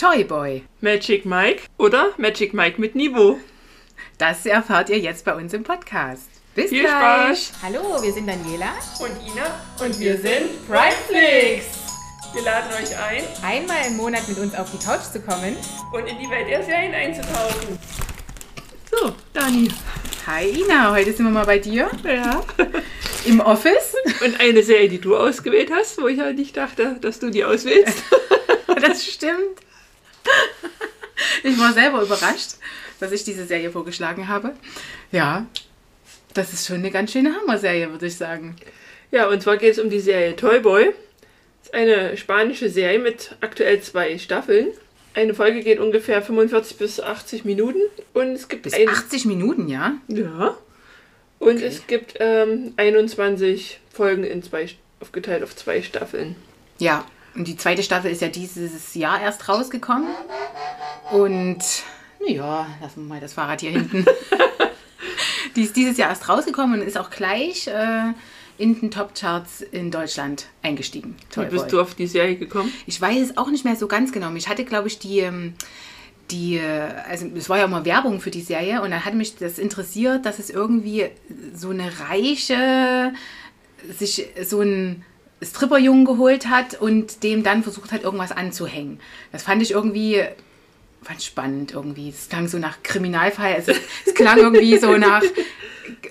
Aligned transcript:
Toy 0.00 0.24
Boy. 0.24 0.62
Magic 0.80 1.26
Mike 1.26 1.64
oder 1.76 2.14
Magic 2.16 2.54
Mike 2.54 2.80
mit 2.80 2.94
Niveau. 2.94 3.38
Das 4.16 4.46
erfahrt 4.46 4.88
ihr 4.88 4.98
jetzt 4.98 5.26
bei 5.26 5.34
uns 5.34 5.52
im 5.52 5.62
Podcast. 5.62 6.30
Bis 6.54 6.70
Viel 6.70 6.84
gleich. 6.84 7.48
Spaß. 7.48 7.52
Hallo, 7.62 8.02
wir 8.02 8.10
sind 8.10 8.26
Daniela. 8.26 8.72
Und 8.98 9.10
Ina. 9.30 9.60
Und 9.84 10.00
wir 10.00 10.16
sind 10.16 10.66
Primeflix. 10.66 11.66
Wir 12.32 12.42
laden 12.42 12.72
euch 12.72 12.96
ein, 12.96 13.24
Einmal 13.44 13.88
im 13.88 13.98
Monat 13.98 14.26
mit 14.26 14.38
uns 14.38 14.54
auf 14.54 14.70
die 14.70 14.78
Couch 14.82 15.02
zu 15.12 15.20
kommen. 15.20 15.54
und 15.92 16.06
in 16.06 16.18
die 16.18 16.30
Welt 16.30 16.48
der 16.48 16.62
Serien 16.62 16.94
einzutauchen. 16.94 17.78
So, 18.90 19.12
Dani. 19.34 19.68
Hi 20.26 20.48
Ina, 20.62 20.92
heute 20.92 21.12
sind 21.12 21.26
wir 21.26 21.30
mal 21.32 21.44
bei 21.44 21.58
dir 21.58 21.90
Ja. 22.04 22.42
im 23.26 23.40
Office. 23.40 23.94
Und 24.24 24.40
eine 24.40 24.62
Serie, 24.62 24.88
die 24.88 24.98
du 25.00 25.14
ausgewählt 25.14 25.70
hast, 25.70 26.00
wo 26.00 26.08
ich 26.08 26.16
ja 26.16 26.32
nicht 26.32 26.56
dachte, 26.56 26.96
dass 27.02 27.18
du 27.18 27.28
die 27.28 27.44
auswählst. 27.44 28.02
Das 28.80 29.04
stimmt. 29.04 29.60
Ich 31.42 31.58
war 31.58 31.72
selber 31.72 32.02
überrascht, 32.02 32.52
dass 32.98 33.12
ich 33.12 33.24
diese 33.24 33.46
Serie 33.46 33.70
vorgeschlagen 33.70 34.28
habe. 34.28 34.54
Ja, 35.12 35.46
das 36.34 36.52
ist 36.52 36.66
schon 36.66 36.76
eine 36.76 36.90
ganz 36.90 37.12
schöne 37.12 37.34
Hammer-Serie, 37.34 37.90
würde 37.90 38.06
ich 38.06 38.16
sagen. 38.16 38.56
Ja, 39.10 39.28
und 39.28 39.42
zwar 39.42 39.56
geht 39.56 39.72
es 39.72 39.78
um 39.78 39.90
die 39.90 40.00
Serie 40.00 40.36
Toy 40.36 40.60
Boy. 40.60 40.86
Das 40.86 41.66
ist 41.66 41.74
eine 41.74 42.16
spanische 42.16 42.70
Serie 42.70 42.98
mit 42.98 43.36
aktuell 43.40 43.80
zwei 43.80 44.18
Staffeln. 44.18 44.68
Eine 45.14 45.34
Folge 45.34 45.62
geht 45.62 45.80
ungefähr 45.80 46.22
45 46.22 46.76
bis 46.78 47.00
80 47.00 47.44
Minuten 47.44 47.80
und 48.14 48.28
es 48.28 48.48
gibt 48.48 48.62
Bis 48.62 48.74
ein, 48.74 48.88
80 48.88 49.24
Minuten, 49.24 49.68
ja? 49.68 49.94
Ja. 50.08 50.56
Und 51.40 51.60
es 51.60 51.86
gibt 51.86 52.14
ähm, 52.20 52.74
21 52.76 53.80
Folgen 53.92 54.24
in 54.24 54.42
zwei, 54.42 54.68
aufgeteilt 55.00 55.42
auf 55.42 55.56
zwei 55.56 55.82
Staffeln. 55.82 56.36
Ja, 56.78 57.04
und 57.34 57.46
die 57.46 57.56
zweite 57.56 57.82
Staffel 57.82 58.10
ist 58.10 58.22
ja 58.22 58.28
dieses 58.28 58.94
Jahr 58.94 59.20
erst 59.20 59.48
rausgekommen. 59.48 60.08
Und, 61.12 61.58
naja, 62.24 62.66
lassen 62.80 63.02
wir 63.02 63.14
mal 63.14 63.20
das 63.20 63.34
Fahrrad 63.34 63.60
hier 63.60 63.70
hinten. 63.70 64.04
die 65.56 65.62
ist 65.62 65.76
dieses 65.76 65.96
Jahr 65.96 66.10
erst 66.10 66.28
rausgekommen 66.28 66.80
und 66.80 66.86
ist 66.86 66.98
auch 66.98 67.10
gleich 67.10 67.66
äh, 67.68 68.12
in 68.58 68.78
den 68.80 68.90
Top-Charts 68.90 69.62
in 69.62 69.90
Deutschland 69.90 70.46
eingestiegen. 70.62 71.16
Wie 71.18 71.34
Toy 71.34 71.46
bist 71.46 71.64
Boy. 71.64 71.70
du 71.70 71.80
auf 71.80 71.94
die 71.94 72.06
Serie 72.06 72.36
gekommen? 72.36 72.72
Ich 72.86 73.00
weiß 73.00 73.30
es 73.30 73.36
auch 73.36 73.50
nicht 73.50 73.64
mehr 73.64 73.76
so 73.76 73.86
ganz 73.86 74.12
genau. 74.12 74.32
Ich 74.34 74.48
hatte, 74.48 74.64
glaube 74.64 74.88
ich, 74.88 74.98
die, 74.98 75.20
ähm, 75.20 75.54
die, 76.30 76.56
äh, 76.56 76.88
also 77.08 77.26
es 77.36 77.48
war 77.48 77.58
ja 77.58 77.64
immer 77.64 77.84
Werbung 77.84 78.20
für 78.20 78.30
die 78.30 78.42
Serie 78.42 78.82
und 78.82 78.90
dann 78.90 79.04
hat 79.04 79.14
mich 79.14 79.36
das 79.36 79.58
interessiert, 79.58 80.26
dass 80.26 80.38
es 80.38 80.50
irgendwie 80.50 81.06
so 81.54 81.70
eine 81.70 81.90
reiche, 82.00 83.12
sich 83.88 84.26
so 84.42 84.60
ein 84.60 85.04
Stripperjungen 85.42 86.04
geholt 86.04 86.48
hat 86.48 86.80
und 86.80 87.22
dem 87.22 87.42
dann 87.42 87.62
versucht 87.62 87.92
hat, 87.92 88.02
irgendwas 88.02 88.32
anzuhängen. 88.32 89.00
Das 89.32 89.42
fand 89.42 89.62
ich 89.62 89.70
irgendwie 89.70 90.24
fand 91.02 91.22
spannend 91.22 91.72
irgendwie. 91.72 92.10
Es 92.10 92.28
klang 92.28 92.48
so 92.48 92.58
nach 92.58 92.82
Kriminalfall. 92.82 93.54
Also, 93.54 93.72
es 94.06 94.14
klang 94.14 94.38
irgendwie 94.38 94.78
so 94.78 94.96
nach. 94.96 95.22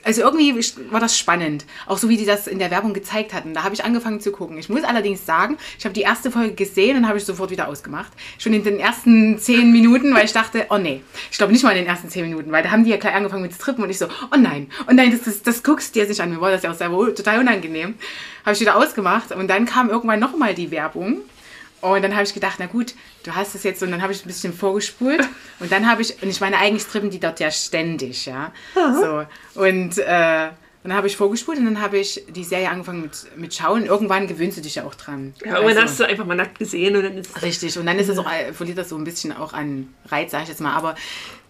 Also 0.03 0.21
irgendwie 0.21 0.55
war 0.91 0.99
das 0.99 1.17
spannend. 1.17 1.65
Auch 1.87 1.97
so 1.97 2.09
wie 2.09 2.17
die 2.17 2.25
das 2.25 2.47
in 2.47 2.59
der 2.59 2.71
Werbung 2.71 2.93
gezeigt 2.93 3.33
hatten. 3.33 3.53
Da 3.53 3.63
habe 3.63 3.73
ich 3.73 3.83
angefangen 3.83 4.19
zu 4.19 4.31
gucken. 4.31 4.57
Ich 4.57 4.69
muss 4.69 4.83
allerdings 4.83 5.25
sagen, 5.25 5.57
ich 5.77 5.85
habe 5.85 5.93
die 5.93 6.01
erste 6.01 6.31
Folge 6.31 6.53
gesehen 6.53 6.97
und 6.97 7.07
habe 7.07 7.17
ich 7.17 7.25
sofort 7.25 7.51
wieder 7.51 7.67
ausgemacht. 7.67 8.11
Schon 8.37 8.53
in 8.53 8.63
den 8.63 8.79
ersten 8.79 9.37
zehn 9.39 9.71
Minuten, 9.71 10.13
weil 10.13 10.25
ich 10.25 10.33
dachte, 10.33 10.65
oh 10.69 10.77
nee. 10.77 11.01
Ich 11.31 11.37
glaube 11.37 11.53
nicht 11.53 11.63
mal 11.63 11.71
in 11.71 11.77
den 11.77 11.87
ersten 11.87 12.09
zehn 12.09 12.23
Minuten, 12.23 12.51
weil 12.51 12.63
da 12.63 12.71
haben 12.71 12.83
die 12.83 12.91
ja 12.91 12.97
gleich 12.97 13.13
angefangen 13.13 13.41
mit 13.41 13.53
Strippen 13.53 13.83
und 13.83 13.89
ich 13.89 13.97
so, 13.97 14.05
oh 14.05 14.37
nein, 14.37 14.69
oh 14.87 14.93
nein, 14.93 15.11
das, 15.11 15.21
das, 15.21 15.41
das 15.43 15.63
guckst 15.63 15.95
du 15.95 15.99
dir 15.99 16.07
nicht 16.07 16.21
an. 16.21 16.29
Mir 16.29 16.41
war 16.41 16.51
das 16.51 16.63
ja 16.63 16.71
auch 16.71 16.75
selber 16.75 17.13
total 17.13 17.39
unangenehm. 17.39 17.95
Habe 18.45 18.53
ich 18.53 18.61
wieder 18.61 18.75
ausgemacht 18.75 19.31
und 19.31 19.47
dann 19.47 19.65
kam 19.65 19.89
irgendwann 19.89 20.19
nochmal 20.19 20.53
die 20.53 20.71
Werbung. 20.71 21.21
Und 21.81 22.02
dann 22.03 22.13
habe 22.13 22.23
ich 22.23 22.33
gedacht, 22.33 22.58
na 22.59 22.66
gut, 22.66 22.94
du 23.23 23.35
hast 23.35 23.55
es 23.55 23.63
jetzt 23.63 23.81
und 23.83 23.91
dann 23.91 24.02
habe 24.02 24.11
ich 24.13 24.23
ein 24.23 24.27
bisschen 24.27 24.53
vorgespult 24.53 25.22
und 25.59 25.72
dann 25.72 25.89
habe 25.89 26.02
ich, 26.02 26.22
und 26.22 26.30
ich 26.30 26.41
meine, 26.41 26.58
eigentlich 26.58 26.83
strippen 26.83 27.09
die 27.09 27.19
dort 27.19 27.39
ja 27.39 27.49
ständig, 27.52 28.25
ja. 28.25 28.52
So. 28.75 29.25
Und 29.61 29.97
äh, 29.97 30.50
dann 30.83 30.94
habe 30.94 31.07
ich 31.07 31.17
vorgespult 31.17 31.57
und 31.57 31.66
dann 31.66 31.81
habe 31.81 31.97
ich 31.97 32.23
die 32.29 32.44
Serie 32.44 32.69
angefangen 32.69 33.01
mit, 33.01 33.25
mit 33.38 33.53
Schauen. 33.53 33.85
Irgendwann 33.85 34.28
gewöhnst 34.28 34.57
du 34.57 34.62
dich 34.62 34.75
ja 34.75 34.85
auch 34.85 34.95
dran. 34.95 35.34
Ja, 35.44 35.56
irgendwann 35.56 35.78
Also- 35.78 35.81
hast 35.81 36.00
du 36.00 36.07
einfach 36.07 36.25
mal 36.25 36.35
nackt 36.35 36.57
gesehen 36.59 36.95
und 36.95 37.03
dann 37.03 37.17
ist 37.17 37.35
es. 37.35 37.41
Richtig, 37.44 37.78
und 37.78 37.85
dann 37.85 38.00
ist 38.00 38.07
es 38.09 38.17
auch, 38.17 38.31
äh, 38.31 38.53
verliert 38.53 38.78
das 38.78 38.90
so 38.90 38.97
ein 38.97 39.03
bisschen 39.03 39.35
auch 39.35 39.53
an 39.53 39.94
Reiz, 40.07 40.31
sag 40.31 40.44
ich 40.44 40.50
jetzt 40.50 40.61
mal. 40.61 40.73
Aber 40.75 40.96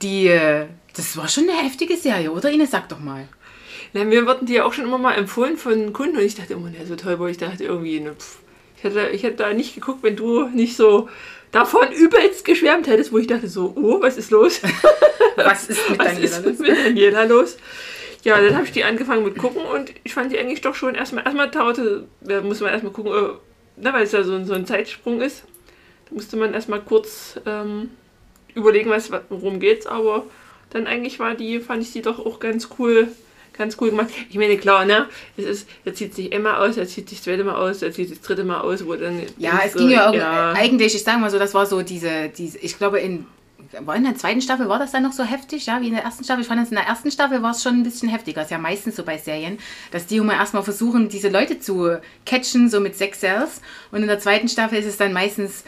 die, 0.02 0.28
äh, 0.28 0.66
das 0.96 1.16
war 1.18 1.28
schon 1.28 1.50
eine 1.50 1.60
heftige 1.62 1.96
Serie, 1.98 2.32
oder 2.32 2.50
Ines? 2.52 2.72
Sag 2.72 2.90
doch 2.90 3.00
mal. 3.00 3.28
Na, 3.94 4.04
mir 4.04 4.26
wurden 4.28 4.46
die 4.46 4.54
ja 4.54 4.66
auch 4.66 4.74
schon 4.74 4.86
immer 4.86 4.98
mal 5.00 5.14
empfohlen 5.14 5.58
von 5.58 5.94
Kunden 5.94 6.18
und 6.18 6.24
ich 6.24 6.36
dachte 6.36 6.54
immer, 6.54 6.70
ne, 6.70 6.86
so 6.88 6.96
toll, 6.96 7.18
wo 7.20 7.26
ich 7.28 7.38
dachte 7.38 7.64
irgendwie, 7.64 8.00
ne, 8.00 8.14
pff, 8.14 8.38
ich, 8.80 8.84
hätte, 8.84 9.10
ich 9.10 9.24
hätte 9.24 9.38
da 9.38 9.54
nicht 9.54 9.76
geguckt, 9.76 10.02
wenn 10.04 10.16
du 10.16 10.48
nicht 10.48 10.76
so 10.76 11.08
davon 11.52 11.92
übelst 11.92 12.46
geschwärmt 12.46 12.88
hättest, 12.88 13.12
wo 13.12 13.18
ich 13.18 13.28
dachte 13.28 13.48
so, 13.48 13.74
oh, 13.76 14.02
was 14.02 14.18
ist 14.18 14.32
los? 14.32 14.62
Was 15.36 15.70
ist 15.70 15.90
mit 15.90 16.00
was 16.00 16.08
Daniela 16.08 16.26
ist 16.38 16.46
los? 16.46 16.60
mit 16.60 16.70
Daniela 16.78 17.24
los? 17.24 17.58
Ja, 18.24 18.42
dann 18.42 18.56
habe 18.56 18.66
ich 18.66 18.74
die 18.74 18.84
angefangen 18.84 19.24
mit 19.24 19.38
gucken 19.38 19.62
und 19.64 19.90
ich 20.04 20.14
fand 20.14 20.32
die 20.34 20.38
eigentlich 20.40 20.60
doch 20.60 20.76
schon 20.76 20.96
erstmal, 20.96 21.24
erstmal 21.24 21.50
dauerte, 21.50 22.08
da 22.20 22.42
muss 22.42 22.60
man 22.60 22.72
erstmal 22.72 22.92
gucken, 22.92 23.14
äh, 23.14 23.30
na, 23.78 23.94
weil 23.94 24.04
es 24.04 24.12
ja 24.12 24.24
so, 24.24 24.34
ein- 24.36 24.46
so 24.46 24.54
ein 24.54 24.66
Zeitsprung 24.66 25.22
ist. 25.22 25.44
Da 26.10 26.16
musste 26.16 26.36
man 26.36 26.54
erstmal 26.54 26.82
kurz 26.82 27.40
ähm, 27.46 27.92
überlegen, 28.54 28.90
was, 28.90 29.10
worum 29.30 29.60
geht's, 29.62 29.88
aber 29.88 30.26
dann 30.72 30.88
eigentlich 30.88 31.20
war 31.20 31.36
die, 31.36 31.62
fand 31.62 31.84
ich 31.84 31.94
die 31.94 32.02
doch 32.02 32.20
auch 32.26 32.40
ganz 32.42 32.68
cool, 32.78 33.08
ganz 33.60 33.78
cool 33.80 33.92
gemacht. 33.92 34.10
Ich 34.32 34.38
meine, 34.38 34.58
klar, 34.58 34.86
ne, 34.86 35.06
es 35.38 35.46
ist, 35.46 35.70
er 35.86 35.94
zieht 35.94 36.16
sich 36.16 36.32
immer 36.32 36.58
aus, 36.60 36.78
er 36.78 36.88
zieht 36.88 37.08
sich 37.10 37.20
das 37.20 37.26
zweite 37.26 37.44
Mal 37.44 37.56
aus, 37.56 37.84
er 37.84 37.92
zieht 37.92 38.10
sich 38.10 38.18
das 38.18 38.26
dritte 38.26 38.44
Mal 38.44 38.62
aus, 38.62 38.84
wo 38.88 38.96
dann. 38.96 39.22
Ja, 39.38 39.62
es 39.64 39.74
so, 39.74 39.80
ging 39.80 39.90
ja, 39.92 40.06
irgendwie- 40.08 40.20
ja. 40.26 40.54
eigentlich, 40.54 40.96
ich 40.96 41.04
sage 41.04 41.20
mal 41.20 41.30
so, 41.30 41.38
das 41.38 41.54
war 41.54 41.68
so 41.68 41.84
diese, 41.84 42.30
diese 42.30 42.58
ich 42.58 42.78
glaube 42.78 43.00
in, 43.00 43.28
war 43.82 43.96
in 43.96 44.04
der 44.04 44.16
zweiten 44.16 44.42
Staffel 44.42 44.68
war 44.68 44.80
das 44.80 44.92
dann 44.92 45.04
noch 45.04 45.12
so 45.12 45.24
heftig, 45.24 45.68
ja, 45.68 45.80
wie 45.82 45.90
in 45.90 45.94
der 45.94 46.04
ersten 46.04 46.24
Staffel. 46.24 46.42
Ich 46.42 46.48
fand 46.48 46.60
das 46.62 46.70
in 46.70 46.76
der 46.78 46.86
ersten 46.88 47.12
Staffel 47.12 47.44
war 47.44 47.52
es 47.52 47.62
schon 47.62 47.74
ein 47.76 47.84
bisschen 47.84 48.10
heftiger. 48.10 48.42
Ist 48.42 48.50
ja 48.50 48.58
meistens 48.58 48.96
so 48.96 49.04
bei 49.04 49.18
Serien, 49.20 49.60
dass 49.92 50.08
die 50.08 50.18
immer 50.18 50.34
erstmal 50.34 50.64
versuchen, 50.64 51.10
diese 51.10 51.30
Leute 51.30 51.60
zu 51.60 52.00
catchen, 52.26 52.70
so 52.70 52.80
mit 52.80 52.96
Sex 52.96 53.20
Cells. 53.20 53.62
Und 53.92 54.02
in 54.02 54.08
der 54.08 54.20
zweiten 54.20 54.48
Staffel 54.48 54.80
ist 54.80 54.88
es 54.88 54.98
dann 54.98 55.14
meistens 55.14 55.64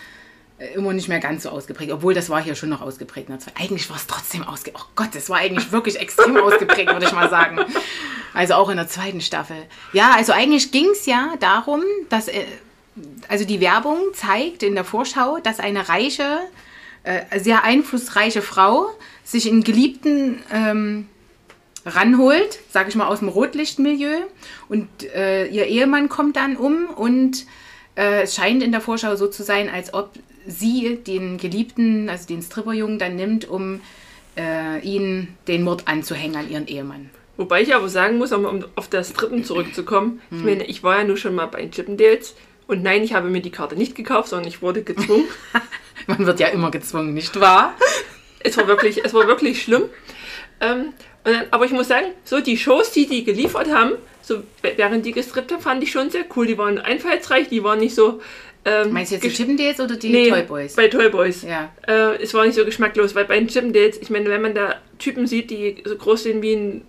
immer 0.75 0.94
nicht 0.94 1.07
mehr 1.07 1.19
ganz 1.19 1.44
so 1.44 1.49
ausgeprägt, 1.49 1.91
obwohl 1.91 2.13
das 2.13 2.29
war 2.29 2.41
hier 2.41 2.55
schon 2.55 2.69
noch 2.69 2.81
ausgeprägt. 2.81 3.29
in. 3.29 3.51
Eigentlich 3.59 3.89
war 3.89 3.97
es 3.97 4.07
trotzdem 4.07 4.44
ausgeprägt. 4.44 4.85
Oh 4.88 4.91
Gott, 4.95 5.09
das 5.13 5.29
war 5.29 5.38
eigentlich 5.38 5.72
wirklich 5.72 5.99
extrem 5.99 6.38
ausgeprägt, 6.38 6.91
würde 6.91 7.05
ich 7.05 7.13
mal 7.13 7.29
sagen. 7.29 7.59
Also 8.33 8.53
auch 8.53 8.69
in 8.69 8.77
der 8.77 8.88
zweiten 8.88 9.22
Staffel. 9.22 9.57
Ja, 9.94 10.13
also 10.16 10.33
eigentlich 10.33 10.72
ging 10.72 10.89
es 10.91 11.05
ja 11.05 11.33
darum, 11.39 11.81
dass 12.09 12.27
äh, 12.27 12.45
also 13.27 13.45
die 13.45 13.59
Werbung 13.59 13.97
zeigt 14.13 14.63
in 14.63 14.75
der 14.75 14.83
Vorschau, 14.83 15.39
dass 15.39 15.59
eine 15.59 15.89
reiche, 15.89 16.39
äh, 17.03 17.39
sehr 17.39 17.63
einflussreiche 17.63 18.41
Frau 18.41 18.89
sich 19.23 19.47
einen 19.47 19.63
Geliebten 19.63 20.43
ähm, 20.51 21.07
ranholt, 21.85 22.59
sage 22.69 22.89
ich 22.89 22.95
mal 22.95 23.07
aus 23.07 23.19
dem 23.19 23.29
Rotlichtmilieu 23.29 24.19
und 24.69 24.88
äh, 25.16 25.47
ihr 25.47 25.66
Ehemann 25.66 26.09
kommt 26.09 26.35
dann 26.35 26.55
um 26.55 26.85
und 26.88 27.45
äh, 27.95 28.23
es 28.23 28.35
scheint 28.35 28.61
in 28.61 28.72
der 28.72 28.81
Vorschau 28.81 29.16
so 29.16 29.28
zu 29.28 29.43
sein, 29.43 29.69
als 29.69 29.93
ob 29.93 30.11
sie 30.47 31.00
den 31.06 31.38
Geliebten, 31.38 32.09
also 32.09 32.28
den 32.28 32.41
Stripperjungen, 32.41 33.00
dann 33.00 33.16
nimmt, 33.16 33.47
um 33.50 33.81
äh, 34.38 34.79
ihn 34.81 35.29
den 35.47 35.63
Mord 35.63 35.88
anzuhängen 35.88 36.35
an 36.38 36.50
ihren 36.50 36.68
Ehemann. 36.68 37.09
Wobei 37.38 37.62
ich 37.62 37.74
aber 37.74 37.90
sagen 37.90 38.18
muss, 38.18 38.31
um, 38.31 38.46
um 38.46 38.66
auf 38.75 38.88
das 38.88 39.09
Strippen 39.09 39.44
zurückzukommen, 39.44 40.22
Hm. 40.29 40.38
ich 40.40 40.44
meine, 40.46 40.63
ich 40.66 40.84
war 40.84 40.97
ja 41.00 41.03
nur 41.03 41.18
schon 41.18 41.35
mal 41.35 41.47
bei 41.47 41.62
den 41.62 41.72
Chippendales 41.72 42.35
und 42.68 42.84
nein, 42.84 43.03
ich 43.03 43.13
habe 43.13 43.29
mir 43.29 43.41
die 43.41 43.52
Karte 43.52 43.75
nicht 43.75 43.96
gekauft, 43.96 44.29
sondern 44.29 44.47
ich 44.47 44.62
wurde 44.62 44.84
gezwungen. 44.84 45.25
Man 46.07 46.25
wird 46.25 46.40
ja 46.40 46.47
immer 46.47 46.72
gezwungen, 46.72 47.13
nicht 47.13 47.40
wahr? 47.40 47.75
es 48.44 48.58
war 48.58 48.68
wirklich, 48.68 49.03
es 49.03 49.13
war 49.13 49.28
wirklich 49.28 49.62
schlimm. 49.62 49.84
Ähm, 50.59 50.94
dann, 51.23 51.46
aber 51.52 51.66
ich 51.66 51.72
muss 51.72 51.88
sagen, 51.88 52.08
so 52.23 52.40
die 52.40 52.58
Shows, 52.58 52.91
die 52.91 53.08
die 53.08 53.23
geliefert 53.23 53.72
haben, 53.72 53.91
so 54.22 54.44
während 54.62 55.06
die 55.06 55.12
gestrippt 55.12 55.52
haben, 55.52 55.62
fand 55.62 55.84
ich 55.84 55.91
schon 55.91 56.09
sehr 56.09 56.25
cool. 56.35 56.47
Die 56.47 56.58
waren 56.58 56.78
einfallsreich, 56.79 57.50
die 57.50 57.63
waren 57.63 57.79
nicht 57.79 57.96
so. 57.96 58.22
Ähm, 58.63 58.91
Meinst 58.91 59.11
du 59.11 59.16
jetzt 59.16 59.23
die 59.23 59.29
Chippendales 59.29 59.79
oder 59.79 59.95
die 59.95 60.09
nee, 60.09 60.29
Toy 60.29 60.44
Boys? 60.44 60.75
Bei 60.75 60.88
Toy 60.88 61.09
Boys. 61.09 61.44
Ja. 61.44 61.72
Äh, 61.88 62.22
es 62.22 62.33
war 62.33 62.45
nicht 62.45 62.55
so 62.55 62.63
geschmacklos, 62.63 63.16
weil 63.16 63.25
bei 63.25 63.40
den 63.40 63.47
Chippendales, 63.47 63.97
ich 63.99 64.09
meine, 64.09 64.29
wenn 64.29 64.41
man 64.41 64.53
da 64.53 64.75
Typen 64.99 65.25
sieht, 65.25 65.49
die 65.49 65.84
so 65.84 65.96
groß 65.96 66.23
sind 66.23 66.41
wie 66.43 66.53
ein, 66.53 66.81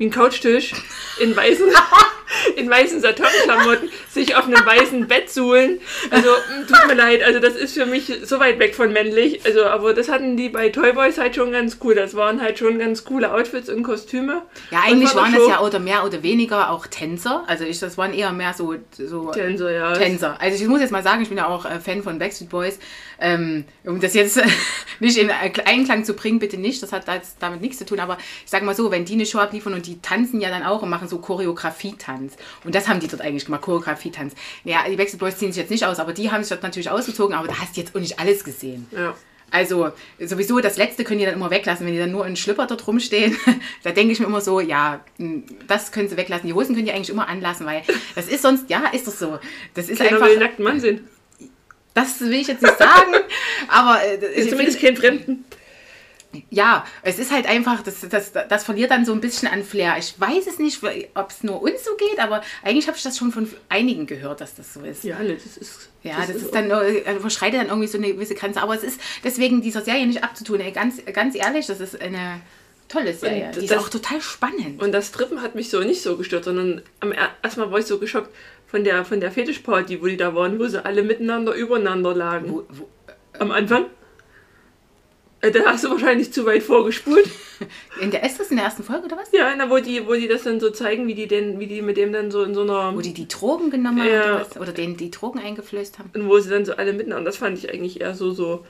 wie 0.00 0.06
ein 0.06 0.10
Couchtisch 0.10 0.72
in 1.20 1.36
weißen, 1.36 1.66
in 2.56 2.70
weißen 2.70 3.02
Satonklamotten, 3.02 3.90
sich 4.08 4.34
auf 4.34 4.46
einem 4.46 4.64
weißen 4.64 5.06
Bett 5.06 5.28
suhlen. 5.30 5.78
Also, 6.10 6.30
mh, 6.30 6.66
tut 6.66 6.86
mir 6.88 6.94
leid, 6.94 7.22
also 7.22 7.38
das 7.38 7.54
ist 7.54 7.74
für 7.74 7.84
mich 7.84 8.10
so 8.24 8.40
weit 8.40 8.58
weg 8.58 8.74
von 8.74 8.92
männlich. 8.94 9.44
Also, 9.44 9.66
aber 9.66 9.92
das 9.92 10.08
hatten 10.08 10.38
die 10.38 10.48
bei 10.48 10.70
Toy 10.70 10.94
Boys 10.94 11.18
halt 11.18 11.34
schon 11.36 11.52
ganz 11.52 11.76
cool. 11.84 11.94
Das 11.94 12.14
waren 12.14 12.40
halt 12.40 12.58
schon 12.58 12.78
ganz 12.78 13.04
coole 13.04 13.30
Outfits 13.32 13.68
und 13.68 13.82
Kostüme. 13.82 14.40
Ja, 14.70 14.80
eigentlich 14.86 15.14
waren 15.14 15.34
so- 15.34 15.48
ja 15.50 15.60
oder 15.60 15.78
mehr 15.78 16.02
oder 16.06 16.22
weniger 16.22 16.70
auch 16.70 16.86
Tänzer. 16.86 17.44
Also 17.46 17.64
ich, 17.64 17.78
das 17.78 17.98
waren 17.98 18.14
eher 18.14 18.32
mehr 18.32 18.54
so, 18.54 18.74
so 18.96 19.30
Tänzer, 19.32 19.70
ja. 19.70 19.92
Tänzer. 19.92 20.40
Also 20.40 20.62
ich 20.62 20.68
muss 20.68 20.80
jetzt 20.80 20.92
mal 20.92 21.02
sagen, 21.02 21.20
ich 21.20 21.28
bin 21.28 21.36
ja 21.36 21.46
auch 21.46 21.66
äh, 21.66 21.78
Fan 21.78 22.02
von 22.02 22.18
Backstreet 22.18 22.48
Boys. 22.48 22.78
Ähm, 23.22 23.64
um 23.84 24.00
das 24.00 24.14
jetzt 24.14 24.40
nicht 24.98 25.18
in 25.18 25.30
Einklang 25.30 26.04
zu 26.06 26.14
bringen, 26.14 26.38
bitte 26.38 26.56
nicht. 26.56 26.82
Das 26.82 26.90
hat 26.90 27.04
damit 27.38 27.60
nichts 27.60 27.76
zu 27.76 27.84
tun. 27.84 28.00
Aber 28.00 28.16
ich 28.44 28.50
sage 28.50 28.64
mal 28.64 28.74
so, 28.74 28.90
wenn 28.90 29.04
die 29.04 29.12
eine 29.12 29.26
Show 29.26 29.38
abliefern 29.38 29.74
und 29.74 29.86
die 29.86 29.89
tanzen 29.98 30.40
ja 30.40 30.50
dann 30.50 30.62
auch 30.62 30.82
und 30.82 30.90
machen 30.90 31.08
so 31.08 31.18
Choreografie-Tanz. 31.18 32.34
Tanz. 32.34 32.36
Und 32.64 32.74
das 32.74 32.88
haben 32.88 33.00
die 33.00 33.08
dort 33.08 33.22
eigentlich 33.22 33.44
gemacht, 33.44 33.62
Choreografie-Tanz. 33.62 34.34
Ja, 34.64 34.84
die 34.88 34.96
Backstreet 34.96 35.20
Boys 35.20 35.36
ziehen 35.36 35.52
sich 35.52 35.60
jetzt 35.60 35.70
nicht 35.70 35.84
aus, 35.84 35.98
aber 35.98 36.12
die 36.12 36.30
haben 36.30 36.42
sich 36.42 36.50
dort 36.50 36.62
natürlich 36.62 36.90
ausgezogen, 36.90 37.34
aber 37.34 37.48
da 37.48 37.58
hast 37.58 37.76
du 37.76 37.80
jetzt 37.80 37.94
auch 37.94 38.00
nicht 38.00 38.18
alles 38.18 38.44
gesehen. 38.44 38.86
Ja. 38.90 39.14
Also 39.50 39.90
sowieso 40.20 40.60
das 40.60 40.76
Letzte 40.76 41.02
können 41.04 41.18
die 41.18 41.24
dann 41.26 41.34
immer 41.34 41.50
weglassen, 41.50 41.84
wenn 41.84 41.92
die 41.92 41.98
dann 41.98 42.12
nur 42.12 42.26
in 42.26 42.36
Schlüpper 42.36 42.66
dort 42.66 42.86
rumstehen. 42.86 43.36
da 43.82 43.90
denke 43.90 44.12
ich 44.12 44.20
mir 44.20 44.26
immer 44.26 44.40
so, 44.40 44.60
ja, 44.60 45.00
mh, 45.18 45.42
das 45.66 45.92
können 45.92 46.08
sie 46.08 46.16
weglassen. 46.16 46.46
Die 46.46 46.54
Hosen 46.54 46.74
können 46.74 46.86
die 46.86 46.92
eigentlich 46.92 47.10
immer 47.10 47.28
anlassen, 47.28 47.66
weil 47.66 47.82
das 48.14 48.28
ist 48.28 48.42
sonst, 48.42 48.70
ja, 48.70 48.86
ist 48.92 49.06
doch 49.08 49.12
so. 49.12 49.38
Das 49.74 49.88
ist 49.88 49.98
Keiner 49.98 50.16
einfach, 50.16 50.28
will 50.28 50.38
nackten 50.38 50.64
Mann 50.64 50.80
sehen. 50.80 51.08
das 51.94 52.20
will 52.20 52.34
ich 52.34 52.46
jetzt 52.46 52.62
nicht 52.62 52.78
sagen, 52.78 53.14
aber 53.68 54.00
äh, 54.04 54.40
Ist 54.40 54.50
zumindest 54.50 54.80
kein 54.80 54.96
Fremden. 54.96 55.44
Ja, 56.50 56.84
es 57.02 57.18
ist 57.18 57.32
halt 57.32 57.46
einfach, 57.46 57.82
das, 57.82 58.06
das, 58.08 58.32
das 58.32 58.64
verliert 58.64 58.90
dann 58.90 59.04
so 59.04 59.12
ein 59.12 59.20
bisschen 59.20 59.48
an 59.48 59.64
Flair. 59.64 59.96
Ich 59.98 60.18
weiß 60.18 60.46
es 60.46 60.58
nicht, 60.58 60.80
ob 61.14 61.30
es 61.30 61.42
nur 61.42 61.60
uns 61.60 61.84
so 61.84 61.96
geht, 61.96 62.18
aber 62.20 62.42
eigentlich 62.62 62.86
habe 62.86 62.96
ich 62.96 63.02
das 63.02 63.18
schon 63.18 63.32
von 63.32 63.48
einigen 63.68 64.06
gehört, 64.06 64.40
dass 64.40 64.54
das 64.54 64.72
so 64.74 64.80
ist. 64.80 65.02
Ja, 65.04 65.18
ne, 65.18 65.34
das 65.34 65.56
ist. 65.56 65.88
Ja, 66.02 66.18
das, 66.18 66.30
ist 66.30 66.54
dann, 66.54 66.70
äh, 66.70 67.14
überschreitet 67.16 67.60
dann 67.60 67.66
irgendwie 67.68 67.88
so 67.88 67.98
eine 67.98 68.12
gewisse 68.12 68.34
Grenze. 68.34 68.62
Aber 68.62 68.74
es 68.74 68.82
ist 68.82 69.00
deswegen 69.24 69.60
dieser 69.60 69.82
Serie 69.82 70.06
nicht 70.06 70.22
abzutun. 70.24 70.60
Ey, 70.60 70.70
Ganz, 70.72 71.04
ganz 71.12 71.34
ehrlich, 71.34 71.66
das 71.66 71.80
ist 71.80 72.00
eine 72.00 72.40
tolle 72.88 73.12
Serie. 73.12 73.46
Und 73.46 73.56
Die 73.56 73.60
ist 73.64 73.70
das- 73.72 73.78
auch 73.84 73.88
total 73.88 74.20
spannend. 74.20 74.80
Und 74.82 74.92
das 74.92 75.10
Trippen 75.12 75.42
hat 75.42 75.54
mich 75.56 75.68
so 75.68 75.80
nicht 75.80 76.02
so 76.02 76.16
gestört, 76.16 76.44
sondern 76.44 76.82
am 77.00 77.12
er 77.12 77.30
erstmal 77.42 77.70
war 77.72 77.78
ich 77.80 77.86
so 77.86 77.98
geschockt 77.98 78.30
von 78.66 78.84
der, 78.84 79.04
von 79.04 79.20
der 79.20 79.32
Fetischparty, 79.32 80.00
wo 80.00 80.06
die 80.06 80.16
da 80.16 80.34
waren, 80.34 80.58
wo 80.60 80.66
sie 80.68 80.84
alle 80.84 81.02
miteinander 81.02 81.54
übereinander 81.54 82.14
lagen. 82.14 82.50
Wo, 82.52 82.64
wo, 82.68 82.88
Am 83.38 83.50
Anfang. 83.50 83.86
Äh, 85.42 85.50
Da 85.50 85.60
hast 85.66 85.84
du 85.84 85.90
wahrscheinlich 85.90 86.32
zu 86.32 86.44
weit 86.46 86.62
vorgespult. 86.62 87.28
in 88.00 88.10
der, 88.10 88.24
ist 88.24 88.38
das 88.40 88.48
in 88.50 88.56
der 88.56 88.66
ersten 88.66 88.82
Folge 88.82 89.06
oder 89.06 89.16
was? 89.16 89.30
Ja, 89.32 89.54
na, 89.56 89.68
wo 89.70 89.78
die, 89.78 90.06
wo 90.06 90.14
die 90.14 90.28
das 90.28 90.42
dann 90.44 90.60
so 90.60 90.70
zeigen, 90.70 91.06
wie 91.06 91.14
die 91.14 91.26
den, 91.26 91.58
wie 91.60 91.66
die 91.66 91.82
mit 91.82 91.96
dem 91.96 92.12
dann 92.12 92.30
so 92.30 92.42
in 92.42 92.54
so 92.54 92.62
einer. 92.62 92.94
Wo 92.94 93.00
die 93.00 93.14
die 93.14 93.28
Drogen 93.28 93.70
genommen 93.70 94.00
haben 94.00 94.08
Ja. 94.08 94.24
oder 94.36 94.40
was? 94.50 94.56
Oder 94.60 94.72
denen 94.72 94.96
die 94.96 95.10
Drogen 95.10 95.38
eingeflößt 95.40 95.98
haben. 95.98 96.10
und 96.14 96.28
wo 96.28 96.38
sie 96.38 96.50
dann 96.50 96.64
so 96.64 96.74
alle 96.76 96.92
miteinander. 96.92 97.24
Das 97.26 97.36
fand 97.38 97.58
ich 97.58 97.70
eigentlich 97.72 98.00
eher 98.00 98.14
so, 98.14 98.30
so. 98.32 98.64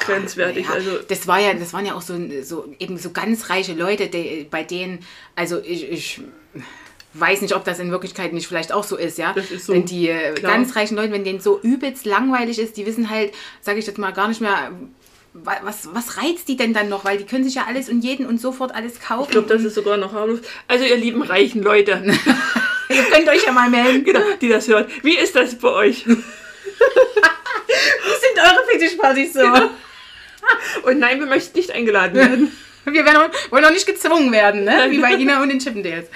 Grenzwertig, 0.00 0.64
Ja, 0.66 0.72
also- 0.72 0.98
das 1.06 1.26
war 1.26 1.38
ja, 1.40 1.52
das 1.52 1.74
waren 1.74 1.84
ja 1.84 1.94
auch 1.94 2.00
so, 2.00 2.14
so 2.42 2.72
eben 2.78 2.96
so 2.96 3.10
ganz 3.10 3.50
reiche 3.50 3.74
Leute, 3.74 4.06
die, 4.08 4.46
bei 4.50 4.62
denen, 4.64 5.00
also 5.36 5.58
ich, 5.62 5.90
ich 5.90 6.20
weiß 7.12 7.42
nicht, 7.42 7.54
ob 7.54 7.64
das 7.64 7.78
in 7.78 7.90
Wirklichkeit 7.90 8.32
nicht 8.32 8.46
vielleicht 8.46 8.72
auch 8.72 8.84
so 8.84 8.96
ist, 8.96 9.18
ja. 9.18 9.34
Das 9.34 9.50
ist 9.50 9.66
so, 9.66 9.74
Wenn 9.74 9.84
die 9.84 10.08
äh, 10.08 10.32
klar. 10.32 10.52
ganz 10.54 10.74
reichen 10.74 10.96
Leute, 10.96 11.12
wenn 11.12 11.24
denen 11.24 11.40
so 11.40 11.60
übelst 11.60 12.06
langweilig 12.06 12.58
ist, 12.58 12.78
die 12.78 12.86
wissen 12.86 13.10
halt, 13.10 13.32
sage 13.60 13.78
ich 13.78 13.86
jetzt 13.86 13.98
mal, 13.98 14.12
gar 14.12 14.28
nicht 14.28 14.40
mehr, 14.40 14.72
was, 15.32 15.88
was 15.92 16.16
reizt 16.18 16.48
die 16.48 16.56
denn 16.56 16.74
dann 16.74 16.88
noch? 16.88 17.04
Weil 17.04 17.18
die 17.18 17.26
können 17.26 17.44
sich 17.44 17.54
ja 17.54 17.66
alles 17.66 17.88
und 17.88 18.02
jeden 18.02 18.26
und 18.26 18.40
sofort 18.40 18.74
alles 18.74 19.00
kaufen. 19.00 19.28
Ich 19.28 19.32
glaube, 19.32 19.48
das 19.48 19.62
ist 19.62 19.74
sogar 19.74 19.96
noch 19.96 20.12
harmlos. 20.12 20.40
Also, 20.66 20.84
ihr 20.84 20.96
lieben 20.96 21.22
reichen 21.22 21.62
Leute, 21.62 22.02
Ihr 22.90 23.02
könnt 23.04 23.28
euch 23.28 23.44
ja 23.44 23.52
mal 23.52 23.68
melden. 23.68 24.02
genau, 24.04 24.22
die 24.40 24.48
das 24.48 24.66
hören. 24.66 24.86
Wie 25.02 25.16
ist 25.16 25.36
das 25.36 25.56
bei 25.56 25.68
euch? 25.68 26.06
Wie 26.06 26.14
sind 26.14 26.24
eure 28.38 28.64
Fetischpartys 28.70 29.34
so? 29.34 29.42
Und 30.84 30.98
nein, 30.98 31.20
wir 31.20 31.26
möchten 31.26 31.58
nicht 31.58 31.70
eingeladen 31.70 32.14
werden. 32.14 32.52
Wir 32.84 33.04
werden, 33.04 33.30
wollen 33.50 33.64
auch 33.66 33.70
nicht 33.70 33.84
gezwungen 33.84 34.32
werden, 34.32 34.64
ne? 34.64 34.86
wie 34.88 34.98
bei 34.98 35.12
Ina 35.12 35.42
und 35.42 35.50
den 35.50 35.58
Chippendales. 35.58 36.06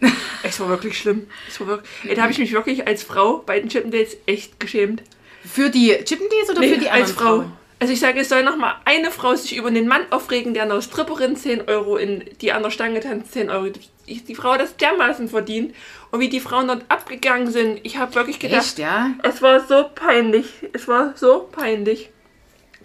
Es 0.44 0.60
war 0.60 0.68
wirklich 0.68 0.96
schlimm. 0.96 1.26
Es 1.48 1.58
war 1.58 1.66
wirklich, 1.66 1.90
ey, 2.04 2.14
da 2.14 2.22
habe 2.22 2.30
ich 2.30 2.38
mich 2.38 2.52
wirklich 2.52 2.86
als 2.86 3.02
Frau 3.02 3.38
bei 3.38 3.58
den 3.58 3.68
Chippendales 3.68 4.16
echt 4.26 4.60
geschämt. 4.60 5.02
Für 5.44 5.68
die 5.68 5.88
Chippendales 6.04 6.50
oder 6.50 6.62
für 6.62 6.78
die 6.78 6.88
anderen 6.88 6.92
als 6.92 7.10
Frau. 7.10 7.24
Frauen? 7.24 7.52
Also 7.78 7.92
ich 7.92 8.00
sage, 8.00 8.20
es 8.20 8.30
soll 8.30 8.42
noch 8.42 8.56
mal 8.56 8.76
eine 8.86 9.10
Frau 9.10 9.34
sich 9.34 9.56
über 9.56 9.70
den 9.70 9.86
Mann 9.86 10.00
aufregen, 10.10 10.54
der 10.54 10.62
einer 10.62 10.80
Stripperin 10.80 11.36
10 11.36 11.68
Euro 11.68 11.96
in 11.96 12.24
die 12.40 12.52
an 12.52 12.62
der 12.62 12.70
Stange 12.70 13.00
tanzt, 13.00 13.32
10 13.32 13.50
Euro. 13.50 13.68
Die, 14.06 14.24
die 14.24 14.34
Frau 14.34 14.52
hat 14.52 14.62
das 14.62 14.76
dermaßen 14.76 15.28
verdient. 15.28 15.74
Und 16.10 16.20
wie 16.20 16.30
die 16.30 16.40
Frauen 16.40 16.68
dort 16.68 16.84
abgegangen 16.88 17.50
sind, 17.50 17.80
ich 17.82 17.98
habe 17.98 18.14
wirklich 18.14 18.38
gedacht, 18.38 18.62
Echt, 18.62 18.78
ja? 18.78 19.10
es 19.22 19.42
war 19.42 19.60
so 19.60 19.90
peinlich. 19.94 20.46
Es 20.72 20.88
war 20.88 21.12
so 21.16 21.48
peinlich. 21.52 22.10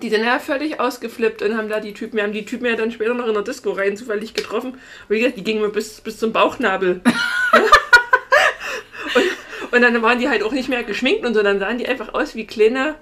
Die 0.01 0.09
sind 0.09 0.25
ja 0.25 0.39
völlig 0.39 0.79
ausgeflippt 0.79 1.41
und 1.41 1.55
haben 1.55 1.69
da 1.69 1.79
die 1.79 1.93
Typen, 1.93 2.17
wir 2.17 2.23
haben 2.23 2.33
die 2.33 2.43
Typen 2.43 2.65
ja 2.65 2.75
dann 2.75 2.91
später 2.91 3.13
noch 3.13 3.27
in 3.27 3.33
der 3.33 3.43
Disco 3.43 3.71
rein 3.71 3.95
zufällig 3.95 4.33
getroffen. 4.33 4.71
Und 4.71 5.09
wie 5.09 5.19
gesagt, 5.19 5.37
die 5.37 5.43
gingen 5.43 5.61
mir 5.61 5.69
bis, 5.69 6.01
bis 6.01 6.17
zum 6.17 6.33
Bauchnabel. 6.33 7.01
und, 9.15 9.23
und 9.71 9.81
dann 9.81 10.01
waren 10.01 10.19
die 10.19 10.27
halt 10.27 10.43
auch 10.43 10.51
nicht 10.51 10.67
mehr 10.67 10.83
geschminkt 10.83 11.25
und 11.25 11.33
so, 11.33 11.43
dann 11.43 11.59
sahen 11.59 11.77
die 11.77 11.87
einfach 11.87 12.13
aus 12.13 12.35
wie 12.35 12.47
kleine, 12.47 12.95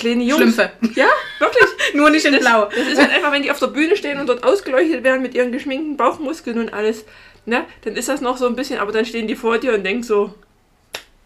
kleine 0.00 0.24
Jungs. 0.24 0.36
Schlümpfe. 0.54 0.70
Ja, 0.94 1.08
wirklich. 1.38 1.64
Nur 1.94 2.10
nicht 2.10 2.24
in 2.24 2.38
Blau. 2.38 2.64
Das 2.66 2.86
ist 2.86 2.98
halt 3.00 3.10
einfach, 3.12 3.32
wenn 3.32 3.42
die 3.42 3.50
auf 3.50 3.58
der 3.58 3.68
Bühne 3.68 3.96
stehen 3.96 4.18
und 4.20 4.28
dort 4.28 4.42
ausgeleuchtet 4.44 5.02
werden 5.04 5.22
mit 5.22 5.34
ihren 5.34 5.52
geschminkten 5.52 5.96
Bauchmuskeln 5.96 6.58
und 6.58 6.72
alles, 6.72 7.04
ne, 7.46 7.64
dann 7.82 7.94
ist 7.96 8.08
das 8.08 8.20
noch 8.20 8.36
so 8.36 8.46
ein 8.46 8.56
bisschen, 8.56 8.78
aber 8.78 8.92
dann 8.92 9.04
stehen 9.04 9.26
die 9.28 9.36
vor 9.36 9.58
dir 9.58 9.74
und 9.74 9.84
denken 9.84 10.02
so, 10.02 10.34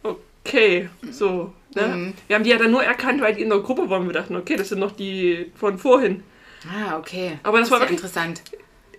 okay, 0.02 0.88
so, 1.10 1.52
ne. 1.74 1.82
Mhm. 1.88 2.14
Wir 2.26 2.36
haben 2.36 2.44
die 2.44 2.50
ja 2.50 2.58
dann 2.58 2.70
nur 2.70 2.82
erkannt, 2.84 3.20
weil 3.20 3.34
die 3.34 3.42
in 3.42 3.48
der 3.50 3.58
Gruppe 3.60 3.88
waren. 3.90 4.06
Wir 4.06 4.12
dachten, 4.12 4.36
okay, 4.36 4.56
das 4.56 4.68
sind 4.68 4.78
noch 4.80 4.92
die 4.92 5.50
von 5.56 5.78
vorhin. 5.78 6.22
Ah, 6.68 6.96
okay. 6.98 7.38
Aber 7.42 7.58
das 7.60 7.70
war 7.70 7.78
ja 7.78 7.82
wirklich- 7.84 7.98
interessant. 7.98 8.42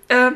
Äh, 0.08 0.32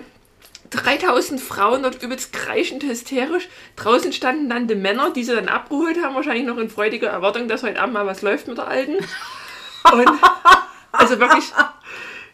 3000 0.71 1.41
Frauen 1.41 1.83
dort 1.83 2.01
übelst 2.03 2.33
kreischend 2.33 2.83
hysterisch. 2.83 3.49
Draußen 3.75 4.13
standen 4.13 4.49
dann 4.49 4.67
die 4.67 4.75
Männer, 4.75 5.11
die 5.11 5.23
sie 5.23 5.35
dann 5.35 5.47
abgeholt 5.47 6.01
haben, 6.03 6.15
wahrscheinlich 6.15 6.45
noch 6.45 6.57
in 6.57 6.69
freudiger 6.69 7.09
Erwartung, 7.09 7.47
dass 7.47 7.63
heute 7.63 7.81
Abend 7.81 7.93
mal 7.93 8.05
was 8.05 8.21
läuft 8.21 8.47
mit 8.47 8.57
der 8.57 8.67
Alten. 8.67 8.95
Und 9.91 10.09
also 10.91 11.19
wirklich, 11.19 11.51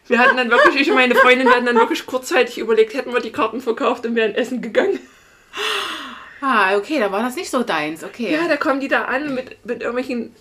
wir 0.08 0.18
hatten 0.18 0.36
dann 0.36 0.50
wirklich, 0.50 0.76
ich 0.76 0.88
und 0.90 0.96
meine 0.96 1.14
Freundin, 1.14 1.46
wir 1.46 1.54
hatten 1.54 1.66
dann 1.66 1.76
wirklich 1.76 2.06
kurzzeitig 2.06 2.58
überlegt, 2.58 2.94
hätten 2.94 3.12
wir 3.12 3.20
die 3.20 3.32
Karten 3.32 3.60
verkauft 3.60 4.06
und 4.06 4.14
wären 4.14 4.34
essen 4.34 4.60
gegangen. 4.60 4.98
Ah, 6.40 6.76
okay, 6.76 6.98
da 7.00 7.10
war 7.10 7.22
das 7.22 7.36
nicht 7.36 7.50
so 7.50 7.62
deins. 7.62 8.04
Okay. 8.04 8.32
Ja, 8.32 8.46
da 8.46 8.56
kommen 8.56 8.80
die 8.80 8.88
da 8.88 9.06
an 9.06 9.34
mit, 9.34 9.64
mit 9.64 9.80
irgendwelchen 9.80 10.34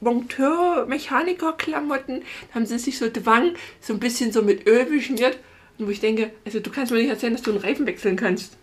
Monteur, 0.00 0.86
Mechaniker-Klamotten. 0.86 2.22
Da 2.48 2.54
haben 2.54 2.66
sie 2.66 2.78
sich 2.78 2.98
so 2.98 3.08
Dwang, 3.08 3.54
so 3.80 3.92
ein 3.92 4.00
bisschen 4.00 4.32
so 4.32 4.42
mit 4.42 4.66
Öl 4.66 4.86
beschmiert. 4.86 5.38
Wo 5.86 5.90
ich 5.90 6.00
denke, 6.00 6.30
also 6.44 6.60
du 6.60 6.70
kannst 6.70 6.92
mir 6.92 6.98
nicht 6.98 7.10
erzählen, 7.10 7.32
dass 7.32 7.42
du 7.42 7.50
einen 7.50 7.60
Reifen 7.60 7.86
wechseln 7.86 8.16
kannst. 8.16 8.56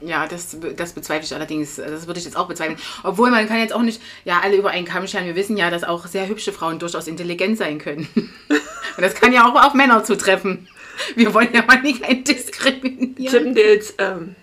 Ja, 0.00 0.26
das, 0.26 0.56
das 0.76 0.92
bezweifle 0.92 1.24
ich 1.24 1.34
allerdings. 1.34 1.76
Das 1.76 2.06
würde 2.06 2.18
ich 2.18 2.24
jetzt 2.24 2.36
auch 2.36 2.48
bezweifeln. 2.48 2.78
Obwohl 3.04 3.30
man 3.30 3.46
kann 3.46 3.60
jetzt 3.60 3.72
auch 3.72 3.82
nicht, 3.82 4.02
ja, 4.24 4.40
alle 4.40 4.56
über 4.56 4.70
einen 4.70 4.84
Kamm 4.84 5.06
scheren. 5.06 5.26
Wir 5.26 5.36
wissen 5.36 5.56
ja, 5.56 5.70
dass 5.70 5.84
auch 5.84 6.06
sehr 6.06 6.26
hübsche 6.26 6.52
Frauen 6.52 6.80
durchaus 6.80 7.06
intelligent 7.06 7.58
sein 7.58 7.78
können. 7.78 8.08
Und 8.48 9.02
das 9.02 9.14
kann 9.14 9.32
ja 9.32 9.46
auch 9.46 9.54
auf 9.54 9.74
Männer 9.74 10.02
zutreffen. 10.02 10.68
Wir 11.14 11.32
wollen 11.32 11.50
ja 11.52 11.64
mal 11.64 11.80
nicht 11.80 12.02
diskriminieren. 12.26 13.26
Chippendales, 13.26 13.94
ähm, 13.98 14.34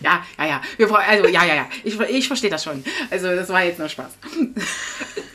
Ja, 0.00 0.24
ja, 0.38 0.46
ja. 0.46 0.62
Wir, 0.76 0.94
also, 0.94 1.26
ja, 1.28 1.44
ja, 1.44 1.54
ja. 1.56 1.68
Ich, 1.82 1.98
ich 1.98 2.26
verstehe 2.28 2.50
das 2.50 2.62
schon. 2.62 2.84
Also, 3.10 3.26
das 3.34 3.48
war 3.48 3.64
jetzt 3.64 3.80
nur 3.80 3.88
Spaß. 3.88 4.12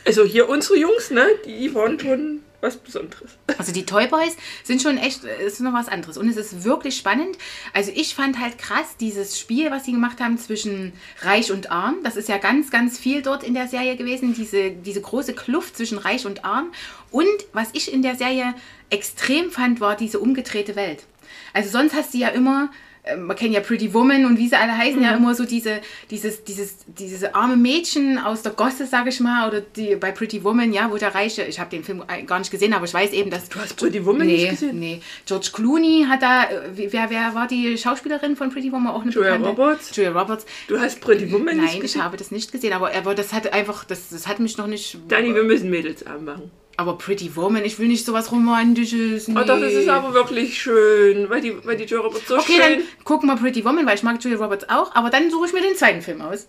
also 0.06 0.24
hier 0.24 0.48
unsere 0.48 0.78
Jungs, 0.78 1.10
ne, 1.10 1.26
die 1.44 1.74
waren 1.74 2.00
schon 2.00 2.40
was 2.66 2.76
Besonderes. 2.76 3.38
Also 3.58 3.72
die 3.72 3.86
Toy 3.86 4.06
Boys 4.06 4.36
sind 4.64 4.82
schon 4.82 4.98
echt, 4.98 5.24
es 5.24 5.54
ist 5.54 5.60
noch 5.60 5.72
was 5.72 5.88
anderes. 5.88 6.18
Und 6.18 6.28
es 6.28 6.36
ist 6.36 6.64
wirklich 6.64 6.96
spannend. 6.96 7.38
Also 7.72 7.92
ich 7.94 8.14
fand 8.14 8.38
halt 8.38 8.58
krass 8.58 8.96
dieses 8.98 9.38
Spiel, 9.38 9.70
was 9.70 9.84
sie 9.84 9.92
gemacht 9.92 10.20
haben 10.20 10.38
zwischen 10.38 10.92
Reich 11.20 11.52
und 11.52 11.70
Arm. 11.70 11.96
Das 12.02 12.16
ist 12.16 12.28
ja 12.28 12.38
ganz, 12.38 12.70
ganz 12.70 12.98
viel 12.98 13.22
dort 13.22 13.42
in 13.42 13.54
der 13.54 13.68
Serie 13.68 13.96
gewesen. 13.96 14.34
Diese, 14.34 14.70
diese 14.70 15.00
große 15.00 15.34
Kluft 15.34 15.76
zwischen 15.76 15.98
Reich 15.98 16.26
und 16.26 16.44
Arm. 16.44 16.72
Und 17.10 17.26
was 17.52 17.68
ich 17.72 17.92
in 17.92 18.02
der 18.02 18.16
Serie 18.16 18.54
extrem 18.90 19.50
fand, 19.50 19.80
war 19.80 19.96
diese 19.96 20.18
umgedrehte 20.18 20.76
Welt. 20.76 21.04
Also 21.52 21.70
sonst 21.70 21.94
hast 21.94 22.14
du 22.14 22.18
ja 22.18 22.28
immer, 22.28 22.64
äh, 22.64 22.68
man 23.16 23.36
kennt 23.36 23.54
ja 23.54 23.60
Pretty 23.60 23.94
Woman 23.94 24.24
und 24.26 24.38
wie 24.38 24.48
sie 24.48 24.56
alle 24.56 24.76
heißen, 24.76 25.00
ja 25.00 25.14
immer 25.14 25.34
so 25.34 25.44
diese, 25.44 25.80
dieses, 26.10 26.42
dieses, 26.44 26.78
diese 26.86 27.34
arme 27.34 27.56
Mädchen 27.56 28.18
aus 28.18 28.42
der 28.42 28.52
Gosse, 28.52 28.86
sag 28.86 29.06
ich 29.06 29.20
mal, 29.20 29.48
oder 29.48 29.60
die 29.60 29.94
bei 29.96 30.10
Pretty 30.10 30.42
Woman, 30.42 30.72
ja, 30.72 30.90
wo 30.90 30.96
der 30.96 31.14
Reiche, 31.14 31.44
ich 31.44 31.60
habe 31.60 31.70
den 31.70 31.84
Film 31.84 32.02
gar 32.26 32.38
nicht 32.38 32.50
gesehen, 32.50 32.72
aber 32.72 32.84
ich 32.84 32.94
weiß 32.94 33.12
eben, 33.12 33.30
dass... 33.30 33.48
Du 33.48 33.60
hast 33.60 33.76
Pretty 33.76 34.04
Woman 34.04 34.26
nee, 34.26 34.36
nicht 34.36 34.50
gesehen? 34.50 34.80
Nee, 34.80 35.00
George 35.24 35.50
Clooney 35.52 36.06
hat 36.08 36.22
da, 36.22 36.44
äh, 36.44 36.92
wer, 36.92 37.10
wer 37.10 37.34
war 37.34 37.46
die 37.46 37.78
Schauspielerin 37.78 38.34
von 38.34 38.50
Pretty 38.50 38.72
Woman? 38.72 38.92
Auch 38.92 39.02
eine 39.02 39.12
Julia 39.12 39.36
bekannte? 39.36 39.48
Roberts? 39.50 39.96
Julia 39.96 40.10
Roberts. 40.10 40.46
Du 40.66 40.80
hast 40.80 41.00
Pretty 41.00 41.30
Woman 41.30 41.56
Nein, 41.56 41.64
nicht 41.64 41.74
ich 41.74 41.80
gesehen? 41.80 42.02
habe 42.02 42.16
das 42.16 42.30
nicht 42.32 42.50
gesehen, 42.50 42.72
aber, 42.72 42.92
aber 42.92 43.14
das 43.14 43.32
hat 43.32 43.52
einfach, 43.52 43.84
das, 43.84 44.08
das 44.10 44.26
hat 44.26 44.40
mich 44.40 44.56
noch 44.56 44.66
nicht... 44.66 44.98
Dani, 45.08 45.32
wir 45.34 45.44
müssen 45.44 45.70
Mädelsabend 45.70 46.24
machen. 46.24 46.50
Aber 46.76 46.98
Pretty 46.98 47.34
Woman, 47.36 47.64
ich 47.64 47.78
will 47.78 47.88
nicht 47.88 48.04
sowas 48.04 48.30
Romantisches. 48.30 49.28
Nee. 49.28 49.34
Oh 49.38 49.44
doch, 49.44 49.60
das 49.60 49.72
ist 49.72 49.88
aber 49.88 50.12
wirklich 50.14 50.60
schön, 50.60 51.28
weil 51.30 51.40
die, 51.40 51.56
weil 51.64 51.76
die 51.76 51.84
Julia 51.84 52.04
Roberts 52.04 52.28
so 52.28 52.38
Okay, 52.38 52.58
dann 52.58 52.74
schön... 52.74 52.82
gucken 53.04 53.28
wir 53.28 53.36
Pretty 53.36 53.64
Woman, 53.64 53.86
weil 53.86 53.94
ich 53.94 54.02
mag 54.02 54.22
Julia 54.22 54.38
Roberts 54.38 54.68
auch, 54.68 54.94
aber 54.94 55.10
dann 55.10 55.30
suche 55.30 55.46
ich 55.46 55.52
mir 55.52 55.62
den 55.62 55.74
zweiten 55.74 56.02
Film 56.02 56.20
aus. 56.20 56.48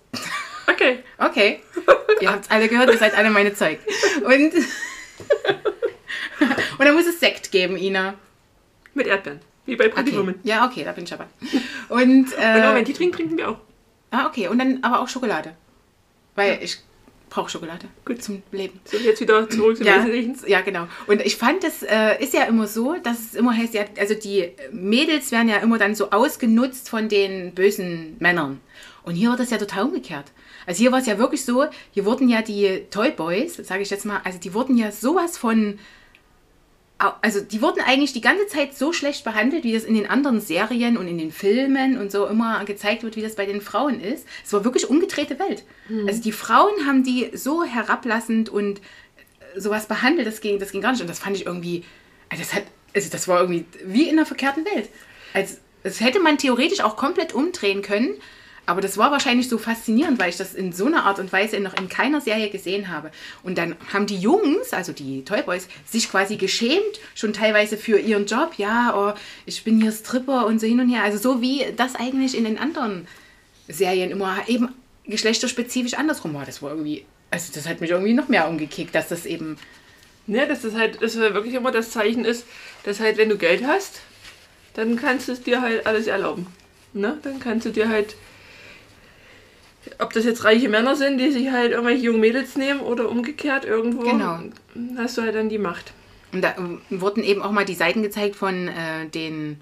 Okay. 0.67 0.99
Okay. 1.17 1.61
ihr 2.21 2.31
habt 2.31 2.45
es 2.45 2.51
alle 2.51 2.67
gehört, 2.67 2.91
ihr 2.91 2.97
seid 2.97 3.15
alle 3.15 3.29
meine 3.29 3.53
Zeug. 3.53 3.79
Und, 4.17 4.53
und 6.77 6.85
dann 6.85 6.93
muss 6.93 7.07
es 7.07 7.19
Sekt 7.19 7.51
geben, 7.51 7.77
Ina. 7.77 8.15
Mit 8.93 9.07
Erdbeeren. 9.07 9.39
Wie 9.65 9.75
bei 9.75 9.87
Pretty 9.87 10.09
Okay. 10.09 10.19
Woman. 10.19 10.35
Ja, 10.43 10.65
okay, 10.65 10.83
da 10.83 10.91
bin 10.91 11.05
ich 11.05 11.13
aber. 11.13 11.27
Und, 11.89 12.33
äh, 12.37 12.73
wenn 12.73 12.85
die 12.85 12.93
trinken, 12.93 13.15
trinken 13.15 13.37
wir 13.37 13.49
auch. 13.49 13.57
ah, 14.11 14.27
okay, 14.27 14.47
und 14.47 14.59
dann 14.59 14.79
aber 14.81 15.01
auch 15.01 15.07
Schokolade. 15.07 15.55
Weil 16.35 16.59
ich 16.61 16.77
brauche 17.29 17.49
Schokolade 17.49 17.87
Gut. 18.05 18.21
zum 18.23 18.41
Leben. 18.51 18.79
So, 18.85 18.97
jetzt 18.97 19.19
wieder 19.21 19.49
zurück 19.49 19.77
zum 19.77 19.85
Ja, 19.85 20.05
Wesentlichen. 20.05 20.49
ja, 20.49 20.61
genau. 20.61 20.87
Und 21.07 21.21
ich 21.21 21.35
fand, 21.37 21.63
das 21.63 21.83
äh, 21.83 22.21
ist 22.23 22.33
ja 22.33 22.43
immer 22.43 22.67
so, 22.67 22.95
dass 23.03 23.19
es 23.19 23.35
immer 23.35 23.55
heißt, 23.55 23.73
ja, 23.73 23.85
also 23.99 24.13
die 24.13 24.49
Mädels 24.71 25.31
werden 25.31 25.49
ja 25.49 25.57
immer 25.57 25.77
dann 25.77 25.95
so 25.95 26.11
ausgenutzt 26.11 26.89
von 26.89 27.09
den 27.09 27.53
bösen 27.53 28.15
Männern. 28.19 28.59
Und 29.03 29.15
hier 29.15 29.29
war 29.29 29.37
das 29.37 29.49
ja 29.51 29.57
total 29.57 29.85
umgekehrt. 29.85 30.25
Also 30.65 30.79
hier 30.81 30.91
war 30.91 30.99
es 30.99 31.05
ja 31.07 31.17
wirklich 31.17 31.45
so, 31.45 31.65
hier 31.91 32.03
wurden 32.05 32.27
ja 32.27 32.41
die 32.41 32.83
Toy 32.91 33.11
Boys, 33.11 33.55
sage 33.55 33.81
ich 33.81 33.89
jetzt 33.89 34.05
mal, 34.05 34.19
also 34.25 34.37
die 34.37 34.53
wurden 34.53 34.77
ja 34.77 34.91
sowas 34.91 35.37
von 35.37 35.79
also 36.99 37.41
die 37.41 37.61
wurden 37.61 37.81
eigentlich 37.81 38.13
die 38.13 38.21
ganze 38.21 38.47
Zeit 38.47 38.75
so 38.75 38.91
schlecht 38.91 39.23
behandelt, 39.23 39.63
wie 39.63 39.73
das 39.73 39.83
in 39.83 39.93
den 39.93 40.09
anderen 40.09 40.41
Serien 40.41 40.97
und 40.97 41.07
in 41.07 41.17
den 41.17 41.31
Filmen 41.31 41.97
und 41.97 42.11
so 42.11 42.25
immer 42.25 42.65
gezeigt 42.65 43.03
wird, 43.03 43.15
wie 43.15 43.21
das 43.21 43.35
bei 43.35 43.45
den 43.45 43.61
Frauen 43.61 44.01
ist. 44.01 44.25
Es 44.43 44.51
war 44.53 44.63
wirklich 44.63 44.89
umgedrehte 44.89 45.37
Welt. 45.37 45.63
Mhm. 45.89 46.07
Also 46.07 46.21
die 46.21 46.31
Frauen 46.31 46.87
haben 46.87 47.03
die 47.03 47.29
so 47.33 47.63
herablassend 47.63 48.49
und 48.49 48.79
äh, 48.79 49.59
sowas 49.59 49.87
behandelt, 49.87 50.27
das 50.27 50.41
ging, 50.41 50.57
das 50.59 50.71
ging 50.71 50.81
gar 50.81 50.91
nicht. 50.91 51.01
Und 51.01 51.09
das 51.09 51.19
fand 51.19 51.37
ich 51.37 51.45
irgendwie, 51.45 51.83
also 52.29 52.43
das, 52.43 52.55
hat, 52.55 52.63
also 52.95 53.09
das 53.11 53.27
war 53.27 53.41
irgendwie 53.41 53.65
wie 53.85 54.09
in 54.09 54.17
einer 54.17 54.25
verkehrten 54.25 54.65
Welt. 54.65 54.89
Also, 55.33 55.57
das 55.83 56.01
hätte 56.01 56.19
man 56.19 56.37
theoretisch 56.37 56.81
auch 56.81 56.95
komplett 56.97 57.33
umdrehen 57.33 57.81
können, 57.81 58.15
aber 58.67 58.81
das 58.81 58.97
war 58.97 59.11
wahrscheinlich 59.11 59.47
so 59.47 59.57
faszinierend, 59.57 60.19
weil 60.19 60.29
ich 60.29 60.35
das 60.35 60.53
in 60.53 60.73
so 60.73 60.85
einer 60.85 61.05
Art 61.05 61.19
und 61.19 61.31
Weise 61.31 61.57
noch 61.61 61.77
in 61.77 61.87
keiner 61.87 62.19
Serie 62.19 62.49
gesehen 62.49 62.89
habe. 62.89 63.11
Und 63.41 63.57
dann 63.57 63.77
haben 63.93 64.07
die 64.07 64.17
Jungs, 64.17 64.73
also 64.73 64.91
die 64.91 65.23
Toy 65.23 65.41
Boys, 65.41 65.69
sich 65.85 66.11
quasi 66.11 66.35
geschämt, 66.35 66.99
schon 67.15 67.31
teilweise 67.31 67.77
für 67.77 67.97
ihren 67.97 68.25
Job. 68.25 68.55
Ja, 68.57 68.93
oh, 68.93 69.17
ich 69.45 69.63
bin 69.63 69.81
hier 69.81 69.93
Stripper 69.93 70.45
und 70.45 70.59
so 70.59 70.67
hin 70.67 70.81
und 70.81 70.89
her. 70.89 71.03
Also 71.03 71.17
so 71.17 71.41
wie 71.41 71.65
das 71.77 71.95
eigentlich 71.95 72.37
in 72.37 72.43
den 72.43 72.59
anderen 72.59 73.07
Serien 73.69 74.11
immer 74.11 74.37
eben 74.47 74.67
geschlechterspezifisch 75.05 75.93
andersrum 75.93 76.33
war. 76.33 76.45
Das 76.45 76.61
war 76.61 76.71
irgendwie, 76.71 77.05
also 77.31 77.53
das 77.55 77.69
hat 77.69 77.79
mich 77.79 77.91
irgendwie 77.91 78.13
noch 78.13 78.27
mehr 78.27 78.49
umgekickt, 78.49 78.93
dass 78.93 79.07
das 79.07 79.25
eben... 79.25 79.57
Ne, 80.29 80.45
dass 80.45 80.63
das 80.63 80.73
halt 80.73 81.01
dass 81.01 81.15
wirklich 81.15 81.53
immer 81.53 81.71
das 81.71 81.91
Zeichen 81.91 82.25
ist, 82.25 82.43
dass 82.83 82.99
halt, 82.99 83.15
wenn 83.15 83.29
du 83.29 83.37
Geld 83.37 83.65
hast, 83.65 84.01
dann 84.73 84.97
kannst 84.97 85.29
du 85.29 85.31
es 85.31 85.41
dir 85.41 85.61
halt 85.61 85.85
alles 85.85 86.07
erlauben. 86.07 86.47
Ne? 86.91 87.17
Dann 87.23 87.39
kannst 87.39 87.65
du 87.65 87.69
dir 87.69 87.87
halt 87.87 88.17
ob 89.99 90.13
das 90.13 90.25
jetzt 90.25 90.43
reiche 90.43 90.69
Männer 90.69 90.95
sind, 90.95 91.17
die 91.17 91.31
sich 91.31 91.51
halt 91.51 91.71
irgendwelche 91.71 92.05
jungen 92.05 92.19
Mädels 92.19 92.55
nehmen 92.55 92.79
oder 92.79 93.09
umgekehrt 93.09 93.65
irgendwo, 93.65 94.01
genau. 94.01 94.39
hast 94.97 95.17
du 95.17 95.21
halt 95.21 95.35
dann 95.35 95.49
die 95.49 95.57
Macht. 95.57 95.93
Und 96.31 96.41
da 96.41 96.55
wurden 96.89 97.23
eben 97.23 97.41
auch 97.41 97.51
mal 97.51 97.65
die 97.65 97.75
Seiten 97.75 98.01
gezeigt 98.03 98.35
von 98.35 98.67
äh, 98.67 99.07
den 99.13 99.61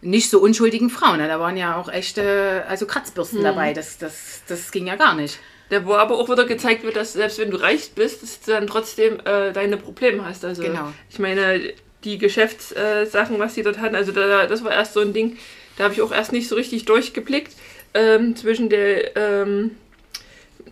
nicht 0.00 0.30
so 0.30 0.38
unschuldigen 0.38 0.90
Frauen. 0.90 1.18
Da 1.18 1.40
waren 1.40 1.56
ja 1.56 1.76
auch 1.76 1.88
echte, 1.88 2.64
also 2.68 2.86
Kratzbürsten 2.86 3.38
hm. 3.38 3.44
dabei. 3.44 3.72
Das, 3.72 3.98
das, 3.98 4.42
das 4.46 4.70
ging 4.70 4.86
ja 4.86 4.96
gar 4.96 5.14
nicht. 5.14 5.38
Da 5.70 5.86
wo 5.86 5.94
aber 5.94 6.18
auch 6.18 6.28
wieder 6.28 6.44
gezeigt 6.44 6.84
wird, 6.84 6.96
dass 6.96 7.14
selbst 7.14 7.38
wenn 7.38 7.50
du 7.50 7.56
reich 7.56 7.92
bist, 7.94 8.22
dass 8.22 8.40
du 8.40 8.52
dann 8.52 8.66
trotzdem 8.66 9.18
äh, 9.24 9.52
deine 9.52 9.76
Probleme 9.76 10.24
hast. 10.24 10.44
Also 10.44 10.62
genau. 10.62 10.92
ich 11.10 11.18
meine, 11.18 11.72
die 12.04 12.18
Geschäftssachen, 12.18 13.38
was 13.38 13.54
die 13.54 13.62
dort 13.62 13.78
hatten, 13.78 13.94
also 13.94 14.12
da, 14.12 14.46
das 14.46 14.62
war 14.62 14.72
erst 14.72 14.92
so 14.92 15.00
ein 15.00 15.14
Ding, 15.14 15.38
da 15.76 15.84
habe 15.84 15.94
ich 15.94 16.02
auch 16.02 16.12
erst 16.12 16.32
nicht 16.32 16.48
so 16.48 16.54
richtig 16.54 16.84
durchgeblickt 16.84 17.52
ähm, 17.94 18.36
zwischen 18.36 18.68
der 18.68 19.16
ähm, 19.16 19.72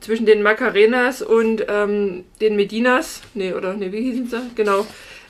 zwischen 0.00 0.26
den 0.26 0.42
Macarenas 0.42 1.22
und 1.22 1.64
ähm, 1.68 2.24
den 2.40 2.56
Medinas, 2.56 3.22
nee, 3.34 3.52
oder 3.52 3.74
nee, 3.74 3.92
wie 3.92 4.02
hießen 4.02 4.28
sie? 4.28 4.50
Genau. 4.54 4.86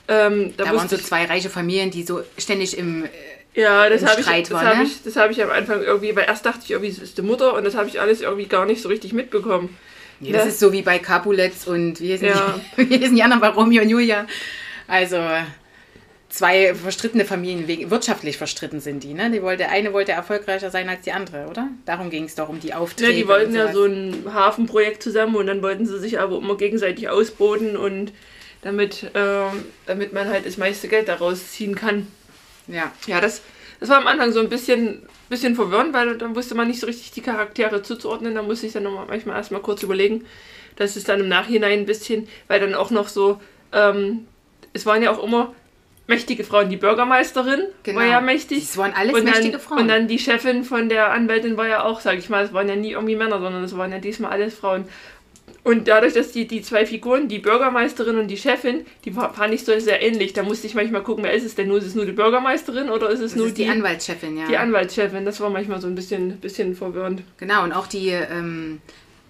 Ähm, 0.08 0.54
da, 0.56 0.64
da 0.64 0.74
waren 0.74 0.88
so 0.88 0.96
zwei 0.96 1.24
reiche 1.26 1.50
Familien, 1.50 1.90
die 1.90 2.02
so 2.02 2.22
ständig 2.38 2.76
im, 2.76 3.04
äh, 3.04 3.08
ja, 3.54 3.88
das 3.88 4.04
habe 4.04 4.20
ich, 4.20 4.26
das 4.26 4.50
war, 4.50 4.64
hab 4.64 4.78
ne? 4.78 4.84
ich, 4.84 5.02
das 5.02 5.16
habe 5.16 5.32
ich 5.32 5.42
am 5.42 5.50
Anfang 5.50 5.82
irgendwie, 5.82 6.16
weil 6.16 6.24
erst 6.24 6.46
dachte 6.46 6.60
ich 6.64 6.70
irgendwie, 6.70 6.90
das 6.90 7.02
ist 7.02 7.18
die 7.18 7.22
Mutter 7.22 7.54
und 7.54 7.64
das 7.64 7.74
habe 7.74 7.88
ich 7.88 8.00
alles 8.00 8.22
irgendwie 8.22 8.46
gar 8.46 8.64
nicht 8.64 8.80
so 8.82 8.88
richtig 8.88 9.12
mitbekommen. 9.12 9.76
Ja, 10.20 10.32
das 10.32 10.44
ne? 10.44 10.50
ist 10.50 10.60
so 10.60 10.72
wie 10.72 10.82
bei 10.82 10.98
Capulets 10.98 11.66
und 11.66 12.00
wie 12.00 12.14
heißen, 12.14 12.28
ja. 12.28 12.60
die, 12.76 12.90
wie 12.90 12.98
heißen 13.00 13.14
die 13.14 13.22
anderen 13.22 13.40
bei 13.40 13.48
Romeo 13.48 13.82
und 13.82 13.90
Julia. 13.90 14.26
Also 14.88 15.18
zwei 16.32 16.74
verstrittene 16.74 17.26
Familien, 17.26 17.90
wirtschaftlich 17.90 18.38
verstritten 18.38 18.80
sind 18.80 19.04
die, 19.04 19.12
ne? 19.12 19.30
Die 19.30 19.42
wollte, 19.42 19.68
eine 19.68 19.92
wollte 19.92 20.12
erfolgreicher 20.12 20.70
sein 20.70 20.88
als 20.88 21.02
die 21.02 21.12
andere, 21.12 21.46
oder? 21.46 21.68
Darum 21.84 22.08
ging 22.08 22.24
es 22.24 22.34
doch 22.34 22.48
um 22.48 22.58
die 22.58 22.72
Aufträge. 22.72 23.12
Ja, 23.12 23.18
die 23.18 23.28
wollten 23.28 23.54
ja 23.54 23.70
so 23.70 23.84
ein 23.84 24.24
Hafenprojekt 24.32 25.02
zusammen 25.02 25.36
und 25.36 25.46
dann 25.46 25.62
wollten 25.62 25.84
sie 25.84 25.98
sich 25.98 26.18
aber 26.18 26.38
immer 26.38 26.56
gegenseitig 26.56 27.10
ausboten 27.10 27.76
und 27.76 28.12
damit, 28.62 29.14
äh, 29.14 29.44
damit 29.84 30.14
man 30.14 30.28
halt 30.28 30.46
das 30.46 30.56
meiste 30.56 30.88
Geld 30.88 31.08
daraus 31.08 31.52
ziehen 31.52 31.74
kann. 31.74 32.06
Ja. 32.66 32.90
Ja, 33.06 33.20
das, 33.20 33.42
das 33.78 33.90
war 33.90 33.98
am 33.98 34.06
Anfang 34.06 34.32
so 34.32 34.40
ein 34.40 34.48
bisschen, 34.48 35.02
bisschen 35.28 35.54
verwirrend, 35.54 35.92
weil 35.92 36.16
dann 36.16 36.34
wusste 36.34 36.54
man 36.54 36.66
nicht 36.66 36.80
so 36.80 36.86
richtig 36.86 37.10
die 37.10 37.20
Charaktere 37.20 37.82
zuzuordnen. 37.82 38.34
Da 38.34 38.42
musste 38.42 38.66
ich 38.66 38.72
dann 38.72 38.84
noch 38.84 39.06
manchmal 39.06 39.36
erstmal 39.36 39.60
kurz 39.60 39.82
überlegen. 39.82 40.24
Das 40.76 40.96
ist 40.96 41.10
dann 41.10 41.20
im 41.20 41.28
Nachhinein 41.28 41.80
ein 41.80 41.86
bisschen, 41.86 42.26
weil 42.48 42.58
dann 42.58 42.74
auch 42.74 42.90
noch 42.90 43.08
so, 43.08 43.38
ähm, 43.74 44.26
es 44.72 44.86
waren 44.86 45.02
ja 45.02 45.10
auch 45.10 45.22
immer 45.22 45.54
mächtige 46.06 46.44
Frauen. 46.44 46.68
Die 46.68 46.76
Bürgermeisterin 46.76 47.60
genau. 47.82 48.00
war 48.00 48.06
ja 48.06 48.20
mächtig. 48.20 48.64
Es 48.64 48.76
waren 48.76 48.92
alles 48.92 49.14
und 49.14 49.24
dann, 49.24 49.34
mächtige 49.34 49.58
Frauen. 49.58 49.78
Und 49.80 49.88
dann 49.88 50.08
die 50.08 50.18
Chefin 50.18 50.64
von 50.64 50.88
der 50.88 51.12
Anwältin 51.12 51.56
war 51.56 51.68
ja 51.68 51.84
auch, 51.84 52.00
sag 52.00 52.18
ich 52.18 52.28
mal, 52.28 52.44
es 52.44 52.52
waren 52.52 52.68
ja 52.68 52.76
nie 52.76 52.92
irgendwie 52.92 53.16
Männer, 53.16 53.40
sondern 53.40 53.64
es 53.64 53.76
waren 53.76 53.92
ja 53.92 53.98
diesmal 53.98 54.32
alles 54.32 54.54
Frauen. 54.54 54.84
Und 55.64 55.86
dadurch, 55.86 56.14
dass 56.14 56.32
die, 56.32 56.48
die 56.48 56.60
zwei 56.60 56.86
Figuren, 56.86 57.28
die 57.28 57.38
Bürgermeisterin 57.38 58.18
und 58.18 58.26
die 58.26 58.36
Chefin, 58.36 58.84
die 59.04 59.12
fand 59.12 59.54
ich 59.54 59.64
so 59.64 59.78
sehr 59.78 60.02
ähnlich. 60.02 60.32
Da 60.32 60.42
musste 60.42 60.66
ich 60.66 60.74
manchmal 60.74 61.04
gucken, 61.04 61.22
wer 61.22 61.32
ist 61.32 61.44
es 61.44 61.54
denn 61.54 61.68
nur? 61.68 61.78
Ist 61.78 61.86
es 61.86 61.94
nur 61.94 62.04
die 62.04 62.12
Bürgermeisterin 62.12 62.90
oder 62.90 63.10
ist 63.10 63.20
es 63.20 63.32
das 63.32 63.36
nur 63.36 63.46
ist 63.46 63.58
die, 63.58 63.64
die 63.64 63.70
Anwaltschefin? 63.70 64.36
Ja. 64.36 64.48
Die 64.48 64.56
Anwaltschefin, 64.56 65.24
das 65.24 65.40
war 65.40 65.50
manchmal 65.50 65.80
so 65.80 65.86
ein 65.86 65.94
bisschen, 65.94 66.38
bisschen 66.38 66.74
verwirrend. 66.74 67.22
Genau, 67.38 67.62
und 67.62 67.72
auch 67.72 67.86
die, 67.86 68.08
ähm, 68.08 68.80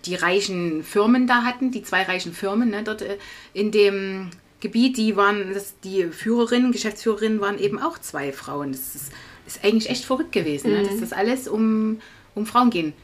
die 0.06 0.14
reichen 0.14 0.82
Firmen 0.84 1.26
da 1.26 1.42
hatten, 1.42 1.70
die 1.70 1.82
zwei 1.82 2.02
reichen 2.02 2.32
Firmen 2.32 2.70
ne, 2.70 2.82
dort 2.82 3.02
äh, 3.02 3.18
in 3.52 3.70
dem 3.70 4.30
Gebiet, 4.62 4.96
die 4.96 5.16
waren, 5.16 5.52
das, 5.52 5.74
die 5.80 6.04
Führerinnen, 6.04 6.72
Geschäftsführerinnen 6.72 7.40
waren 7.40 7.58
eben 7.58 7.78
auch 7.78 7.98
zwei 7.98 8.32
Frauen. 8.32 8.72
Das 8.72 8.94
ist, 8.94 9.12
ist 9.46 9.64
eigentlich 9.64 9.90
echt 9.90 10.04
verrückt 10.04 10.32
gewesen, 10.32 10.70
mhm. 10.70 10.82
ne? 10.82 10.88
dass 10.88 11.00
das 11.00 11.12
alles 11.12 11.48
um, 11.48 12.00
um 12.34 12.46
Frauen 12.46 12.70
ging. 12.70 12.94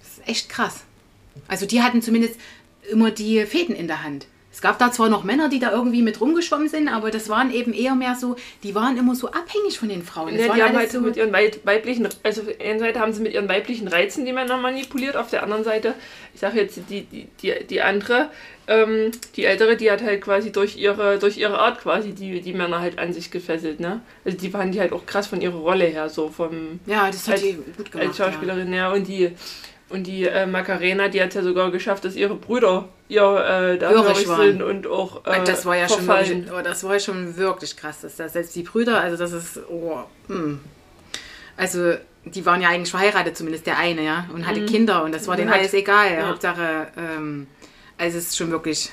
Das 0.00 0.18
ist 0.18 0.28
echt 0.28 0.48
krass. 0.48 0.84
Also 1.48 1.66
die 1.66 1.82
hatten 1.82 2.02
zumindest 2.02 2.38
immer 2.90 3.10
die 3.10 3.44
Fäden 3.46 3.74
in 3.74 3.88
der 3.88 4.04
Hand. 4.04 4.26
Es 4.56 4.62
gab 4.62 4.78
da 4.78 4.90
zwar 4.90 5.10
noch 5.10 5.22
Männer, 5.22 5.50
die 5.50 5.58
da 5.58 5.70
irgendwie 5.70 6.00
mit 6.00 6.18
rumgeschwommen 6.18 6.70
sind, 6.70 6.88
aber 6.88 7.10
das 7.10 7.28
waren 7.28 7.52
eben 7.52 7.74
eher 7.74 7.94
mehr 7.94 8.16
so, 8.18 8.36
die 8.62 8.74
waren 8.74 8.96
immer 8.96 9.14
so 9.14 9.28
abhängig 9.28 9.78
von 9.78 9.90
den 9.90 10.02
Frauen. 10.02 10.34
Ja, 10.34 10.50
die 10.50 10.62
haben 10.62 10.74
halt 10.74 10.90
so 10.90 11.02
mit 11.02 11.14
ihren 11.18 11.30
weiblichen, 11.30 12.08
also 12.22 12.40
auf 12.40 12.46
der 12.46 12.66
einen 12.66 12.78
Seite 12.78 12.98
haben 12.98 13.12
sie 13.12 13.20
mit 13.20 13.34
ihren 13.34 13.50
weiblichen 13.50 13.86
Reizen 13.86 14.24
die 14.24 14.32
Männer 14.32 14.56
manipuliert, 14.56 15.14
auf 15.14 15.28
der 15.28 15.42
anderen 15.42 15.62
Seite, 15.62 15.92
ich 16.32 16.40
sage 16.40 16.58
jetzt 16.58 16.80
die, 16.88 17.02
die, 17.02 17.28
die, 17.42 17.66
die 17.68 17.82
andere, 17.82 18.30
ähm, 18.66 19.10
die 19.36 19.44
ältere, 19.44 19.76
die 19.76 19.90
hat 19.90 20.02
halt 20.02 20.22
quasi 20.22 20.52
durch 20.52 20.78
ihre, 20.78 21.18
durch 21.18 21.36
ihre 21.36 21.58
Art 21.58 21.82
quasi 21.82 22.12
die, 22.12 22.40
die 22.40 22.54
Männer 22.54 22.80
halt 22.80 22.98
an 22.98 23.12
sich 23.12 23.30
gefesselt, 23.30 23.78
ne? 23.78 24.00
Also 24.24 24.38
die 24.38 24.54
waren 24.54 24.72
die 24.72 24.80
halt 24.80 24.94
auch 24.94 25.04
krass 25.04 25.26
von 25.26 25.42
ihrer 25.42 25.58
Rolle 25.58 25.84
her, 25.84 26.08
so 26.08 26.30
vom... 26.30 26.80
Ja, 26.86 27.08
das 27.08 27.28
hat 27.28 27.34
als, 27.34 27.42
die 27.42 27.58
gut 27.76 27.92
gemacht. 27.92 28.08
Als 28.08 28.16
Schauspielerin, 28.16 28.72
ja, 28.72 28.76
ja 28.76 28.92
und 28.94 29.06
die 29.06 29.32
und 29.88 30.06
die 30.06 30.24
äh, 30.24 30.46
Macarena, 30.46 31.08
die 31.08 31.22
hat 31.22 31.34
ja 31.34 31.42
sogar 31.42 31.70
geschafft, 31.70 32.04
dass 32.04 32.16
ihre 32.16 32.34
Brüder 32.34 32.88
ihr 33.08 33.22
äh, 33.22 33.78
da 33.78 33.90
hörig 33.90 34.26
sind 34.26 34.62
und 34.62 34.86
auch 34.86 35.24
äh, 35.26 35.44
das 35.44 35.64
war 35.64 35.76
ja 35.76 35.88
schon 35.88 36.06
wirklich, 36.06 36.44
oh, 36.52 36.60
das 36.62 36.82
war 36.84 36.94
ja 36.94 37.00
schon 37.00 37.36
wirklich 37.36 37.76
krass, 37.76 38.00
dass 38.00 38.16
das 38.16 38.32
selbst 38.32 38.56
die 38.56 38.64
Brüder, 38.64 39.00
also 39.00 39.16
das 39.16 39.32
ist 39.32 39.60
oh, 39.68 40.00
hm. 40.26 40.60
also 41.56 41.94
die 42.24 42.44
waren 42.44 42.60
ja 42.60 42.70
eigentlich 42.70 42.90
verheiratet, 42.90 43.36
zumindest 43.36 43.66
der 43.66 43.78
eine, 43.78 44.02
ja, 44.02 44.28
und 44.34 44.46
hatte 44.46 44.60
mhm. 44.60 44.66
Kinder 44.66 45.04
und 45.04 45.14
das 45.14 45.28
war 45.28 45.36
denen 45.36 45.52
alles 45.52 45.72
egal. 45.74 46.12
Ja. 46.12 46.28
Hauptsache, 46.28 46.88
ähm, 46.96 47.46
also 47.98 48.18
es 48.18 48.28
ist 48.28 48.36
schon 48.36 48.50
wirklich 48.50 48.90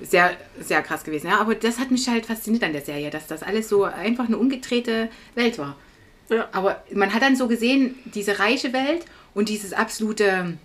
sehr, 0.00 0.30
sehr 0.58 0.82
krass 0.82 1.04
gewesen. 1.04 1.28
Ja, 1.28 1.38
aber 1.38 1.54
das 1.54 1.78
hat 1.78 1.90
mich 1.90 2.08
halt 2.08 2.26
fasziniert 2.26 2.64
an 2.64 2.72
der 2.72 2.82
Serie, 2.82 3.10
dass 3.10 3.26
das 3.26 3.42
alles 3.42 3.68
so 3.68 3.84
einfach 3.84 4.26
eine 4.26 4.38
umgedrehte 4.38 5.08
Welt 5.34 5.58
war. 5.58 5.76
Ja. 6.28 6.48
Aber 6.52 6.82
man 6.92 7.12
hat 7.12 7.22
dann 7.22 7.36
so 7.36 7.46
gesehen, 7.46 7.96
diese 8.06 8.38
reiche 8.38 8.72
Welt 8.72 9.04
und 9.34 9.48
dieses 9.48 9.72
absolute 9.72 10.58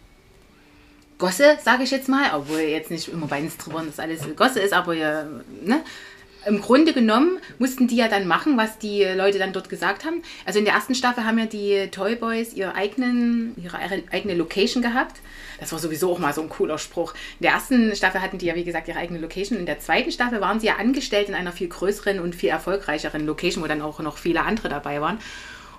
Gosse, 1.18 1.58
sage 1.64 1.84
ich 1.84 1.92
jetzt 1.92 2.10
mal, 2.10 2.32
obwohl 2.36 2.60
jetzt 2.60 2.92
nicht 2.92 3.08
immer 3.08 3.28
bei 3.28 3.42
den 3.42 3.50
Strippern 3.50 3.88
das 3.88 4.00
alles 4.00 4.22
Gosse 4.36 4.60
ist, 4.60 4.74
aber 4.74 4.94
ja, 4.94 5.26
ne? 5.64 5.82
Im 6.46 6.62
Grunde 6.62 6.94
genommen 6.94 7.40
mussten 7.60 7.88
die 7.88 7.98
ja 7.98 8.08
dann 8.08 8.26
machen, 8.26 8.56
was 8.56 8.78
die 8.78 9.04
Leute 9.04 9.38
dann 9.38 9.52
dort 9.52 9.68
gesagt 9.68 10.06
haben. 10.06 10.22
Also 10.46 10.60
in 10.60 10.66
der 10.66 10.76
ersten 10.76 10.96
Staffel 10.96 11.26
haben 11.26 11.38
ja 11.38 11.46
die 11.46 11.90
Toy 11.92 12.16
Boys 12.16 12.54
ihre, 12.54 12.74
eigenen, 12.74 13.54
ihre 13.62 13.78
eigene 14.12 14.34
Location 14.34 14.82
gehabt. 14.82 15.18
Das 15.60 15.74
war 15.74 15.80
sowieso 15.80 16.10
auch 16.10 16.20
mal 16.20 16.34
so 16.34 16.42
ein 16.42 16.48
cooler 16.48 16.78
Spruch. 16.78 17.14
In 17.40 17.44
der 17.44 17.52
ersten 17.52 17.94
Staffel 17.98 18.22
hatten 18.22 18.38
die 18.38 18.46
ja, 18.46 18.56
wie 18.56 18.64
gesagt, 18.64 18.88
ihre 18.88 19.00
eigene 19.00 19.20
Location. 19.20 19.60
In 19.60 19.66
der 19.66 19.80
zweiten 19.80 20.12
Staffel 20.12 20.40
waren 20.40 20.62
sie 20.62 20.68
ja 20.68 20.78
angestellt 20.78 21.28
in 21.28 21.36
einer 21.36 21.52
viel 21.52 21.68
größeren 21.68 22.20
und 22.20 22.34
viel 22.34 22.50
erfolgreicheren 22.50 23.26
Location, 23.26 23.62
wo 23.62 23.68
dann 23.68 23.82
auch 23.82 24.00
noch 24.00 24.18
viele 24.18 24.44
andere 24.44 24.70
dabei 24.70 25.02
waren. 25.02 25.20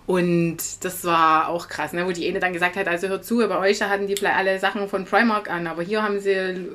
Und 0.08 0.56
das 0.84 1.04
war 1.04 1.50
auch 1.50 1.68
krass, 1.68 1.92
ne? 1.92 2.06
wo 2.06 2.12
die 2.12 2.26
eine 2.26 2.40
dann 2.40 2.54
gesagt 2.54 2.76
hat, 2.76 2.88
also 2.88 3.08
hört 3.08 3.26
zu, 3.26 3.46
bei 3.46 3.58
euch 3.58 3.78
da 3.78 3.90
hatten 3.90 4.06
die 4.06 4.16
vielleicht 4.16 4.38
alle 4.38 4.58
Sachen 4.58 4.88
von 4.88 5.04
Primark 5.04 5.50
an, 5.50 5.66
aber 5.66 5.82
hier 5.82 6.02
haben 6.02 6.18
sie 6.18 6.66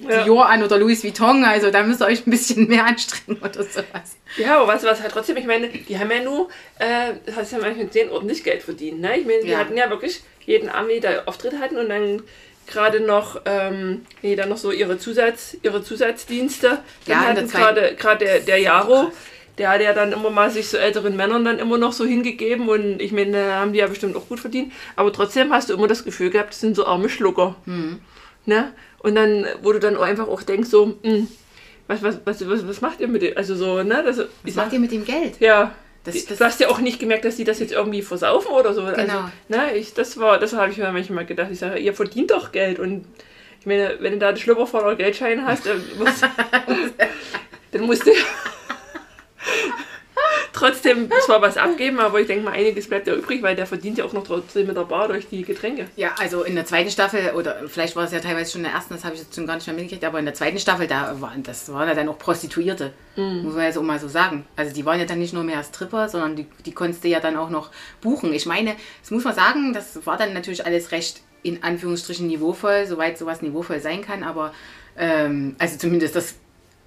ja. 0.00 0.22
Dior 0.22 0.50
an 0.50 0.62
oder 0.62 0.76
Louis 0.76 1.02
Vuitton, 1.02 1.44
also 1.44 1.70
da 1.70 1.82
müsst 1.82 2.02
ihr 2.02 2.06
euch 2.08 2.26
ein 2.26 2.30
bisschen 2.30 2.68
mehr 2.68 2.84
anstrengen 2.84 3.40
oder 3.40 3.62
sowas. 3.62 4.18
Ja, 4.36 4.58
aber 4.58 4.74
was, 4.74 4.84
was 4.84 5.00
halt 5.00 5.12
trotzdem, 5.12 5.38
ich 5.38 5.46
meine, 5.46 5.68
die 5.68 5.98
haben 5.98 6.10
ja 6.10 6.22
nur, 6.22 6.50
äh, 6.78 7.14
das 7.24 7.36
hast 7.36 7.52
ja 7.52 7.58
manchmal 7.58 7.86
gesehen, 7.86 8.10
ordentlich 8.10 8.44
Geld 8.44 8.62
verdient, 8.62 9.00
ne? 9.00 9.18
Ich 9.18 9.24
meine, 9.24 9.40
die 9.40 9.48
ja. 9.48 9.60
hatten 9.60 9.78
ja 9.78 9.88
wirklich 9.88 10.22
jeden 10.44 10.68
Abend, 10.68 10.90
die 10.90 11.00
da 11.00 11.22
Auftritt 11.24 11.58
hatten 11.58 11.78
und 11.78 11.88
dann 11.88 12.22
gerade 12.66 13.00
noch, 13.00 13.40
ähm, 13.46 14.04
nee, 14.20 14.36
dann 14.36 14.50
noch 14.50 14.58
so 14.58 14.72
ihre 14.72 14.98
Zusatz, 14.98 15.56
ihre 15.62 15.82
Zusatzdienste. 15.82 16.80
Dann 17.06 17.22
ja, 17.22 17.28
hatten 17.28 17.48
gerade, 17.48 17.94
gerade 17.94 18.24
der, 18.26 18.40
der 18.40 18.58
Jaro, 18.58 19.10
der 19.58 19.70
hat 19.70 19.80
ja 19.80 19.92
dann 19.92 20.12
immer 20.12 20.30
mal 20.30 20.50
sich 20.50 20.68
so 20.68 20.76
älteren 20.76 21.16
Männern 21.16 21.44
dann 21.44 21.58
immer 21.58 21.78
noch 21.78 21.92
so 21.92 22.04
hingegeben 22.04 22.68
und 22.68 23.00
ich 23.00 23.12
meine, 23.12 23.32
da 23.32 23.60
haben 23.60 23.72
die 23.72 23.78
ja 23.78 23.86
bestimmt 23.86 24.16
auch 24.16 24.28
gut 24.28 24.40
verdient. 24.40 24.72
Aber 24.96 25.12
trotzdem 25.12 25.52
hast 25.52 25.68
du 25.70 25.74
immer 25.74 25.86
das 25.88 26.04
Gefühl 26.04 26.30
gehabt, 26.30 26.50
das 26.50 26.60
sind 26.60 26.74
so 26.76 26.86
arme 26.86 27.08
Schlucker. 27.08 27.54
Ne? 28.46 28.72
Und 28.98 29.14
dann, 29.14 29.46
wo 29.62 29.72
du 29.72 29.78
dann 29.80 29.96
auch 29.96 30.02
einfach 30.02 30.28
auch 30.28 30.42
denkst, 30.42 30.68
so, 30.70 30.98
hm, 31.02 31.28
was, 31.86 32.02
was, 32.02 32.18
was, 32.24 32.48
was, 32.48 32.66
was 32.66 32.80
macht 32.80 33.00
ihr 33.00 33.08
mit 33.08 33.22
dem? 33.22 33.36
Also 33.36 33.54
so, 33.54 33.82
ne? 33.82 34.02
Das, 34.04 34.18
Was 34.42 34.54
macht 34.54 34.72
ihr 34.72 34.80
mit 34.80 34.90
dem 34.92 35.04
Geld? 35.04 35.34
Ja. 35.40 35.72
Das- 36.04 36.24
das- 36.26 36.38
du 36.38 36.44
hast 36.44 36.60
ja 36.60 36.68
auch 36.68 36.78
nicht 36.80 36.98
gemerkt, 36.98 37.24
dass 37.24 37.36
die 37.36 37.44
das 37.44 37.60
jetzt 37.60 37.72
irgendwie 37.72 38.02
versaufen 38.02 38.50
oder 38.52 38.74
so. 38.74 38.82
Also, 38.82 39.00
Genau. 39.00 39.30
ne, 39.48 39.74
ich, 39.76 39.94
das 39.94 40.18
war, 40.18 40.38
das 40.38 40.52
habe 40.54 40.70
ich 40.72 40.76
mir 40.78 40.90
manchmal 40.92 41.24
gedacht. 41.26 41.48
Ich 41.50 41.58
sage, 41.58 41.78
ihr 41.78 41.94
verdient 41.94 42.30
doch 42.30 42.52
Geld. 42.52 42.78
Und 42.78 43.06
ich 43.60 43.66
meine, 43.66 43.96
wenn 44.00 44.12
du 44.14 44.18
da 44.18 44.28
einen 44.28 44.36
schlüppervoller 44.36 44.96
Geldschein 44.96 45.46
hast, 45.46 45.64
dann 45.66 45.82
musst, 45.98 46.22
dann 47.72 47.82
musst 47.82 48.06
du 48.06 48.10
trotzdem 50.52 51.10
zwar 51.24 51.42
was 51.42 51.56
abgeben, 51.56 51.98
aber 51.98 52.20
ich 52.20 52.26
denke 52.26 52.44
mal, 52.44 52.52
einiges 52.52 52.88
bleibt 52.88 53.06
ja 53.06 53.14
übrig, 53.14 53.42
weil 53.42 53.56
der 53.56 53.66
verdient 53.66 53.98
ja 53.98 54.04
auch 54.04 54.12
noch 54.12 54.24
trotzdem 54.24 54.66
mit 54.66 54.76
der 54.76 54.84
Bar 54.84 55.08
durch 55.08 55.28
die 55.28 55.42
Getränke. 55.42 55.86
Ja, 55.96 56.12
also 56.18 56.44
in 56.44 56.54
der 56.54 56.64
zweiten 56.64 56.90
Staffel, 56.90 57.32
oder 57.34 57.62
vielleicht 57.66 57.96
war 57.96 58.04
es 58.04 58.12
ja 58.12 58.20
teilweise 58.20 58.52
schon 58.52 58.60
in 58.60 58.66
der 58.66 58.74
ersten, 58.74 58.94
das 58.94 59.04
habe 59.04 59.14
ich 59.14 59.22
jetzt 59.22 59.34
schon 59.34 59.46
gar 59.46 59.56
nicht 59.56 59.66
mehr 59.66 59.74
mitgekriegt, 59.74 60.04
aber 60.04 60.18
in 60.18 60.24
der 60.24 60.34
zweiten 60.34 60.58
Staffel, 60.58 60.86
da 60.86 61.20
waren, 61.20 61.42
das 61.42 61.72
waren 61.72 61.88
ja 61.88 61.94
dann 61.94 62.08
auch 62.08 62.18
Prostituierte, 62.18 62.92
muss 63.16 63.54
man 63.54 63.64
ja 63.64 63.72
so 63.72 63.82
mal 63.82 63.98
so 63.98 64.08
sagen. 64.08 64.46
Also 64.56 64.74
die 64.74 64.86
waren 64.86 64.98
ja 64.98 65.06
dann 65.06 65.18
nicht 65.18 65.34
nur 65.34 65.44
mehr 65.44 65.62
Stripper, 65.62 66.08
sondern 66.08 66.36
die, 66.36 66.46
die 66.64 66.72
konntest 66.72 67.04
du 67.04 67.08
ja 67.08 67.20
dann 67.20 67.36
auch 67.36 67.50
noch 67.50 67.70
buchen. 68.00 68.32
Ich 68.32 68.46
meine, 68.46 68.76
das 69.00 69.10
muss 69.10 69.24
man 69.24 69.34
sagen, 69.34 69.72
das 69.72 70.06
war 70.06 70.16
dann 70.16 70.32
natürlich 70.32 70.64
alles 70.64 70.92
recht 70.92 71.20
in 71.42 71.62
Anführungsstrichen 71.62 72.26
niveauvoll, 72.26 72.86
soweit 72.86 73.18
sowas 73.18 73.42
niveauvoll 73.42 73.80
sein 73.80 74.00
kann, 74.00 74.22
aber 74.22 74.54
ähm, 74.96 75.56
also 75.58 75.76
zumindest 75.76 76.16
das 76.16 76.36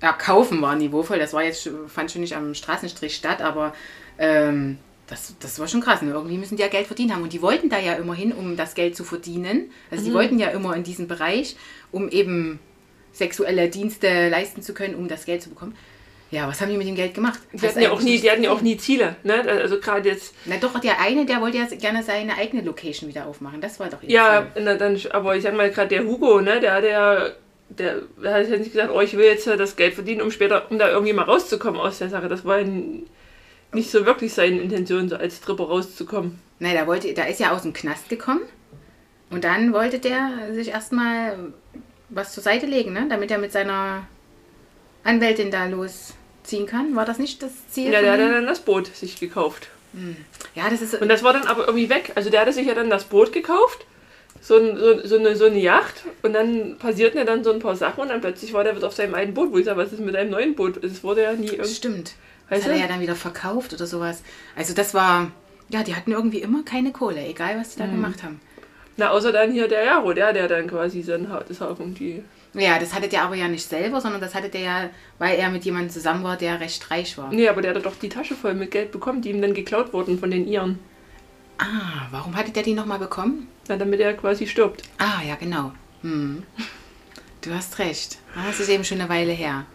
ja, 0.02 0.14
Kaufen 0.14 0.62
war 0.62 0.76
niveauvoll. 0.76 1.20
Das 1.20 1.34
war 1.34 1.44
jetzt, 1.44 1.70
fand 1.88 2.12
schon 2.12 2.22
nicht 2.22 2.36
am 2.36 2.54
Straßenstrich 2.54 3.16
statt, 3.16 3.42
aber 3.42 3.74
ähm, 4.18 4.78
das, 5.08 5.34
das 5.40 5.60
war 5.60 5.68
schon 5.68 5.82
krass. 5.82 6.02
Ne? 6.02 6.12
Irgendwie 6.12 6.38
müssen 6.38 6.58
die 6.58 6.62
ja 6.62 6.68
Geld 6.68 6.88
verdient 6.88 7.14
haben. 7.14 7.24
Und 7.24 7.34
die 7.34 7.42
wollten 7.42 7.70
da 7.70 7.80
ja 7.80 7.94
immer 7.94 8.14
hin, 8.14 8.32
um 8.32 8.58
das 8.58 8.76
Geld 8.76 8.96
zu 8.96 9.04
verdienen. 9.04 9.72
Also 9.90 10.04
die 10.06 10.14
wollten 10.14 10.38
ja 10.38 10.50
immer 10.50 10.76
in 10.76 10.84
diesen 10.84 11.08
Bereich, 11.08 11.56
um 11.92 12.10
eben 12.10 12.60
sexuelle 13.14 13.70
Dienste 13.70 14.30
leisten 14.30 14.62
zu 14.62 14.74
können, 14.74 14.96
um 14.96 15.08
das 15.08 15.26
Geld 15.26 15.42
zu 15.42 15.50
bekommen. 15.50 15.76
Ja, 16.30 16.46
was 16.48 16.60
haben 16.60 16.70
die 16.70 16.78
mit 16.78 16.88
dem 16.88 16.96
Geld 16.96 17.14
gemacht? 17.14 17.40
Die 17.54 17.66
hatten, 17.66 17.80
ja 17.80 17.92
auch 17.92 18.02
nie, 18.02 18.20
die 18.20 18.30
hatten 18.30 18.44
ja 18.44 18.52
auch 18.52 18.60
nie 18.60 18.76
Ziele. 18.76 19.16
Ne? 19.24 19.42
Also 19.48 19.80
gerade 19.80 20.10
jetzt, 20.10 20.36
Na 20.46 20.58
doch, 20.58 20.78
der 20.80 21.00
eine, 21.00 21.26
der 21.26 21.40
wollte 21.40 21.58
ja 21.58 21.66
gerne 21.66 22.04
seine 22.04 22.38
eigene 22.38 22.64
Location 22.64 23.10
wieder 23.10 23.28
aufmachen. 23.28 23.62
Das 23.62 23.80
war 23.80 23.90
doch 23.90 24.04
ihr 24.04 24.10
ja, 24.10 24.46
Ziel. 24.54 24.64
na, 24.66 24.76
dann, 24.76 25.00
aber 25.12 25.38
ich 25.38 25.44
sag 25.44 25.56
mal, 25.56 25.72
gerade 25.72 25.88
der 25.88 26.04
Hugo, 26.04 26.42
ne, 26.42 26.60
der 26.60 26.74
hat 26.74 26.84
ja, 26.84 27.30
der, 27.78 28.02
hat 28.24 28.50
ja 28.50 28.58
nicht 28.58 28.72
gesagt, 28.72 28.92
oh, 28.94 29.02
ich 29.02 29.16
will 29.16 29.26
jetzt 29.26 29.48
das 29.48 29.76
Geld 29.76 29.94
verdienen, 29.94 30.22
um 30.22 30.32
später, 30.32 30.70
um 30.70 30.80
da 30.80 30.90
irgendwie 30.90 31.14
mal 31.14 31.24
rauszukommen 31.24 31.80
aus 31.80 32.00
der 32.00 32.10
Sache. 32.10 32.28
Das 32.28 32.46
war 32.46 32.60
nicht 33.74 33.92
so 33.92 34.06
wirklich 34.06 34.34
seine 34.34 34.60
Intention, 34.62 35.10
so 35.10 35.16
als 35.16 35.38
Stripper 35.38 35.66
rauszukommen. 35.66 36.40
Nein, 36.60 36.76
da, 36.76 36.88
wollte, 36.88 37.14
da 37.14 37.26
ist 37.26 37.40
ja 37.40 37.52
aus 37.52 37.64
dem 37.64 37.74
Knast 37.74 38.10
gekommen. 38.10 38.42
Und 39.30 39.44
dann 39.44 39.74
wollte 39.74 40.00
der 40.00 40.54
sich 40.54 40.70
erstmal 40.70 41.52
was 42.10 42.34
zur 42.34 42.44
Seite 42.44 42.66
legen, 42.66 42.94
ne? 42.94 43.08
damit 43.10 43.30
er 43.32 43.38
mit 43.38 43.52
seiner 43.52 44.08
Anwältin 45.04 45.52
da 45.52 45.66
losziehen 45.66 46.66
kann. 46.66 46.96
War 46.96 47.06
das 47.06 47.20
nicht 47.20 47.44
das 47.44 47.52
Ziel? 47.70 47.92
Ja, 47.92 48.02
der 48.02 48.14
hat 48.14 48.20
dann 48.20 48.46
das 48.46 48.62
Boot 48.62 48.88
sich 48.88 49.20
gekauft. 49.20 49.70
ja, 50.56 50.70
das 50.70 50.82
ist. 50.82 51.02
Und 51.02 51.10
das 51.10 51.24
war 51.24 51.34
dann 51.34 51.48
aber 51.48 51.68
irgendwie 51.68 51.90
weg. 51.90 52.14
Also 52.16 52.30
der 52.30 52.42
hatte 52.42 52.54
sich 52.54 52.68
ja 52.68 52.74
dann 52.74 52.90
das 52.90 53.06
Boot 53.06 53.34
gekauft, 53.34 53.86
so, 54.48 54.56
ein, 54.58 54.78
so, 54.78 55.06
so, 55.06 55.18
eine, 55.18 55.36
so 55.36 55.46
eine 55.46 55.60
Yacht, 55.60 56.04
und 56.22 56.32
dann 56.34 56.78
passierten 56.78 57.18
ja 57.20 57.26
dann 57.26 57.44
so 57.44 57.52
ein 57.52 57.60
paar 57.60 57.76
Sachen 57.76 58.02
und 58.02 58.08
dann 58.10 58.22
plötzlich 58.22 58.54
war 58.54 58.64
der 58.64 58.76
wieder 58.76 58.88
auf 58.88 58.94
seinem 58.94 59.14
alten 59.16 59.34
Boot. 59.34 59.52
Wo 59.52 59.58
ich 59.58 59.66
sage, 59.66 59.78
was 59.80 59.92
ist 59.92 60.00
mit 60.00 60.16
deinem 60.16 60.32
neuen 60.32 60.56
Boot? 60.56 60.84
Es 60.84 61.04
wurde 61.04 61.24
ja 61.24 61.34
nie 61.34 61.48
Das 61.48 61.54
irgendwie. 61.56 61.74
stimmt. 61.76 62.14
Das 62.50 62.60
Weißt 62.60 62.68
hat 62.68 62.76
er 62.76 62.80
ja 62.82 62.88
dann 62.88 63.02
wieder 63.02 63.16
verkauft 63.16 63.74
oder 63.74 63.86
sowas. 63.86 64.24
Also 64.56 64.74
das 64.74 64.94
war. 64.94 65.32
Ja, 65.70 65.84
die 65.84 65.96
hatten 65.96 66.14
irgendwie 66.14 66.40
immer 66.40 66.64
keine 66.64 66.94
Kohle, 66.94 67.20
egal 67.28 67.60
was 67.60 67.72
die 67.76 67.80
da 67.80 67.88
Mhm. 67.88 67.92
gemacht 67.92 68.24
haben. 68.24 68.40
Na, 68.96 69.10
außer 69.12 69.32
dann 69.34 69.52
hier 69.52 69.68
der 69.68 69.84
Jaro, 69.84 70.14
der, 70.14 70.32
der 70.32 70.48
dann 70.48 70.66
quasi 70.68 71.02
sein 71.02 71.28
das 71.48 71.60
Hafen, 71.62 71.94
die. 71.94 72.24
Ja, 72.54 72.80
das 72.80 72.94
hatte 72.96 73.10
der 73.10 73.24
aber 73.24 73.36
ja 73.36 73.48
nicht 73.50 73.68
selber, 73.68 74.00
sondern 74.02 74.22
das 74.22 74.34
hatte 74.34 74.48
der 74.50 74.62
ja, 74.62 74.90
weil 75.20 75.38
er 75.38 75.50
mit 75.50 75.66
jemandem 75.66 75.90
zusammen 75.92 76.24
war, 76.24 76.38
der 76.38 76.60
recht 76.62 76.90
reich 76.90 77.18
war. 77.18 77.32
Nee, 77.32 77.50
aber 77.50 77.62
der 77.62 77.76
hat 77.76 77.86
doch 77.86 77.96
die 78.02 78.10
Tasche 78.10 78.34
voll 78.34 78.54
mit 78.54 78.72
Geld 78.72 78.92
bekommen, 78.92 79.22
die 79.22 79.30
ihm 79.30 79.42
dann 79.42 79.54
geklaut 79.54 79.92
wurden 79.94 80.18
von 80.18 80.32
den 80.32 80.48
Iren. 80.48 80.80
Ah, 81.60 82.08
warum 82.12 82.36
hatte 82.36 82.52
der 82.52 82.64
die 82.64 82.74
nochmal 82.74 83.00
bekommen? 83.00 83.48
Na, 83.68 83.78
damit 83.78 84.00
er 84.00 84.14
quasi 84.14 84.48
stirbt. 84.48 84.84
Ah, 84.98 85.22
ja, 85.28 85.36
genau. 85.36 85.72
Hm. 86.02 86.44
Du 87.42 87.54
hast 87.54 87.80
recht. 87.80 88.18
Ah, 88.36 88.46
Das 88.48 88.60
ist 88.60 88.70
eben 88.70 88.84
schon 88.84 89.00
eine 89.02 89.10
Weile 89.10 89.32
her. 89.32 89.66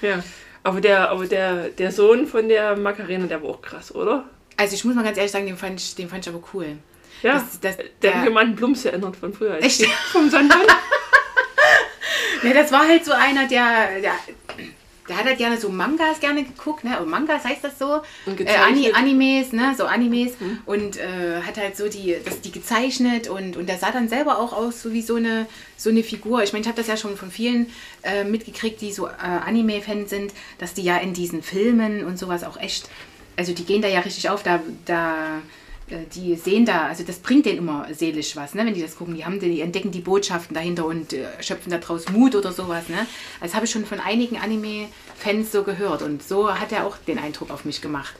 Ja. 0.00 0.22
Aber 0.62 0.80
der, 0.80 1.10
aber 1.10 1.26
der, 1.26 1.68
der 1.70 1.90
Sohn 1.90 2.26
von 2.26 2.48
der 2.48 2.76
Macarena, 2.76 3.26
der 3.26 3.42
war 3.42 3.50
auch 3.50 3.62
krass, 3.62 3.92
oder? 3.94 4.24
Also 4.56 4.74
ich 4.74 4.84
muss 4.84 4.94
mal 4.94 5.02
ganz 5.04 5.16
ehrlich 5.16 5.32
sagen, 5.32 5.46
den 5.46 5.56
fand 5.56 5.80
ich, 5.80 5.94
den 5.96 6.08
fand 6.08 6.24
ich 6.26 6.32
aber 6.32 6.42
cool. 6.54 6.76
Ja. 7.22 7.34
Das- 7.34 7.58
das- 7.60 7.76
der 8.00 8.14
hat 8.14 8.20
mich 8.22 8.30
immer 8.30 8.40
an 8.40 8.54
Blums 8.54 8.84
erinnert 8.84 9.16
von 9.16 9.32
früher. 9.32 9.60
Echt? 9.62 9.84
Vom 10.12 10.30
Sonnenmann. 10.30 10.60
Ja, 12.42 12.52
das 12.54 12.72
war 12.72 12.88
halt 12.88 13.04
so 13.04 13.12
einer, 13.12 13.46
der, 13.46 14.00
der, 14.00 14.14
der 15.08 15.16
hat 15.16 15.24
halt 15.24 15.38
gerne 15.38 15.58
so 15.58 15.68
Mangas 15.68 16.20
gerne 16.20 16.44
geguckt, 16.44 16.84
ne? 16.84 16.96
Oder 17.00 17.06
Mangas 17.06 17.44
heißt 17.44 17.64
das 17.64 17.78
so? 17.78 18.02
Und 18.26 18.40
Äh, 18.40 18.46
Ani, 18.56 18.84
gezeichnet. 18.84 18.96
Animes, 18.96 19.52
ne? 19.52 19.74
So 19.76 19.84
Animes. 19.86 20.32
Und 20.64 20.96
äh, 20.96 21.42
hat 21.44 21.56
halt 21.56 21.76
so 21.76 21.88
die, 21.88 22.16
das, 22.24 22.40
die 22.40 22.52
gezeichnet 22.52 23.28
und, 23.28 23.56
und 23.56 23.68
der 23.68 23.78
sah 23.78 23.90
dann 23.90 24.08
selber 24.08 24.38
auch 24.38 24.52
aus 24.52 24.80
so 24.82 24.92
wie 24.92 25.02
so 25.02 25.16
eine, 25.16 25.46
so 25.76 25.90
eine 25.90 26.02
Figur. 26.04 26.42
Ich 26.42 26.52
meine, 26.52 26.62
ich 26.62 26.68
habe 26.68 26.76
das 26.76 26.86
ja 26.86 26.96
schon 26.96 27.16
von 27.16 27.30
vielen 27.30 27.70
äh, 28.02 28.24
mitgekriegt, 28.24 28.80
die 28.80 28.92
so 28.92 29.06
äh, 29.08 29.10
Anime-Fans 29.20 30.08
sind, 30.10 30.32
dass 30.58 30.74
die 30.74 30.82
ja 30.82 30.98
in 30.98 31.14
diesen 31.14 31.42
Filmen 31.42 32.04
und 32.04 32.18
sowas 32.18 32.44
auch 32.44 32.56
echt, 32.60 32.88
also 33.36 33.52
die 33.52 33.64
gehen 33.64 33.82
da 33.82 33.88
ja 33.88 34.00
richtig 34.00 34.30
auf, 34.30 34.42
da, 34.42 34.60
da 34.84 35.40
die 36.14 36.36
sehen 36.36 36.64
da, 36.64 36.86
also 36.86 37.04
das 37.04 37.18
bringt 37.18 37.46
denen 37.46 37.58
immer 37.58 37.86
seelisch 37.92 38.36
was, 38.36 38.54
ne, 38.54 38.64
wenn 38.64 38.74
die 38.74 38.82
das 38.82 38.96
gucken. 38.96 39.14
Die 39.14 39.24
haben, 39.24 39.40
die 39.40 39.60
entdecken 39.60 39.90
die 39.90 40.00
Botschaften 40.00 40.54
dahinter 40.54 40.86
und 40.86 41.12
äh, 41.12 41.26
schöpfen 41.40 41.70
daraus 41.70 42.08
Mut 42.08 42.34
oder 42.34 42.52
sowas, 42.52 42.88
ne. 42.88 43.06
Das 43.40 43.54
habe 43.54 43.66
ich 43.66 43.70
schon 43.70 43.86
von 43.86 44.00
einigen 44.00 44.38
Anime-Fans 44.38 45.52
so 45.52 45.62
gehört 45.62 46.02
und 46.02 46.22
so 46.22 46.52
hat 46.52 46.72
er 46.72 46.86
auch 46.86 46.96
den 46.98 47.18
Eindruck 47.18 47.50
auf 47.50 47.64
mich 47.64 47.80
gemacht. 47.80 48.14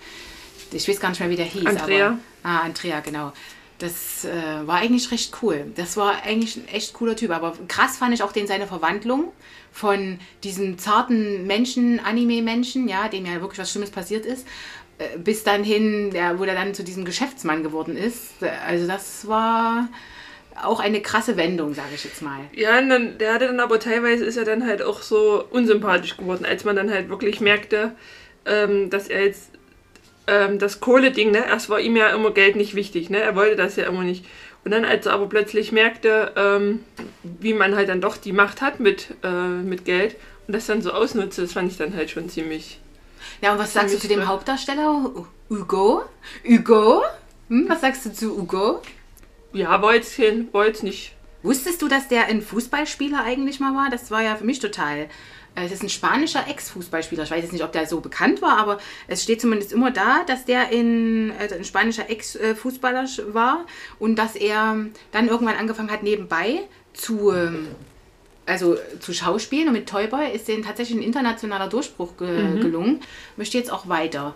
Ich 0.73 0.89
weiß 0.89 1.01
gar 1.01 1.11
nicht 1.11 1.21
mehr, 1.21 1.31
wie 1.31 1.37
der 1.37 1.45
hieß. 1.45 1.67
Andrea. 1.67 2.07
Aber, 2.07 2.19
ah, 2.43 2.61
Andrea, 2.61 3.01
genau. 3.01 3.33
Das 3.79 4.25
äh, 4.25 4.67
war 4.67 4.77
eigentlich 4.77 5.11
recht 5.11 5.37
cool. 5.43 5.73
Das 5.75 5.97
war 5.97 6.23
eigentlich 6.23 6.57
ein 6.57 6.69
echt 6.69 6.93
cooler 6.95 7.17
Typ. 7.17 7.33
Aber 7.33 7.55
krass 7.67 7.97
fand 7.97 8.15
ich 8.15 8.23
auch 8.23 8.33
den 8.33 8.47
seine 8.47 8.69
Verwandlung 8.69 9.33
von 9.73 10.21
diesem 10.45 10.79
zarten 10.79 11.47
Menschen, 11.47 11.99
Anime-Menschen, 11.99 12.87
ja, 12.87 13.09
dem 13.09 13.27
ja 13.27 13.41
wirklich 13.41 13.59
was 13.59 13.71
Schlimmes 13.71 13.91
passiert 13.91 14.25
ist, 14.25 14.47
äh, 14.47 14.82
bis 15.19 15.45
dann 15.45 15.65
hin, 15.65 16.11
der, 16.11 16.39
wo 16.39 16.45
der 16.45 16.55
dann 16.55 16.75
zu 16.75 16.85
diesem 16.85 17.05
Geschäftsmann 17.05 17.63
geworden 17.63 17.97
ist. 17.97 18.43
Äh, 18.43 18.51
Also 18.67 18.87
das 18.87 19.27
war 19.27 19.89
auch 20.63 20.81
eine 20.81 21.01
krasse 21.01 21.37
Wendung, 21.37 21.75
sage 21.75 21.89
ich 21.95 22.05
jetzt 22.05 22.23
mal. 22.23 22.41
Ja, 22.53 22.79
und 22.79 22.89
dann, 22.89 23.19
der 23.19 23.35
hatte 23.35 23.47
dann 23.47 23.61
aber 23.61 23.79
teilweise 23.79 24.25
ist 24.25 24.37
er 24.37 24.45
dann 24.45 24.67
halt 24.67 24.83
auch 24.83 25.03
so 25.03 25.45
unsympathisch 25.51 26.17
geworden, 26.17 26.45
als 26.45 26.65
man 26.65 26.77
dann 26.77 26.91
halt 26.91 27.09
wirklich 27.09 27.41
merkte, 27.41 27.93
ähm, 28.45 28.91
dass 28.91 29.09
er 29.09 29.25
jetzt 29.25 29.51
ähm, 30.27 30.59
das 30.59 30.81
Kohle-Ding, 30.81 31.31
ne, 31.31 31.47
erst 31.47 31.69
war 31.71 31.81
ihm 31.81 31.97
ja 31.97 32.09
immer 32.15 32.33
Geld 32.33 32.57
nicht 32.57 32.75
wichtig, 32.75 33.11
ne, 33.11 33.19
er 33.21 33.35
wollte 33.35 33.57
das 33.57 33.77
ja 33.77 33.87
immer 33.87 34.03
nicht. 34.03 34.25
Und 34.65 34.71
dann, 34.71 34.85
als 34.85 35.07
er 35.07 35.15
aber 35.15 35.29
plötzlich 35.29 35.73
merkte, 35.73 36.33
ähm, 36.37 36.81
wie 37.23 37.55
man 37.55 37.75
halt 37.75 37.89
dann 37.89 38.01
doch 38.01 38.17
die 38.17 38.33
Macht 38.33 38.61
hat 38.61 38.79
mit, 38.79 39.15
äh, 39.25 39.29
mit 39.29 39.85
Geld 39.85 40.17
und 40.47 40.55
das 40.55 40.67
dann 40.67 40.83
so 40.83 40.93
ausnutzt, 40.93 41.39
das 41.39 41.53
fand 41.53 41.71
ich 41.71 41.79
dann 41.79 41.97
halt 41.97 42.11
schon 42.11 42.29
ziemlich. 42.29 42.79
Ja, 43.43 43.53
und 43.53 43.59
was 43.59 43.73
sagst 43.73 43.95
du 43.95 43.99
zu 43.99 44.09
dem 44.09 44.27
Hauptdarsteller? 44.27 45.11
Hugo? 45.51 46.03
Hugo? 46.49 47.03
Hm, 47.49 47.67
was 47.69 47.81
sagst 47.81 48.07
du 48.07 48.13
zu 48.13 48.37
Hugo? 48.37 48.81
Ja, 49.53 49.83
war 49.83 49.95
jetzt, 49.95 50.19
war 50.53 50.67
jetzt 50.67 50.83
nicht. 50.83 51.15
Wusstest 51.43 51.83
du, 51.83 51.89
dass 51.89 52.07
der 52.09 52.27
ein 52.27 52.41
Fußballspieler 52.41 53.23
eigentlich 53.25 53.59
mal 53.59 53.75
war? 53.75 53.91
Das 53.91 54.11
war 54.13 54.23
ja 54.23 54.37
für 54.37 54.45
mich 54.45 54.61
total. 54.61 54.97
äh, 55.01 55.09
Das 55.57 55.73
ist 55.73 55.83
ein 55.83 55.89
spanischer 55.89 56.47
Ex-Fußballspieler. 56.49 57.25
Ich 57.25 57.33
weiß 57.33 57.43
jetzt 57.43 57.53
nicht, 57.53 57.65
ob 57.65 57.73
der 57.73 57.87
so 57.87 58.01
bekannt 58.01 58.41
war, 58.43 58.59
aber 58.59 58.79
es 59.09 59.25
steht 59.25 59.41
zumindest 59.41 59.73
immer 59.73 59.91
da, 59.91 60.23
dass 60.25 60.45
der 60.45 60.71
in, 60.71 61.33
also 61.39 61.57
ein 61.57 61.65
spanischer 61.65 62.09
Ex-Fußballer 62.09 63.07
war 63.33 63.67
und 63.99 64.17
dass 64.17 64.37
er 64.37 64.77
dann 65.11 65.27
irgendwann 65.29 65.57
angefangen 65.57 65.91
hat, 65.91 66.05
nebenbei 66.05 66.61
zu, 66.95 67.33
ähm, 67.33 67.69
also 68.47 68.77
zu 69.01 69.13
Schauspielen. 69.13 69.69
Und 69.69 69.75
mit 69.75 69.89
Toyboy 69.89 70.31
ist 70.33 70.49
denen 70.49 70.63
tatsächlich 70.65 70.99
ein 70.99 71.03
internationaler 71.03 71.69
Durchbruch 71.69 72.17
ge 72.17 72.59
gelungen. 72.61 73.01
Möchte 73.37 73.59
jetzt 73.59 73.73
auch 73.73 73.89
weiter 73.89 74.35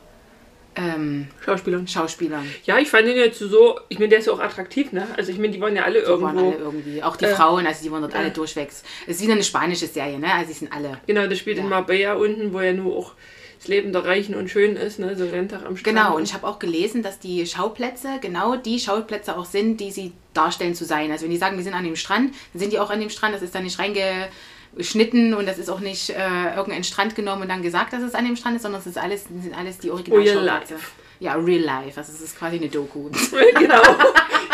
ähm, 0.78 1.28
Schauspielern. 1.44 1.88
Schauspielern. 1.88 2.46
Ja, 2.64 2.78
ich 2.78 2.88
fand 2.90 3.08
ihn 3.08 3.16
jetzt 3.16 3.38
so, 3.38 3.80
ich 3.88 3.98
meine, 3.98 4.10
der 4.10 4.18
ist 4.18 4.26
ja 4.26 4.32
auch 4.34 4.40
attraktiv, 4.40 4.92
ne? 4.92 5.06
Also 5.16 5.32
ich 5.32 5.38
meine, 5.38 5.52
die 5.54 5.60
waren 5.60 5.74
ja 5.74 5.84
alle 5.84 6.00
Die 6.00 6.04
irgendwo. 6.06 6.26
waren 6.26 6.38
alle 6.38 6.54
irgendwie. 6.56 7.02
Auch 7.02 7.16
die 7.16 7.24
Äh, 7.24 7.34
Frauen, 7.34 7.66
also 7.66 7.82
die 7.82 7.90
waren 7.90 8.02
dort 8.02 8.12
ja. 8.12 8.20
alle 8.20 8.30
durchwegs. 8.30 8.82
Es 9.06 9.16
ist 9.16 9.22
wieder 9.22 9.32
eine 9.32 9.42
spanische 9.42 9.86
Serie, 9.86 10.18
ne? 10.18 10.32
Also 10.34 10.48
die 10.48 10.58
sind 10.58 10.72
alle. 10.72 10.98
Genau, 11.06 11.26
das 11.26 11.38
spielt 11.38 11.56
in 11.56 11.64
Ja. 11.64 11.70
Marbella 11.70 12.12
unten, 12.14 12.52
wo 12.52 12.60
ja 12.60 12.74
nur 12.74 12.94
auch 12.94 13.12
das 13.58 13.68
Leben 13.68 13.92
der 13.92 14.04
Reichen 14.04 14.34
und 14.34 14.48
Schönen 14.50 14.76
ist, 14.76 14.98
ne? 14.98 15.16
So 15.16 15.24
ein 15.24 15.30
Renntag 15.30 15.64
am 15.64 15.76
Strand. 15.76 15.96
Genau, 15.96 16.16
und 16.16 16.24
ich 16.24 16.34
habe 16.34 16.46
auch 16.46 16.58
gelesen, 16.58 17.02
dass 17.02 17.18
die 17.18 17.46
Schauplätze 17.46 18.18
genau 18.20 18.56
die 18.56 18.78
Schauplätze 18.78 19.36
auch 19.36 19.44
sind, 19.44 19.80
die 19.80 19.90
sie 19.90 20.12
darstellen 20.34 20.74
zu 20.74 20.84
sein. 20.84 21.10
Also 21.10 21.24
wenn 21.24 21.30
die 21.30 21.38
sagen, 21.38 21.56
wir 21.56 21.64
sind 21.64 21.74
an 21.74 21.84
dem 21.84 21.96
Strand, 21.96 22.34
dann 22.52 22.60
sind 22.60 22.72
die 22.72 22.78
auch 22.78 22.90
an 22.90 23.00
dem 23.00 23.10
Strand. 23.10 23.34
Das 23.34 23.42
ist 23.42 23.54
dann 23.54 23.64
nicht 23.64 23.78
reinge 23.78 24.28
geschnitten 24.76 25.32
und 25.32 25.46
das 25.46 25.58
ist 25.58 25.70
auch 25.70 25.80
nicht 25.80 26.10
äh, 26.10 26.54
irgendein 26.54 26.84
Strand 26.84 27.14
genommen 27.14 27.42
und 27.42 27.48
dann 27.48 27.62
gesagt, 27.62 27.92
dass 27.94 28.02
es 28.02 28.14
an 28.14 28.26
dem 28.26 28.36
Strand 28.36 28.56
ist, 28.56 28.62
sondern 28.62 28.80
es 28.80 28.86
ist 28.86 28.98
alles, 28.98 29.24
sind 29.24 29.56
alles 29.56 29.78
die 29.78 29.88
Real 29.88 30.02
Originalschauplätze. 30.12 30.74
life. 30.74 30.90
Ja, 31.18 31.34
real 31.34 31.62
life. 31.62 31.98
Also 31.98 32.12
es 32.12 32.20
ist 32.20 32.38
quasi 32.38 32.56
eine 32.56 32.68
Doku. 32.68 33.08
genau. 33.58 33.82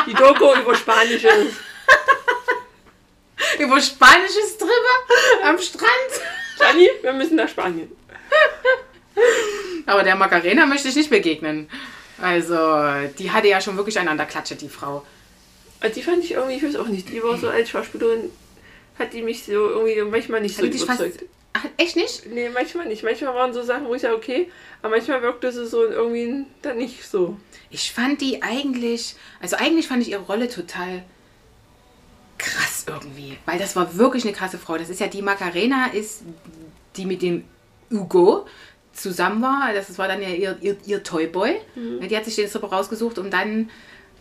Die 0.06 0.14
Doku 0.14 0.54
über 0.54 0.74
spanische. 0.74 1.28
Über 3.58 3.80
spanische 3.80 4.40
Stripper 4.54 5.48
am 5.48 5.58
Strand. 5.58 5.90
Gianni, 6.58 6.88
wir 7.02 7.12
müssen 7.12 7.36
nach 7.36 7.48
Spanien. 7.48 7.90
Aber 9.86 10.02
der 10.02 10.16
Macarena 10.16 10.66
möchte 10.66 10.88
ich 10.88 10.96
nicht 10.96 11.10
begegnen. 11.10 11.68
Also, 12.20 12.54
die 13.18 13.30
hatte 13.30 13.48
ja 13.48 13.60
schon 13.60 13.76
wirklich 13.76 13.98
einen 13.98 14.08
an 14.08 14.16
der 14.16 14.26
Klatsche, 14.26 14.54
die 14.54 14.68
Frau. 14.68 15.04
Also 15.80 15.94
die 15.96 16.02
fand 16.02 16.22
ich 16.22 16.32
irgendwie, 16.32 16.54
ich 16.56 16.62
weiß 16.62 16.76
auch 16.76 16.86
nicht, 16.86 17.08
die 17.10 17.22
war 17.22 17.36
so 17.36 17.48
als 17.48 17.70
Schauspielerin, 17.70 18.30
hat 18.98 19.12
die 19.12 19.22
mich 19.22 19.44
so 19.44 19.52
irgendwie 19.52 20.00
manchmal 20.02 20.40
nicht 20.40 20.54
so 20.54 20.62
Hatte 20.62 20.70
dich 20.70 20.84
fast. 20.84 21.00
überzeugt. 21.00 21.24
Ach, 21.54 21.64
echt 21.76 21.96
nicht? 21.96 22.26
Nee, 22.26 22.48
manchmal 22.48 22.86
nicht. 22.86 23.02
Manchmal 23.02 23.34
waren 23.34 23.52
so 23.52 23.62
Sachen, 23.62 23.86
wo 23.86 23.94
ich 23.94 24.02
sage, 24.02 24.14
okay, 24.14 24.48
aber 24.80 24.96
manchmal 24.96 25.20
wirkte 25.22 25.50
sie 25.52 25.66
so 25.66 25.84
irgendwie 25.84 26.46
dann 26.62 26.78
nicht 26.78 27.04
so. 27.04 27.36
Ich 27.70 27.92
fand 27.92 28.20
die 28.20 28.42
eigentlich, 28.42 29.16
also 29.40 29.56
eigentlich 29.56 29.88
fand 29.88 30.02
ich 30.02 30.10
ihre 30.10 30.22
Rolle 30.22 30.48
total 30.48 31.02
krass 32.38 32.84
irgendwie, 32.86 33.36
weil 33.44 33.58
das 33.58 33.76
war 33.76 33.96
wirklich 33.96 34.24
eine 34.24 34.32
krasse 34.32 34.58
Frau. 34.58 34.78
Das 34.78 34.88
ist 34.88 35.00
ja 35.00 35.08
die 35.08 35.22
Macarena, 35.22 35.86
ist 35.92 36.22
die 36.96 37.06
mit 37.06 37.22
dem 37.22 37.44
Hugo 37.90 38.46
zusammen 38.92 39.42
war. 39.42 39.72
Das 39.74 39.96
war 39.98 40.08
dann 40.08 40.22
ja 40.22 40.28
ihr, 40.28 40.56
ihr, 40.60 40.76
ihr 40.86 41.02
Toyboy. 41.02 41.56
Mhm. 41.74 42.06
Die 42.08 42.16
hat 42.16 42.24
sich 42.24 42.36
den 42.36 42.48
Stripper 42.48 42.68
rausgesucht, 42.68 43.18
um 43.18 43.30
dann 43.30 43.70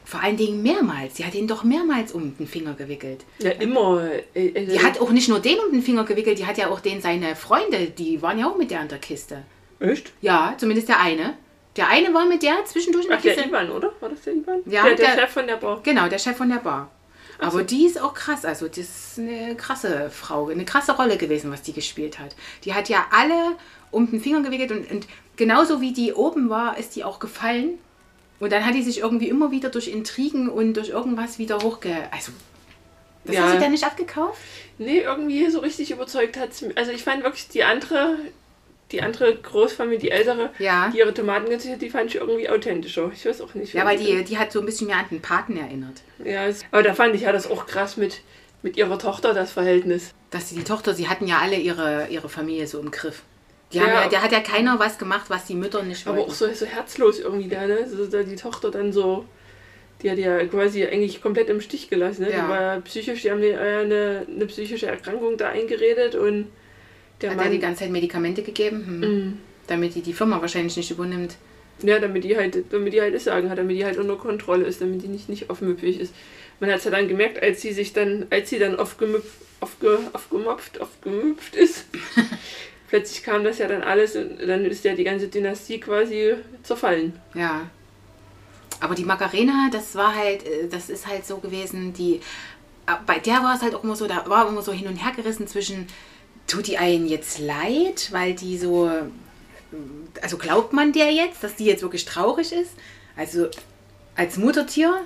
vor 0.03 0.21
allen 0.21 0.35
Dingen 0.35 0.63
mehrmals, 0.63 1.17
sie 1.17 1.25
hat 1.25 1.35
ihn 1.35 1.47
doch 1.47 1.63
mehrmals 1.63 2.11
um 2.11 2.35
den 2.35 2.47
Finger 2.47 2.73
gewickelt. 2.73 3.23
Ja, 3.37 3.51
immer. 3.51 4.03
Äh, 4.33 4.47
äh, 4.47 4.65
Die 4.65 4.83
hat 4.83 4.99
auch 4.99 5.11
nicht 5.11 5.29
nur 5.29 5.39
den 5.39 5.59
um 5.59 5.71
den 5.71 5.83
Finger 5.83 6.03
gewickelt, 6.05 6.39
die 6.39 6.45
hat 6.47 6.57
ja 6.57 6.69
auch 6.69 6.79
den 6.79 7.01
seine 7.01 7.35
Freunde, 7.35 7.85
die 7.91 8.21
waren 8.21 8.39
ja 8.39 8.47
auch 8.49 8.57
mit 8.57 8.71
der 8.71 8.81
in 8.81 8.87
der 8.87 8.97
Kiste. 8.97 9.43
Echt? 9.79 10.11
Ja, 10.21 10.55
zumindest 10.57 10.89
der 10.89 10.99
eine. 10.99 11.35
Der 11.77 11.87
eine 11.87 12.13
war 12.13 12.25
mit 12.25 12.41
der 12.43 12.65
zwischendurch 12.65 13.05
in 13.05 13.09
der 13.11 13.19
Ach, 13.19 13.21
der 13.23 13.33
Kiste. 13.35 13.49
Ivan, 13.49 13.69
oder? 13.69 13.93
War 13.99 14.09
das 14.09 14.21
der 14.23 14.33
Ivan? 14.33 14.59
Ja, 14.65 14.83
der, 14.85 14.95
der, 14.95 15.05
der- 15.15 15.21
Chef 15.21 15.31
von 15.31 15.47
der 15.47 15.55
Bar. 15.57 15.79
Genau, 15.83 16.07
der 16.09 16.17
Chef 16.19 16.35
von 16.35 16.49
der 16.49 16.57
Bar. 16.57 16.89
Aber 17.39 17.63
die 17.63 17.85
ist 17.85 17.99
auch 18.01 18.13
krass. 18.13 18.43
Also, 18.43 18.67
das 18.67 18.77
ist 18.79 19.19
eine 19.19 19.55
krasse 19.55 20.09
Frau, 20.11 20.49
eine 20.49 20.65
krasse 20.65 20.91
Rolle 20.95 21.17
gewesen, 21.17 21.51
was 21.51 21.61
die 21.61 21.73
gespielt 21.73 22.19
hat. 22.19 22.35
Die 22.65 22.73
hat 22.73 22.89
ja 22.89 23.05
alle 23.11 23.55
um 23.91 24.09
den 24.09 24.21
Finger 24.21 24.41
gewickelt 24.41 24.71
und, 24.71 24.89
und 24.91 25.07
genauso 25.35 25.81
wie 25.81 25.93
die 25.93 26.13
oben 26.13 26.49
war, 26.49 26.77
ist 26.77 26.95
die 26.95 27.03
auch 27.03 27.19
gefallen. 27.19 27.77
Und 28.39 28.51
dann 28.51 28.65
hat 28.65 28.73
die 28.73 28.81
sich 28.81 28.99
irgendwie 28.99 29.29
immer 29.29 29.51
wieder 29.51 29.69
durch 29.69 29.87
Intrigen 29.87 30.49
und 30.49 30.73
durch 30.73 30.89
irgendwas 30.89 31.37
wieder 31.37 31.59
hochge. 31.59 31.93
Also, 32.11 32.31
das 33.25 33.35
Ja. 33.35 33.43
hast 33.43 33.55
du 33.55 33.59
da 33.59 33.69
nicht 33.69 33.83
abgekauft? 33.85 34.39
Nee, 34.79 34.99
irgendwie 35.01 35.47
so 35.51 35.59
richtig 35.59 35.91
überzeugt 35.91 36.37
hat 36.37 36.49
Also 36.75 36.91
ich 36.91 37.03
fand 37.03 37.23
wirklich 37.23 37.49
die 37.49 37.63
andere, 37.63 38.17
die 38.91 39.03
andere 39.03 39.35
Großfamilie, 39.35 39.99
die 39.99 40.09
ältere, 40.09 40.49
Ja. 40.57 40.89
die 40.91 40.97
ihre 40.97 41.13
Tomaten 41.13 41.45
gezüchtet 41.45 41.73
hat, 41.73 41.81
die 41.83 41.89
fand 41.91 42.09
ich 42.09 42.15
irgendwie 42.15 42.49
authentischer. 42.49 43.11
Ich 43.13 43.23
weiß 43.25 43.41
auch 43.41 43.53
nicht. 43.53 43.73
Ja, 43.73 43.85
weil 43.85 43.99
die, 43.99 44.23
die 44.23 44.37
hat 44.39 44.51
so 44.51 44.59
ein 44.59 44.65
bisschen 44.65 44.87
mehr 44.87 44.97
an 44.97 45.05
den 45.11 45.21
Paten 45.21 45.55
erinnert. 45.55 46.01
Ja, 46.25 46.45
aber 46.71 46.81
da 46.81 46.95
fand 46.95 47.13
ich 47.13 47.21
ja 47.21 47.31
das 47.31 47.49
auch 47.49 47.67
krass 47.67 47.95
mit, 47.95 48.21
mit 48.63 48.75
ihrer 48.75 48.97
Tochter, 48.97 49.35
das 49.35 49.51
Verhältnis. 49.51 50.15
Dass 50.31 50.49
die, 50.49 50.55
die 50.55 50.63
Tochter, 50.63 50.95
sie 50.95 51.07
hatten 51.09 51.27
ja 51.27 51.37
alle 51.39 51.57
ihre, 51.57 52.07
ihre 52.09 52.27
Familie 52.29 52.65
so 52.65 52.79
im 52.79 52.89
Griff. 52.89 53.21
Ja. 53.71 53.87
ja, 53.87 54.09
der 54.09 54.21
hat 54.21 54.31
ja 54.31 54.39
keiner 54.39 54.79
was 54.79 54.97
gemacht, 54.97 55.29
was 55.29 55.45
die 55.45 55.55
Mütter 55.55 55.83
nicht 55.83 56.05
Aber 56.07 56.17
wollten. 56.17 56.31
auch 56.31 56.35
so, 56.35 56.51
so 56.53 56.65
herzlos 56.65 57.19
irgendwie 57.19 57.47
da, 57.47 57.65
ne? 57.65 57.87
So, 57.87 58.05
da 58.05 58.23
die 58.23 58.35
Tochter 58.35 58.71
dann 58.71 58.91
so, 58.91 59.25
die 60.01 60.11
hat 60.11 60.17
ja 60.17 60.43
quasi 60.45 60.85
eigentlich 60.85 61.21
komplett 61.21 61.49
im 61.49 61.61
Stich 61.61 61.89
gelassen. 61.89 62.23
Ne? 62.23 62.31
Ja. 62.31 62.43
Die 62.43 62.49
war 62.49 62.61
ja 62.61 62.79
psychisch, 62.81 63.21
die 63.21 63.31
haben 63.31 63.43
ja 63.43 63.59
eine, 63.59 64.25
eine 64.27 64.45
psychische 64.47 64.87
Erkrankung 64.87 65.37
da 65.37 65.49
eingeredet 65.49 66.15
und 66.15 66.47
der 67.21 67.31
hat 67.31 67.37
Mann. 67.37 67.51
die 67.51 67.59
ganze 67.59 67.81
Zeit 67.81 67.91
Medikamente 67.91 68.41
gegeben, 68.41 68.85
hm. 68.85 68.99
Mhm. 68.99 69.37
damit 69.67 69.95
die 69.95 70.01
die 70.01 70.13
Firma 70.13 70.41
wahrscheinlich 70.41 70.75
nicht 70.75 70.91
übernimmt. 70.91 71.37
Ja, 71.83 71.99
damit 71.99 72.23
die 72.23 72.37
halt, 72.37 72.71
damit 72.71 72.93
die 72.93 73.01
halt 73.01 73.15
das 73.15 73.23
Sagen 73.23 73.49
hat, 73.49 73.57
damit 73.57 73.75
die 73.75 73.85
halt 73.85 73.97
unter 73.97 74.15
Kontrolle 74.15 74.65
ist, 74.65 74.81
damit 74.81 75.01
die 75.01 75.07
nicht, 75.07 75.29
nicht 75.29 75.49
aufmüpfig 75.49 75.99
ist. 75.99 76.13
Man 76.59 76.69
hat 76.69 76.77
es 76.77 76.83
ja 76.83 76.91
dann 76.91 77.07
gemerkt, 77.07 77.41
als 77.41 77.61
sie 77.61 77.73
sich 77.73 77.91
dann, 77.91 78.27
als 78.29 78.49
sie 78.49 78.59
dann 78.59 78.77
aufgemüpft, 78.77 79.31
aufge, 79.61 79.97
aufgemopft, 80.13 80.79
aufgemüpft 80.79 81.55
ist. 81.55 81.85
Plötzlich 82.91 83.23
kam 83.23 83.45
das 83.45 83.57
ja 83.57 83.69
dann 83.69 83.83
alles 83.83 84.17
und 84.17 84.45
dann 84.45 84.65
ist 84.65 84.83
ja 84.83 84.93
die 84.93 85.05
ganze 85.05 85.29
Dynastie 85.29 85.79
quasi 85.79 86.33
zerfallen. 86.61 87.13
Ja. 87.33 87.69
Aber 88.81 88.95
die 88.95 89.05
Macarena, 89.05 89.69
das 89.71 89.95
war 89.95 90.13
halt, 90.13 90.45
äh, 90.45 90.67
das 90.67 90.89
ist 90.89 91.07
halt 91.07 91.25
so 91.25 91.37
gewesen, 91.37 91.93
die, 91.93 92.15
äh, 92.87 92.91
bei 93.05 93.19
der 93.19 93.43
war 93.43 93.55
es 93.55 93.61
halt 93.61 93.75
auch 93.75 93.85
immer 93.85 93.95
so, 93.95 94.07
da 94.07 94.27
war 94.27 94.45
immer 94.49 94.61
so 94.61 94.73
hin 94.73 94.89
und 94.89 94.97
her 94.97 95.13
gerissen 95.15 95.47
zwischen, 95.47 95.87
tut 96.47 96.67
die 96.67 96.77
einen 96.77 97.07
jetzt 97.07 97.39
leid, 97.39 98.09
weil 98.11 98.33
die 98.33 98.57
so, 98.57 98.89
äh, 98.89 99.03
also 100.21 100.37
glaubt 100.37 100.73
man 100.73 100.91
der 100.91 101.13
jetzt, 101.13 101.45
dass 101.45 101.55
die 101.55 101.63
jetzt 101.63 101.83
wirklich 101.83 102.03
traurig 102.03 102.51
ist? 102.51 102.71
Also 103.15 103.47
als 104.17 104.35
Muttertier 104.35 104.99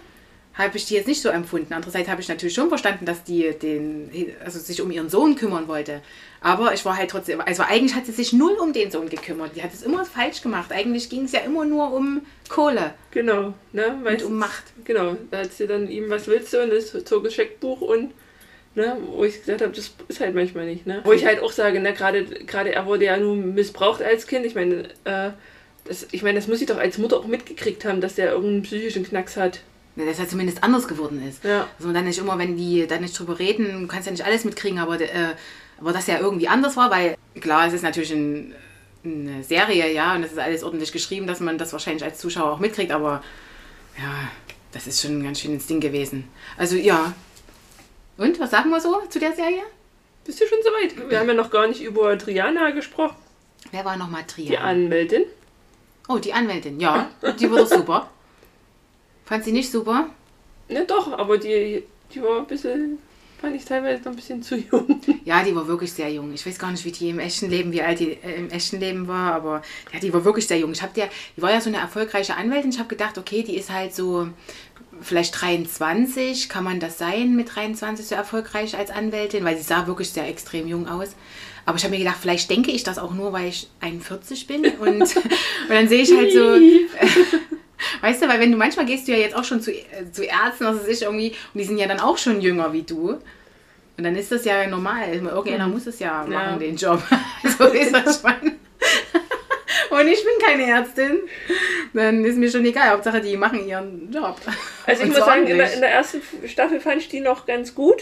habe 0.57 0.77
ich 0.77 0.85
die 0.85 0.95
jetzt 0.95 1.07
nicht 1.07 1.21
so 1.21 1.29
empfunden. 1.29 1.73
Andererseits 1.73 2.09
habe 2.09 2.21
ich 2.21 2.29
natürlich 2.29 2.53
schon 2.53 2.69
verstanden, 2.69 3.05
dass 3.05 3.23
die 3.23 3.51
den, 3.61 4.09
also 4.43 4.57
sich 4.59 4.81
um 4.81 4.89
ihren 4.89 5.09
Sohn 5.09 5.35
kümmern 5.35 5.67
wollte. 5.67 6.01
Aber 6.39 6.73
ich 6.73 6.85
war 6.85 6.95
halt 6.95 7.09
trotzdem, 7.09 7.41
also 7.41 7.63
eigentlich 7.63 7.95
hat 7.95 8.05
sie 8.05 8.13
sich 8.13 8.31
null 8.31 8.53
um 8.53 8.71
den 8.71 8.89
Sohn 8.89 9.09
gekümmert. 9.09 9.55
Die 9.55 9.63
hat 9.63 9.73
es 9.73 9.83
immer 9.83 10.05
falsch 10.05 10.41
gemacht. 10.41 10.71
Eigentlich 10.71 11.09
ging 11.09 11.25
es 11.25 11.33
ja 11.33 11.41
immer 11.41 11.65
nur 11.65 11.91
um 11.91 12.21
Kohle 12.47 12.93
Genau, 13.11 13.53
ne? 13.73 13.87
und 13.87 14.05
Weil 14.05 14.23
um 14.23 14.37
Macht. 14.37 14.63
Genau, 14.85 15.17
da 15.31 15.39
hat 15.39 15.53
sie 15.53 15.67
dann 15.67 15.89
ihm, 15.89 16.09
was 16.09 16.27
willst 16.27 16.53
du? 16.53 16.63
Und 16.63 16.69
das 16.69 16.91
zog 17.03 17.23
das 17.25 17.33
Scheckbuch 17.33 17.81
und, 17.81 18.13
ne, 18.75 18.97
wo 19.11 19.25
ich 19.25 19.39
gesagt 19.39 19.61
habe, 19.61 19.73
das 19.73 19.91
ist 20.07 20.19
halt 20.21 20.35
manchmal 20.35 20.67
nicht, 20.67 20.85
ne? 20.87 21.01
Wo 21.03 21.11
ich 21.11 21.25
halt 21.25 21.41
auch 21.41 21.51
sage, 21.51 21.81
ne, 21.81 21.93
gerade 21.93 22.73
er 22.73 22.85
wurde 22.85 23.05
ja 23.05 23.17
nun 23.17 23.55
missbraucht 23.55 24.01
als 24.01 24.27
Kind. 24.27 24.45
Ich 24.45 24.55
meine, 24.55 24.89
äh, 25.03 25.31
das, 25.85 26.07
ich 26.11 26.23
meine, 26.23 26.39
das 26.39 26.47
muss 26.47 26.59
sie 26.59 26.65
doch 26.65 26.77
als 26.77 26.97
Mutter 26.97 27.17
auch 27.17 27.27
mitgekriegt 27.27 27.83
haben, 27.85 27.99
dass 28.01 28.15
der 28.15 28.31
irgendeinen 28.31 28.63
psychischen 28.63 29.03
Knacks 29.03 29.35
hat. 29.35 29.59
Ja, 29.95 30.05
Dass 30.05 30.19
er 30.19 30.27
zumindest 30.27 30.63
anders 30.63 30.87
geworden 30.87 31.25
ist. 31.27 31.43
Ja. 31.43 31.67
Also 31.79 31.93
dann 31.93 32.05
nicht 32.05 32.19
immer, 32.19 32.37
wenn 32.37 32.57
die 32.57 32.85
da 32.87 32.97
nicht 32.97 33.17
drüber 33.17 33.39
reden, 33.39 33.81
du 33.81 33.87
kannst 33.87 34.07
ja 34.07 34.11
nicht 34.11 34.25
alles 34.25 34.43
mitkriegen, 34.43 34.79
aber, 34.79 34.99
äh, 34.99 35.35
aber 35.79 35.93
dass 35.93 36.07
er 36.07 36.19
irgendwie 36.19 36.47
anders 36.47 36.75
war, 36.75 36.91
weil 36.91 37.17
klar, 37.39 37.67
es 37.67 37.73
ist 37.73 37.83
natürlich 37.83 38.11
ein, 38.11 38.53
eine 39.05 39.43
Serie, 39.43 39.93
ja, 39.93 40.15
und 40.15 40.23
es 40.23 40.33
ist 40.33 40.39
alles 40.39 40.63
ordentlich 40.63 40.91
geschrieben, 40.91 41.27
dass 41.27 41.39
man 41.39 41.57
das 41.57 41.71
wahrscheinlich 41.71 42.03
als 42.03 42.19
Zuschauer 42.19 42.51
auch 42.51 42.59
mitkriegt, 42.59 42.91
aber 42.91 43.23
ja, 43.97 44.29
das 44.73 44.87
ist 44.87 45.01
schon 45.01 45.19
ein 45.19 45.23
ganz 45.23 45.39
schönes 45.39 45.67
Ding 45.67 45.79
gewesen. 45.79 46.27
Also 46.57 46.75
ja. 46.75 47.13
Und, 48.17 48.39
was 48.39 48.51
sagen 48.51 48.69
wir 48.69 48.81
so 48.81 49.01
zu 49.09 49.19
der 49.19 49.33
Serie? 49.33 49.63
Bist 50.25 50.41
du 50.41 50.45
schon 50.47 50.57
soweit? 50.63 51.09
Wir 51.09 51.19
haben 51.19 51.27
ja 51.27 51.33
noch 51.33 51.51
gar 51.51 51.67
nicht 51.67 51.81
über 51.81 52.17
Triana 52.17 52.71
gesprochen, 52.71 53.15
Wer 53.71 53.85
war 53.85 53.97
nochmal 53.97 54.23
die 54.23 54.47
Trian? 54.47 54.63
Anwältin. 54.63 55.25
Oh, 56.07 56.17
die 56.17 56.33
Anwältin, 56.33 56.79
ja, 56.79 57.09
die 57.39 57.49
war 57.49 57.59
doch 57.59 57.67
super. 57.67 58.09
Fand 59.25 59.43
sie 59.43 59.51
nicht 59.51 59.71
super? 59.71 60.09
Ne, 60.69 60.85
doch, 60.85 61.11
aber 61.17 61.37
die, 61.37 61.83
die 62.13 62.21
war 62.21 62.39
ein 62.39 62.47
bisschen, 62.47 62.99
fand 63.39 63.55
ich 63.55 63.65
teilweise 63.65 64.03
noch 64.03 64.11
ein 64.11 64.15
bisschen 64.15 64.41
zu 64.41 64.55
jung. 64.57 65.01
Ja, 65.25 65.43
die 65.43 65.55
war 65.55 65.67
wirklich 65.67 65.91
sehr 65.91 66.11
jung. 66.11 66.31
Ich 66.35 66.45
weiß 66.45 66.59
gar 66.59 66.69
nicht, 66.69 66.85
wie 66.85 66.91
die 66.91 67.09
im 67.09 67.17
echten 67.17 67.49
Leben, 67.49 67.71
wie 67.71 67.81
alt 67.81 67.99
die 67.99 68.11
äh, 68.11 68.35
im 68.37 68.51
echten 68.51 68.79
Leben 68.79 69.07
war, 69.07 69.33
aber 69.33 69.63
ja, 69.91 69.99
die 69.99 70.13
war 70.13 70.23
wirklich 70.23 70.45
sehr 70.45 70.59
jung. 70.59 70.71
Ich 70.71 70.83
habe 70.83 70.93
der, 70.93 71.09
die 71.35 71.41
war 71.41 71.51
ja 71.51 71.59
so 71.59 71.69
eine 71.69 71.77
erfolgreiche 71.77 72.35
Anwältin. 72.35 72.69
Ich 72.69 72.77
habe 72.77 72.89
gedacht, 72.89 73.17
okay, 73.17 73.41
die 73.41 73.55
ist 73.55 73.71
halt 73.71 73.95
so 73.95 74.27
vielleicht 75.01 75.41
23. 75.41 76.47
Kann 76.47 76.63
man 76.63 76.79
das 76.79 76.99
sein 76.99 77.35
mit 77.35 77.55
23 77.55 78.05
so 78.05 78.13
erfolgreich 78.13 78.77
als 78.77 78.91
Anwältin? 78.91 79.43
Weil 79.43 79.57
sie 79.57 79.63
sah 79.63 79.87
wirklich 79.87 80.11
sehr 80.11 80.27
extrem 80.27 80.67
jung 80.67 80.87
aus. 80.87 81.15
Aber 81.65 81.77
ich 81.77 81.83
habe 81.83 81.93
mir 81.93 82.03
gedacht, 82.03 82.17
vielleicht 82.21 82.49
denke 82.51 82.69
ich 82.69 82.83
das 82.83 82.99
auch 82.99 83.15
nur, 83.15 83.33
weil 83.33 83.47
ich 83.47 83.67
41 83.79 84.45
bin 84.45 84.63
und, 84.63 85.01
und 85.15 85.29
dann 85.69 85.87
sehe 85.87 86.03
ich 86.03 86.15
halt 86.15 86.31
so, 86.31 86.59
Weißt 88.01 88.21
du, 88.21 88.27
weil 88.27 88.39
wenn 88.39 88.51
du 88.51 88.57
manchmal 88.57 88.85
gehst 88.85 89.07
du 89.07 89.11
ja 89.11 89.17
jetzt 89.17 89.35
auch 89.35 89.43
schon 89.43 89.61
zu, 89.61 89.71
äh, 89.71 90.11
zu 90.11 90.23
Ärzten, 90.23 90.65
was 90.65 90.81
weiß 90.81 90.87
ich 90.87 91.01
irgendwie, 91.03 91.29
und 91.53 91.59
die 91.59 91.63
sind 91.65 91.77
ja 91.77 91.87
dann 91.87 91.99
auch 91.99 92.17
schon 92.17 92.41
jünger 92.41 92.71
wie 92.73 92.83
du. 92.83 93.17
Und 93.97 94.03
dann 94.03 94.15
ist 94.15 94.31
das 94.31 94.43
ja 94.45 94.67
normal. 94.67 95.13
Irgendeiner 95.13 95.67
muss 95.67 95.87
es 95.87 95.99
ja 95.99 96.25
machen, 96.27 96.31
Ja. 96.31 96.57
den 96.57 96.75
Job. 96.75 97.01
so 97.57 97.65
ist 97.65 97.93
das 97.93 98.21
schon. 98.21 98.33
Und 99.91 100.07
ich 100.07 100.21
bin 100.23 100.45
keine 100.45 100.63
Ärztin. 100.67 101.19
Dann 101.93 102.25
ist 102.25 102.37
mir 102.37 102.51
schon 102.51 102.65
egal. 102.65 102.89
Hauptsache, 102.89 103.21
die 103.21 103.37
machen 103.37 103.65
ihren 103.65 104.11
Job. 104.11 104.35
Also 104.85 105.03
ich 105.03 105.09
Und 105.09 105.15
muss 105.15 105.25
sagen, 105.25 105.47
in 105.47 105.57
der, 105.57 105.73
in 105.73 105.79
der 105.79 105.91
ersten 105.91 106.21
Staffel 106.47 106.81
fand 106.81 106.97
ich 106.97 107.07
die 107.07 107.21
noch 107.21 107.45
ganz 107.45 107.73
gut. 107.73 108.01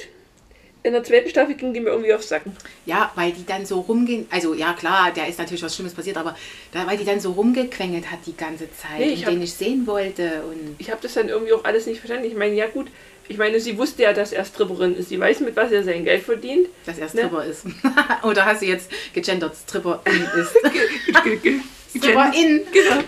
In 0.83 0.91
der 0.93 1.03
zweiten 1.03 1.29
Staffel 1.29 1.55
ging 1.55 1.73
die 1.73 1.79
mir 1.79 1.91
irgendwie 1.91 2.13
aufs 2.13 2.27
Sacken. 2.29 2.55
Ja, 2.85 3.11
weil 3.15 3.31
die 3.31 3.45
dann 3.45 3.65
so 3.65 3.79
rumgehen. 3.79 4.27
Also 4.29 4.53
ja, 4.53 4.73
klar, 4.73 5.11
da 5.15 5.25
ist 5.25 5.39
natürlich 5.39 5.63
was 5.63 5.73
Schlimmes 5.75 5.93
passiert, 5.93 6.17
aber 6.17 6.35
da, 6.73 6.85
weil 6.85 6.97
die 6.97 7.05
dann 7.05 7.19
so 7.21 7.31
rumgequengelt 7.31 8.11
hat 8.11 8.19
die 8.25 8.35
ganze 8.35 8.65
Zeit 8.75 8.99
Nee, 8.99 9.05
ich 9.13 9.19
und 9.21 9.25
hab- 9.27 9.31
den 9.33 9.41
ich 9.43 9.53
sehen 9.53 9.87
wollte. 9.87 10.43
Und 10.43 10.75
Ich 10.79 10.91
habe 10.91 10.99
das 11.01 11.13
dann 11.13 11.29
irgendwie 11.29 11.53
auch 11.53 11.63
alles 11.63 11.85
nicht 11.85 11.99
verstanden. 11.99 12.25
Ich 12.27 12.35
meine, 12.35 12.53
ja 12.55 12.67
gut, 12.67 12.87
ich 13.29 13.37
meine, 13.37 13.61
sie 13.61 13.77
wusste 13.77 14.03
ja, 14.03 14.11
dass 14.11 14.33
er 14.33 14.43
Stripperin 14.43 14.97
ist. 14.97 15.07
Sie 15.07 15.17
weiß, 15.19 15.39
mit 15.39 15.55
was 15.55 15.71
er 15.71 15.83
sein 15.85 16.03
Geld 16.03 16.23
verdient. 16.23 16.67
dass 16.85 16.97
er 16.97 17.05
Ne? 17.05 17.09
Stripper 17.11 17.45
ist. 17.45 17.63
Oder 18.23 18.45
hast 18.45 18.61
du 18.61 18.65
jetzt 18.65 18.89
gegendert, 19.13 19.55
Stripper 19.55 20.01
in 20.05 20.41
ist? 20.41 20.53
Stripper 21.97 22.31
in. 22.35 22.61
Genau. 22.73 23.03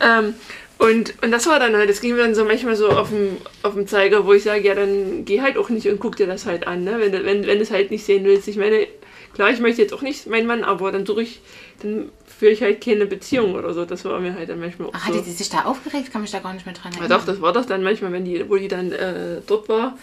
Ähm, 0.00 0.34
Und, 0.82 1.14
und 1.22 1.30
das 1.30 1.46
war 1.46 1.60
dann 1.60 1.76
halt, 1.76 1.88
das 1.88 2.00
ging 2.00 2.16
mir 2.16 2.22
dann 2.22 2.34
so 2.34 2.44
manchmal 2.44 2.74
so 2.74 2.88
auf 2.88 3.10
dem, 3.10 3.36
auf 3.62 3.74
dem 3.74 3.86
Zeiger, 3.86 4.26
wo 4.26 4.32
ich 4.32 4.42
sage, 4.42 4.66
ja, 4.66 4.74
dann 4.74 5.24
geh 5.24 5.40
halt 5.40 5.56
auch 5.56 5.68
nicht 5.68 5.86
und 5.86 6.00
guck 6.00 6.16
dir 6.16 6.26
das 6.26 6.44
halt 6.46 6.66
an, 6.66 6.82
ne? 6.82 6.96
wenn, 6.98 7.12
du- 7.12 7.24
wenn, 7.24 7.46
wenn 7.46 7.58
du 7.58 7.62
es 7.62 7.70
halt 7.70 7.90
nicht 7.92 8.04
sehen 8.04 8.24
willst. 8.24 8.48
Ich 8.48 8.56
meine, 8.56 8.88
klar, 9.32 9.50
ich 9.50 9.60
möchte 9.60 9.80
jetzt 9.80 9.94
auch 9.94 10.02
nicht 10.02 10.26
meinen 10.26 10.46
Mann, 10.48 10.64
aber 10.64 10.90
dann 10.90 11.06
suche 11.06 11.22
ich, 11.22 11.40
dann 11.82 12.10
führe 12.26 12.50
ich 12.52 12.62
halt 12.62 12.82
keine 12.82 13.06
Beziehung 13.06 13.54
oder 13.54 13.72
so. 13.74 13.84
Das 13.84 14.04
war 14.04 14.18
mir 14.18 14.34
halt 14.34 14.48
dann 14.48 14.58
manchmal 14.58 14.88
auch 14.88 14.92
Ach, 14.96 15.06
so. 15.06 15.14
hatte 15.14 15.24
sie 15.24 15.32
sich 15.32 15.48
da 15.50 15.66
aufgeregt? 15.66 16.10
Kann 16.12 16.22
mich 16.22 16.32
da 16.32 16.40
gar 16.40 16.52
nicht 16.52 16.66
mehr 16.66 16.74
dran 16.74 16.90
Ja, 16.94 17.00
erinnern. 17.02 17.20
doch, 17.20 17.26
das 17.26 17.40
war 17.40 17.52
doch 17.52 17.64
dann 17.64 17.84
manchmal, 17.84 18.10
wenn 18.12 18.24
die, 18.24 18.48
wo 18.50 18.56
die 18.56 18.66
dann 18.68 18.90
äh, 18.90 19.40
dort 19.46 19.68
war, 19.68 19.96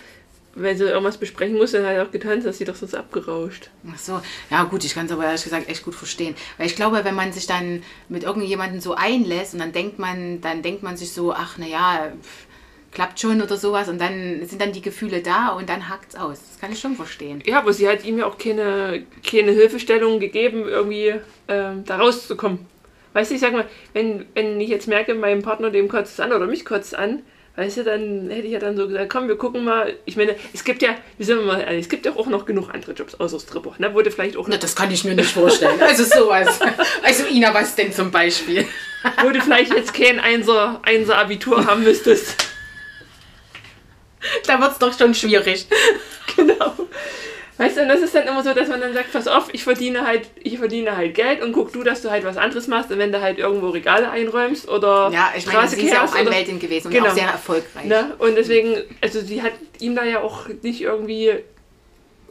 wenn 0.56 0.78
sie 0.78 0.86
irgendwas 0.86 1.18
besprechen 1.18 1.58
musste, 1.58 1.78
dann 1.78 1.88
hat 1.88 1.96
er 1.96 2.06
auch 2.06 2.12
getanzt, 2.12 2.46
dass 2.46 2.58
sie 2.58 2.66
doch 2.66 2.76
sonst 2.76 2.96
abgerauscht. 2.96 3.70
Ach 3.92 3.98
so, 3.98 4.22
ja 4.50 4.64
gut, 4.64 4.84
ich 4.84 4.94
kann 4.94 5.06
es 5.06 5.12
aber 5.12 5.26
ehrlich 5.26 5.44
gesagt 5.44 5.70
echt 5.70 5.84
gut 5.84 5.96
verstehen. 5.96 6.36
Weil 6.58 6.68
ich 6.68 6.76
glaube, 6.76 7.04
wenn 7.04 7.16
man 7.16 7.32
sich 7.32 7.48
dann 7.48 7.84
mit 8.10 8.24
irgendjemandem 8.24 8.82
so 8.82 8.96
einlässt 8.96 9.54
und 9.54 9.60
dann 9.60 9.72
denkt 9.72 10.00
man, 10.00 10.42
dann 10.42 10.62
denkt 10.62 10.84
man 10.84 10.98
sich 10.98 11.12
so, 11.12 11.34
ach 11.34 11.58
naja, 11.58 12.12
klappt 12.92 13.20
schon 13.20 13.42
oder 13.42 13.58
sowas 13.58 13.88
und 13.88 14.02
dann 14.02 14.46
sind 14.46 14.62
dann 14.62 14.72
die 14.72 14.82
Gefühle 14.82 15.22
da 15.22 15.50
und 15.50 15.70
dann 15.70 15.90
hackt's 15.90 16.16
aus. 16.16 16.40
Das 16.50 16.60
kann 16.60 16.72
ich 16.72 16.80
schon 16.80 16.96
verstehen. 16.96 17.42
Ja, 17.46 17.60
aber 17.60 17.74
sie 17.74 17.88
hat 17.88 18.04
ihm 18.04 18.18
ja 18.18 18.26
auch 18.26 18.38
keine, 18.38 19.04
keine 19.26 19.52
Hilfestellung 19.52 20.20
gegeben, 20.20 20.68
irgendwie 20.68 21.16
ähm, 21.48 21.84
da 21.86 21.98
rauszukommen. 21.98 22.66
Weißt 23.14 23.32
du, 23.32 23.36
ich 23.36 23.42
sag 23.42 23.54
mal, 23.54 23.68
wenn, 23.94 24.26
wenn 24.34 24.60
ich 24.60 24.70
jetzt 24.70 24.88
merke, 24.88 25.14
meinem 25.16 25.42
Partner 25.42 25.72
dem 25.72 25.88
kotzt 25.88 26.14
es 26.14 26.20
an 26.20 26.34
oder 26.34 26.48
mich 26.48 26.66
kotzt 26.66 26.94
es 26.94 27.00
an, 27.00 27.24
weißt 27.56 27.78
du, 27.78 27.84
dann 27.84 28.30
hätte 28.30 28.48
ich 28.48 28.54
ja 28.54 28.60
dann 28.60 28.78
so 28.78 28.88
gesagt, 28.88 29.10
komm, 29.10 29.28
wir 29.28 29.38
gucken 29.38 29.64
mal. 29.64 29.94
Ich 30.06 30.16
meine, 30.16 30.36
es 30.54 30.64
gibt 30.64 30.82
ja, 30.82 30.96
wie 31.18 31.24
sind 31.24 31.40
wir 31.40 31.46
mal 31.46 31.62
ehrlich, 31.62 31.82
es 31.82 31.90
gibt 31.90 32.06
ja 32.06 32.16
auch 32.16 32.28
noch 32.28 32.46
genug 32.46 32.70
andere 32.74 32.94
Jobs 32.94 33.16
außer 33.16 33.40
Stripper, 33.40 33.74
ne? 33.78 33.90
Du 33.90 34.12
vielleicht 34.12 34.38
auch 34.38 34.48
Na, 34.48 34.58
das 34.58 34.76
kann 34.76 34.92
ich 34.92 35.04
mir 35.04 35.16
nicht 35.16 35.32
vorstellen. 35.32 35.82
Also 35.82 36.04
sowas. 36.04 36.60
Also 37.04 37.26
Ina, 37.26 37.54
was 37.54 37.76
denn 37.76 37.92
zum 37.92 38.12
Beispiel? 38.12 38.66
wo 39.24 39.30
du 39.30 39.42
vielleicht 39.42 39.74
jetzt 39.74 39.94
kein 39.94 40.20
Einser, 40.20 40.82
Einser 40.84 41.18
Abitur 41.18 41.66
haben 41.66 41.84
müsstest. 41.84 42.36
Da 44.46 44.60
wird's 44.60 44.80
doch 44.80 44.98
schon 44.98 45.14
schwierig. 45.14 45.68
Genau. 46.36 46.76
Weißt 47.60 47.76
du, 47.78 47.82
und 47.82 47.90
das 47.90 48.00
ist 48.00 48.16
dann 48.16 48.26
immer 48.26 48.42
so, 48.42 48.54
dass 48.54 48.70
man 48.70 48.80
dann 48.80 48.94
sagt, 48.94 49.12
pass 49.12 49.28
auf, 49.28 49.50
ich 49.54 49.64
verdiene 49.64 50.08
halt, 50.08 50.28
ich 50.42 50.58
verdiene 50.58 50.96
halt 50.96 51.14
Geld 51.14 51.44
und 51.44 51.52
guck 51.52 51.72
du, 51.74 51.84
dass 51.84 52.02
du 52.02 52.10
halt 52.10 52.24
was 52.24 52.38
anderes 52.38 52.68
machst 52.68 52.90
und 52.90 52.98
wenn 53.00 53.12
du 53.12 53.22
halt 53.22 53.38
irgendwo 53.38 53.70
Regale 53.70 54.10
einräumst 54.10 54.70
oder 54.70 55.10
Ja, 55.12 55.32
ich 55.36 55.46
meine, 55.46 55.68
sie 55.68 55.82
ist 55.82 55.92
ja 55.94 56.06
auch 56.06 56.12
oder- 56.12 56.22
Anwältin 56.22 56.58
gewesen 56.58 56.88
und 56.88 56.94
Genau. 56.94 57.08
auch 57.10 57.14
sehr 57.14 57.28
erfolgreich. 57.28 57.84
Ne? 57.86 58.16
Und 58.18 58.36
deswegen, 58.36 58.78
also 59.02 59.20
sie 59.20 59.44
hat 59.44 59.52
ihm 59.80 59.94
da 59.94 60.04
ja 60.06 60.22
auch 60.22 60.48
nicht 60.62 60.82
irgendwie 60.82 61.34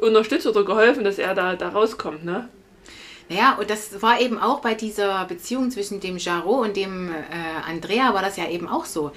unterstützt 0.01 0.47
oder 0.47 0.65
geholfen, 0.65 1.05
dass 1.05 1.19
er 1.19 1.35
da, 1.35 1.57
da 1.57 1.69
rauskommt, 1.69 2.25
ne? 2.25 2.49
Ja, 3.29 3.57
und 3.61 3.69
das 3.69 4.01
war 4.01 4.21
eben 4.23 4.39
auch 4.39 4.61
bei 4.61 4.73
dieser 4.73 5.27
Beziehung 5.27 5.71
zwischen 5.71 6.01
dem 6.01 6.17
Jarot 6.17 6.67
und 6.69 6.77
dem 6.77 7.11
äh, 7.13 7.15
Andrea 7.71 8.15
war 8.15 8.23
das 8.23 8.39
ja 8.39 8.49
eben 8.49 8.67
auch 8.67 8.87
so. 8.87 9.13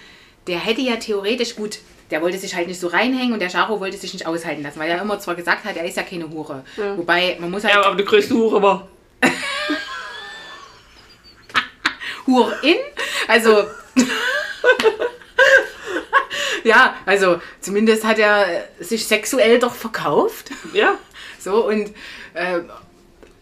Der 0.48 0.58
hätte 0.60 0.82
ja 0.82 0.98
theoretisch 0.98 1.56
gut, 1.56 1.80
der 2.12 2.22
wollte 2.22 2.38
sich 2.38 2.54
halt 2.56 2.68
nicht 2.68 2.80
so 2.80 2.88
reinhängen 2.88 3.34
und 3.34 3.40
der 3.40 3.50
Jarot 3.50 3.80
wollte 3.80 3.98
sich 3.98 4.14
nicht 4.14 4.28
aushalten 4.28 4.62
lassen, 4.64 4.80
weil 4.80 4.90
er 4.90 5.02
immer 5.02 5.20
zwar 5.20 5.36
gesagt 5.36 5.64
hat, 5.64 5.76
er 5.78 5.86
ist 5.86 5.98
ja 5.98 6.04
keine 6.04 6.30
Hure. 6.30 6.64
Ja. 6.78 6.98
Wobei, 6.98 7.38
man 7.40 7.50
muss 7.50 7.64
halt 7.64 7.74
Ja, 7.74 7.84
aber 7.86 7.96
die 7.96 8.06
größte 8.06 8.34
Hure 8.36 8.62
war. 8.62 8.88
Hurin, 12.28 12.78
also 13.28 13.66
ja, 16.64 16.96
also 17.06 17.42
zumindest 17.60 18.04
hat 18.04 18.20
er 18.20 18.66
sich 18.80 19.06
sexuell 19.08 19.60
doch 19.60 19.74
verkauft. 19.74 20.52
Ja, 20.74 20.96
So, 21.40 21.68
und 21.68 21.92
äh, 22.34 22.60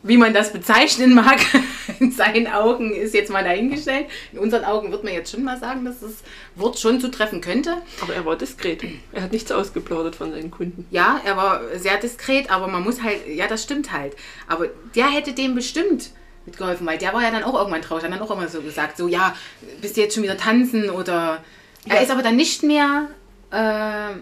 wie 0.02 0.18
man 0.18 0.34
das 0.34 0.54
bezeichnen 0.54 1.14
mag, 1.14 1.40
in 2.00 2.12
seinen 2.12 2.48
Augen 2.48 2.94
ist 2.94 3.14
jetzt 3.14 3.30
mal 3.32 3.44
dahingestellt. 3.44 4.08
In 4.32 4.40
unseren 4.40 4.64
Augen 4.64 4.92
wird 4.92 5.04
man 5.04 5.14
jetzt 5.14 5.32
schon 5.32 5.44
mal 5.44 5.60
sagen, 5.60 5.84
dass 5.84 6.00
das 6.00 6.24
Wort 6.56 6.80
schon 6.80 7.02
zutreffen 7.02 7.42
könnte. 7.42 7.74
aber 8.02 8.14
er 8.14 8.26
war 8.26 8.38
diskret. 8.38 8.82
Er 9.12 9.24
hat 9.24 9.32
nichts 9.34 9.52
ausgeplaudert 9.52 10.16
von 10.16 10.32
seinen 10.32 10.52
Kunden. 10.52 10.86
Ja, 10.90 11.20
er 11.26 11.36
war 11.36 11.62
sehr 11.76 11.98
diskret, 11.98 12.50
aber 12.50 12.68
man 12.68 12.84
muss 12.84 13.02
halt, 13.04 13.28
ja, 13.28 13.48
das 13.48 13.64
stimmt 13.64 13.92
halt. 13.92 14.16
Aber 14.48 14.68
der 14.96 15.08
hätte 15.10 15.34
dem 15.34 15.54
bestimmt 15.56 16.12
mitgeholfen, 16.46 16.88
weil 16.88 16.98
der 16.98 17.14
war 17.14 17.22
ja 17.22 17.32
dann 17.32 17.44
auch 17.44 17.56
irgendwann 17.56 17.82
traurig. 17.82 18.04
Hat 18.06 18.12
dann 18.12 18.22
auch 18.22 18.32
immer 18.32 18.48
so 18.48 18.62
gesagt, 18.62 18.96
so, 18.98 19.08
ja, 19.10 19.36
bist 19.82 19.98
du 19.98 20.02
jetzt 20.02 20.14
schon 20.16 20.24
wieder 20.24 20.38
tanzen 20.38 20.90
oder. 20.90 21.44
Er 21.88 21.96
Ja. 21.98 22.02
ist 22.02 22.12
aber 22.12 22.24
dann 22.24 22.36
nicht 22.38 22.64
mehr, 22.64 23.08
äh, 23.52 23.56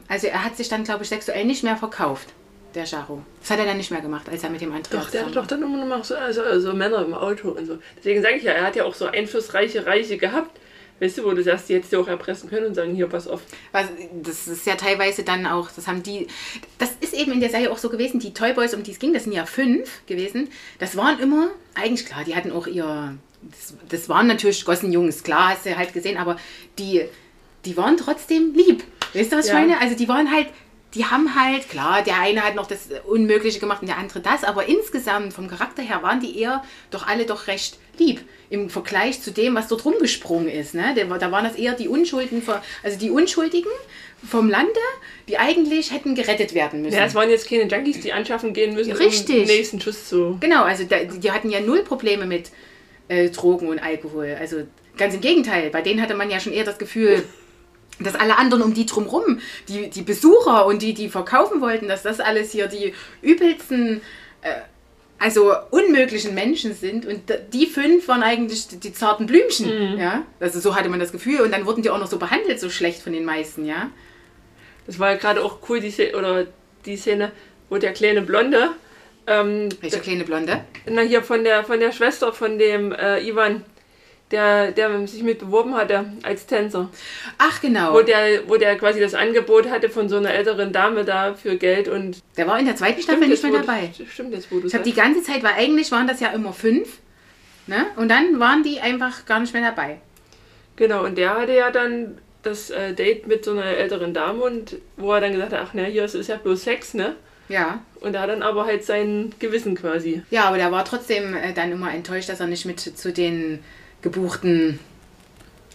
also 0.07 0.27
er 0.27 0.43
hat 0.43 0.57
sich 0.57 0.69
dann, 0.69 0.83
glaube 0.83 1.03
ich, 1.03 1.09
sexuell 1.09 1.45
nicht 1.45 1.63
mehr 1.63 1.77
verkauft, 1.77 2.29
der 2.77 2.85
Jaro. 2.85 3.21
Das 3.41 3.51
hat 3.51 3.59
er 3.59 3.65
dann 3.65 3.77
nicht 3.77 3.91
mehr 3.91 4.01
gemacht, 4.01 4.29
als 4.29 4.43
er 4.43 4.49
mit 4.49 4.61
dem 4.61 4.71
Andreas 4.71 5.05
Doch, 5.05 5.11
der 5.11 5.25
hat 5.25 5.35
doch 5.35 5.47
dann 5.47 5.61
immer 5.63 5.85
noch 5.85 6.03
so 6.03 6.15
also, 6.15 6.41
also 6.43 6.73
Männer 6.73 7.03
im 7.03 7.13
Auto 7.13 7.49
und 7.49 7.65
so. 7.65 7.77
Deswegen 7.97 8.21
sage 8.21 8.35
ich 8.35 8.43
ja, 8.43 8.53
er 8.53 8.65
hat 8.65 8.75
ja 8.75 8.85
auch 8.85 8.93
so 8.93 9.05
einflussreiche 9.07 9.85
Reiche 9.85 10.17
gehabt. 10.17 10.59
Weißt 10.99 11.19
du, 11.19 11.25
wo 11.25 11.31
du 11.31 11.43
sagst, 11.43 11.69
die 11.69 11.75
hättest 11.75 11.93
du 11.93 11.99
auch 12.01 12.07
erpressen 12.07 12.49
können 12.49 12.67
und 12.67 12.73
sagen, 12.73 12.95
hier, 12.95 13.07
pass 13.07 13.27
auf. 13.27 13.41
Das 14.23 14.47
ist 14.47 14.65
ja 14.65 14.75
teilweise 14.75 15.23
dann 15.23 15.45
auch, 15.45 15.69
das 15.69 15.87
haben 15.87 16.01
die, 16.01 16.25
das 16.79 16.89
ist 17.01 17.13
eben 17.13 17.33
in 17.33 17.39
der 17.39 17.49
Serie 17.49 17.71
auch 17.71 17.77
so 17.77 17.89
gewesen, 17.89 18.19
die 18.19 18.33
Toy 18.33 18.53
Boys, 18.53 18.73
um 18.73 18.81
die 18.81 18.91
es 18.91 18.99
ging, 18.99 19.13
das 19.13 19.25
sind 19.25 19.33
ja 19.33 19.45
fünf 19.45 20.05
gewesen, 20.07 20.49
das 20.79 20.97
waren 20.97 21.19
immer, 21.19 21.49
eigentlich 21.75 22.07
klar, 22.07 22.23
die 22.25 22.35
hatten 22.35 22.51
auch 22.51 22.65
ihr, 22.65 23.15
das, 23.43 23.75
das 23.89 24.09
waren 24.09 24.25
natürlich 24.25 24.65
Gossenjungs, 24.65 25.21
klar, 25.21 25.49
hast 25.49 25.67
du 25.67 25.77
halt 25.77 25.93
gesehen, 25.93 26.17
aber 26.17 26.37
die, 26.79 27.03
die 27.65 27.77
waren 27.77 27.95
trotzdem 27.97 28.55
lieb. 28.55 28.83
Weißt 29.13 29.31
du, 29.31 29.37
was 29.37 29.47
Ja. 29.49 29.53
ich 29.53 29.67
meine? 29.67 29.79
Also 29.79 29.95
die 29.95 30.07
waren 30.07 30.31
halt, 30.31 30.47
die 30.93 31.05
haben 31.05 31.35
halt, 31.35 31.69
klar, 31.69 32.01
der 32.01 32.19
eine 32.19 32.43
hat 32.43 32.55
noch 32.55 32.67
das 32.67 32.87
Unmögliche 33.05 33.59
gemacht 33.59 33.81
und 33.81 33.87
der 33.87 33.97
andere 33.97 34.21
das, 34.21 34.43
aber 34.43 34.67
insgesamt 34.67 35.33
vom 35.33 35.47
Charakter 35.47 35.83
her 35.83 36.01
waren 36.01 36.19
die 36.19 36.39
eher 36.39 36.63
doch 36.91 37.05
alle 37.07 37.25
doch 37.25 37.47
recht 37.47 37.77
lieb 37.97 38.21
im 38.49 38.69
Vergleich 38.69 39.21
zu 39.21 39.31
dem, 39.31 39.55
was 39.55 39.67
dort 39.67 39.83
rumgesprungen 39.83 40.47
ist. 40.47 40.73
Ne? 40.73 40.95
Da 40.95 41.31
waren 41.31 41.43
das 41.43 41.55
eher 41.55 41.73
die 41.73 41.89
Unschulden, 41.89 42.41
also 42.83 42.97
die 42.97 43.11
Unschuldigen 43.11 43.71
vom 44.25 44.49
Lande, 44.49 44.79
die 45.27 45.37
eigentlich 45.37 45.91
hätten 45.91 46.15
gerettet 46.15 46.53
werden 46.53 46.81
müssen. 46.81 46.95
Ja, 46.95 47.05
es 47.05 47.15
waren 47.15 47.29
jetzt 47.29 47.49
keine 47.49 47.63
Junkies, 47.63 47.99
die 47.99 48.13
anschaffen 48.13 48.53
gehen 48.53 48.73
müssen, 48.73 48.93
Richtig. 48.93 49.41
um 49.41 49.45
den 49.45 49.57
nächsten 49.57 49.81
Schuss 49.81 50.07
zu. 50.07 50.37
Genau, 50.39 50.63
also 50.63 50.85
da, 50.85 51.03
die 51.03 51.31
hatten 51.31 51.49
ja 51.49 51.59
null 51.59 51.83
Probleme 51.83 52.25
mit 52.25 52.49
äh, 53.09 53.29
Drogen 53.29 53.67
und 53.67 53.79
Alkohol. 53.79 54.37
Also 54.39 54.63
ganz 54.97 55.13
im 55.13 55.21
Gegenteil, 55.21 55.69
bei 55.69 55.81
denen 55.81 56.01
hatte 56.01 56.15
man 56.15 56.31
ja 56.31 56.39
schon 56.39 56.53
eher 56.53 56.63
das 56.63 56.77
Gefühl, 56.77 57.23
dass 57.99 58.15
alle 58.15 58.37
anderen 58.37 58.63
um 58.63 58.73
die 58.73 58.85
drumrum, 58.85 59.39
die, 59.67 59.89
die 59.89 60.01
Besucher 60.01 60.65
und 60.65 60.81
die, 60.81 60.93
die 60.93 61.09
verkaufen 61.09 61.61
wollten, 61.61 61.87
dass 61.87 62.03
das 62.03 62.19
alles 62.19 62.51
hier 62.51 62.67
die 62.67 62.93
übelsten, 63.21 64.01
äh, 64.41 64.53
also 65.19 65.53
unmöglichen 65.71 66.35
Menschen 66.35 66.75
sind. 66.75 67.05
Und 67.05 67.21
die 67.53 67.65
fünf 67.65 68.07
waren 68.07 68.21
eigentlich 68.21 68.67
die, 68.67 68.77
die 68.77 68.93
zarten 68.93 69.25
Blümchen. 69.25 69.97
Ja? 69.97 70.23
Also 70.39 70.59
so 70.59 70.75
hatte 70.75 70.89
man 70.89 70.99
das 70.99 71.11
Gefühl. 71.11 71.41
Und 71.41 71.51
dann 71.51 71.65
wurden 71.65 71.81
die 71.81 71.89
auch 71.89 71.99
noch 71.99 72.07
so 72.07 72.19
behandelt, 72.19 72.59
so 72.59 72.69
schlecht 72.69 73.01
von 73.01 73.13
den 73.13 73.25
meisten, 73.25 73.65
ja. 73.65 73.89
Das 74.85 74.99
war 74.99 75.11
ja 75.11 75.17
gerade 75.17 75.43
auch 75.43 75.57
cool, 75.67 75.79
die 75.79 75.91
Szene, 75.91 76.17
oder 76.17 76.45
die 76.85 76.95
Szene, 76.95 77.31
wo 77.69 77.77
der 77.77 77.93
kleine 77.93 78.21
Blonde, 78.21 78.69
ähm, 79.27 79.67
Welche 79.81 79.99
kleine 79.99 80.23
Blonde? 80.23 80.63
na 80.89 81.01
hier 81.01 81.21
von 81.21 81.43
der 81.43 81.65
von 81.65 81.81
der 81.81 81.91
Schwester 81.91 82.31
von 82.31 82.57
dem 82.57 82.93
äh, 82.93 83.19
Ivan, 83.27 83.63
der, 84.31 84.71
der 84.71 85.07
sich 85.07 85.23
mit 85.23 85.39
beworben 85.39 85.75
hatte 85.75 86.05
als 86.23 86.45
Tänzer. 86.45 86.89
Ach 87.37 87.61
genau. 87.61 87.93
Wo 87.93 88.01
der, 88.01 88.47
wo 88.47 88.57
der 88.57 88.77
quasi 88.77 88.99
das 88.99 89.13
Angebot 89.13 89.69
hatte 89.69 89.89
von 89.89 90.09
so 90.09 90.17
einer 90.17 90.33
älteren 90.33 90.73
Dame 90.73 91.05
da 91.05 91.33
für 91.33 91.55
Geld 91.55 91.87
und 91.87 92.21
Der 92.35 92.47
war 92.47 92.59
in 92.59 92.65
der 92.65 92.75
zweiten 92.75 93.01
Staffel 93.01 93.27
nicht 93.27 93.43
mehr 93.43 93.53
dabei. 93.53 93.91
Stimmt 94.09 94.33
jetzt, 94.33 94.51
wo 94.51 94.59
du 94.59 94.67
Ich 94.67 94.73
habe 94.73 94.83
die 94.83 94.93
ganze 94.93 95.23
Zeit, 95.23 95.43
weil 95.43 95.53
eigentlich 95.57 95.91
waren 95.91 96.07
das 96.07 96.19
ja 96.19 96.29
immer 96.29 96.53
fünf. 96.53 96.97
Ne? 97.67 97.85
Und 97.95 98.09
dann 98.09 98.39
waren 98.39 98.63
die 98.63 98.79
einfach 98.79 99.25
gar 99.25 99.39
nicht 99.39 99.53
mehr 99.53 99.63
dabei. 99.63 99.99
Genau, 100.77 101.03
und 101.03 101.17
der 101.17 101.35
hatte 101.35 101.53
ja 101.53 101.71
dann 101.71 102.17
das 102.43 102.69
äh, 102.69 102.93
Date 102.93 103.27
mit 103.27 103.43
so 103.43 103.51
einer 103.51 103.65
älteren 103.65 104.13
Dame 104.13 104.41
und 104.41 104.77
wo 104.95 105.11
er 105.13 105.21
dann 105.21 105.33
gesagt 105.33 105.51
hat, 105.51 105.59
ach 105.61 105.73
ne, 105.73 105.85
hier 105.85 106.03
es 106.03 106.15
ist 106.15 106.29
ja 106.29 106.37
bloß 106.37 106.63
Sex, 106.63 106.93
ne? 106.93 107.15
Ja. 107.49 107.81
Und 107.99 108.13
da 108.13 108.21
hat 108.21 108.29
dann 108.29 108.43
aber 108.43 108.65
halt 108.65 108.83
sein 108.83 109.33
Gewissen 109.39 109.75
quasi. 109.75 110.21
Ja, 110.29 110.45
aber 110.45 110.57
der 110.57 110.71
war 110.71 110.85
trotzdem 110.85 111.33
äh, 111.35 111.53
dann 111.53 111.71
immer 111.71 111.93
enttäuscht, 111.93 112.29
dass 112.29 112.39
er 112.39 112.47
nicht 112.47 112.65
mit 112.65 112.79
zu 112.79 113.11
den 113.11 113.59
gebuchten. 114.11 114.79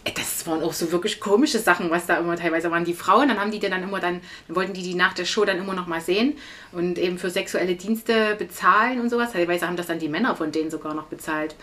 Äh, 0.03 0.11
Das 0.15 0.45
waren 0.47 0.61
auch 0.61 0.73
so 0.73 0.91
wirklich 0.91 1.19
komische 1.19 1.59
Sachen, 1.59 1.89
was 1.89 2.05
da 2.05 2.17
immer 2.17 2.35
teilweise 2.35 2.69
waren. 2.71 2.83
Die 2.83 2.93
Frauen, 2.93 3.29
dann 3.29 3.39
haben 3.39 3.51
die 3.51 3.59
dann 3.59 3.83
immer 3.83 3.99
dann, 3.99 4.19
dann 4.47 4.55
wollten 4.55 4.73
die 4.73 4.83
die 4.83 4.95
nach 4.95 5.13
der 5.13 5.25
Show 5.25 5.45
dann 5.45 5.57
immer 5.57 5.73
noch 5.73 5.87
mal 5.87 6.01
sehen 6.01 6.37
und 6.71 6.97
eben 6.97 7.17
für 7.17 7.29
sexuelle 7.29 7.75
Dienste 7.75 8.35
bezahlen 8.37 8.99
und 8.99 9.09
sowas. 9.09 9.31
Teilweise 9.33 9.67
haben 9.67 9.77
das 9.77 9.87
dann 9.87 9.99
die 9.99 10.09
Männer 10.09 10.35
von 10.35 10.51
denen 10.51 10.69
sogar 10.69 10.93
noch 10.93 11.05
bezahlt. 11.05 11.55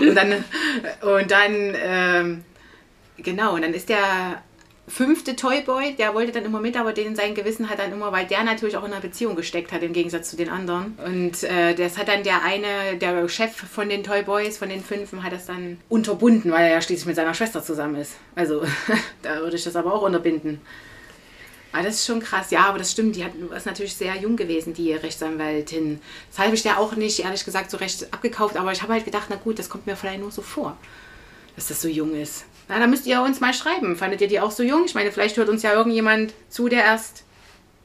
Und 0.00 0.14
dann, 0.16 0.44
und 1.02 1.30
dann, 1.30 1.52
ähm, 1.76 2.44
genau, 3.18 3.54
und 3.54 3.62
dann 3.62 3.74
ist 3.74 3.88
der 3.88 4.42
fünfte 4.88 5.36
Toyboy, 5.36 5.94
der 5.94 6.14
wollte 6.14 6.32
dann 6.32 6.44
immer 6.44 6.60
mit, 6.60 6.76
aber 6.76 6.92
den 6.92 7.14
sein 7.14 7.34
Gewissen 7.34 7.68
hat 7.68 7.78
dann 7.78 7.92
immer, 7.92 8.12
weil 8.12 8.26
der 8.26 8.42
natürlich 8.44 8.76
auch 8.76 8.84
in 8.84 8.92
einer 8.92 9.00
Beziehung 9.00 9.36
gesteckt 9.36 9.72
hat, 9.72 9.82
im 9.82 9.92
Gegensatz 9.92 10.30
zu 10.30 10.36
den 10.36 10.48
anderen. 10.48 10.98
Und 11.04 11.42
äh, 11.44 11.74
das 11.74 11.98
hat 11.98 12.08
dann 12.08 12.22
der 12.22 12.42
eine, 12.42 12.96
der 13.00 13.28
Chef 13.28 13.54
von 13.54 13.88
den 13.88 14.02
Toyboys, 14.02 14.58
von 14.58 14.68
den 14.68 14.82
fünfen, 14.82 15.22
hat 15.22 15.32
das 15.32 15.46
dann 15.46 15.78
unterbunden, 15.88 16.50
weil 16.50 16.66
er 16.66 16.72
ja 16.72 16.80
schließlich 16.80 17.06
mit 17.06 17.16
seiner 17.16 17.34
Schwester 17.34 17.62
zusammen 17.62 17.96
ist. 17.96 18.16
Also 18.34 18.62
da 19.22 19.40
würde 19.40 19.56
ich 19.56 19.64
das 19.64 19.76
aber 19.76 19.92
auch 19.92 20.02
unterbinden. 20.02 20.60
Aber 21.72 21.82
das 21.82 21.96
ist 21.96 22.06
schon 22.06 22.20
krass. 22.20 22.50
Ja, 22.50 22.64
aber 22.66 22.78
das 22.78 22.92
stimmt. 22.92 23.14
Die 23.14 23.24
hat, 23.24 23.32
ist 23.54 23.66
natürlich 23.66 23.94
sehr 23.94 24.16
jung 24.16 24.36
gewesen, 24.36 24.72
die 24.72 24.94
Rechtsanwältin. 24.94 26.00
Das 26.30 26.44
habe 26.44 26.54
ich 26.54 26.62
der 26.62 26.78
auch 26.78 26.96
nicht, 26.96 27.20
ehrlich 27.20 27.44
gesagt, 27.44 27.70
so 27.70 27.76
recht 27.76 28.12
abgekauft. 28.12 28.56
Aber 28.56 28.72
ich 28.72 28.82
habe 28.82 28.94
halt 28.94 29.04
gedacht, 29.04 29.26
na 29.28 29.36
gut, 29.36 29.58
das 29.58 29.68
kommt 29.68 29.86
mir 29.86 29.94
vielleicht 29.94 30.20
nur 30.20 30.30
so 30.30 30.40
vor. 30.40 30.76
dass 31.58 31.66
das 31.66 31.82
so 31.82 31.88
jung 31.88 32.14
ist. 32.14 32.44
Na, 32.68 32.78
da 32.78 32.86
müsst 32.86 33.06
ihr 33.06 33.20
uns 33.22 33.40
mal 33.40 33.54
schreiben. 33.54 33.96
Fandet 33.96 34.20
ihr 34.20 34.28
die 34.28 34.40
auch 34.40 34.50
so 34.50 34.62
jung? 34.62 34.84
Ich 34.84 34.94
meine, 34.94 35.10
vielleicht 35.10 35.36
hört 35.36 35.48
uns 35.48 35.62
ja 35.62 35.72
irgendjemand 35.72 36.34
zu, 36.48 36.68
der 36.68 36.84
erst 36.84 37.24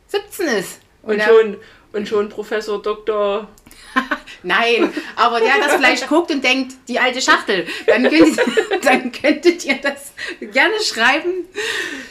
17 0.07 0.47
ist. 0.47 0.79
Und, 1.01 1.21
schon, 1.21 1.57
und 1.93 2.07
schon 2.07 2.29
Professor 2.29 2.81
Doktor. 2.81 3.47
Nein, 4.43 4.91
aber 5.15 5.39
der 5.39 5.57
das 5.59 5.75
vielleicht 5.75 6.07
guckt 6.07 6.31
und 6.31 6.43
denkt, 6.43 6.73
die 6.87 6.99
alte 6.99 7.21
Schachtel, 7.21 7.65
dann 7.87 8.09
könnt, 8.09 8.37
dann 8.83 9.11
könntet 9.11 9.63
ihr 9.65 9.75
das 9.75 10.11
gerne 10.39 10.73
schreiben. 10.83 11.45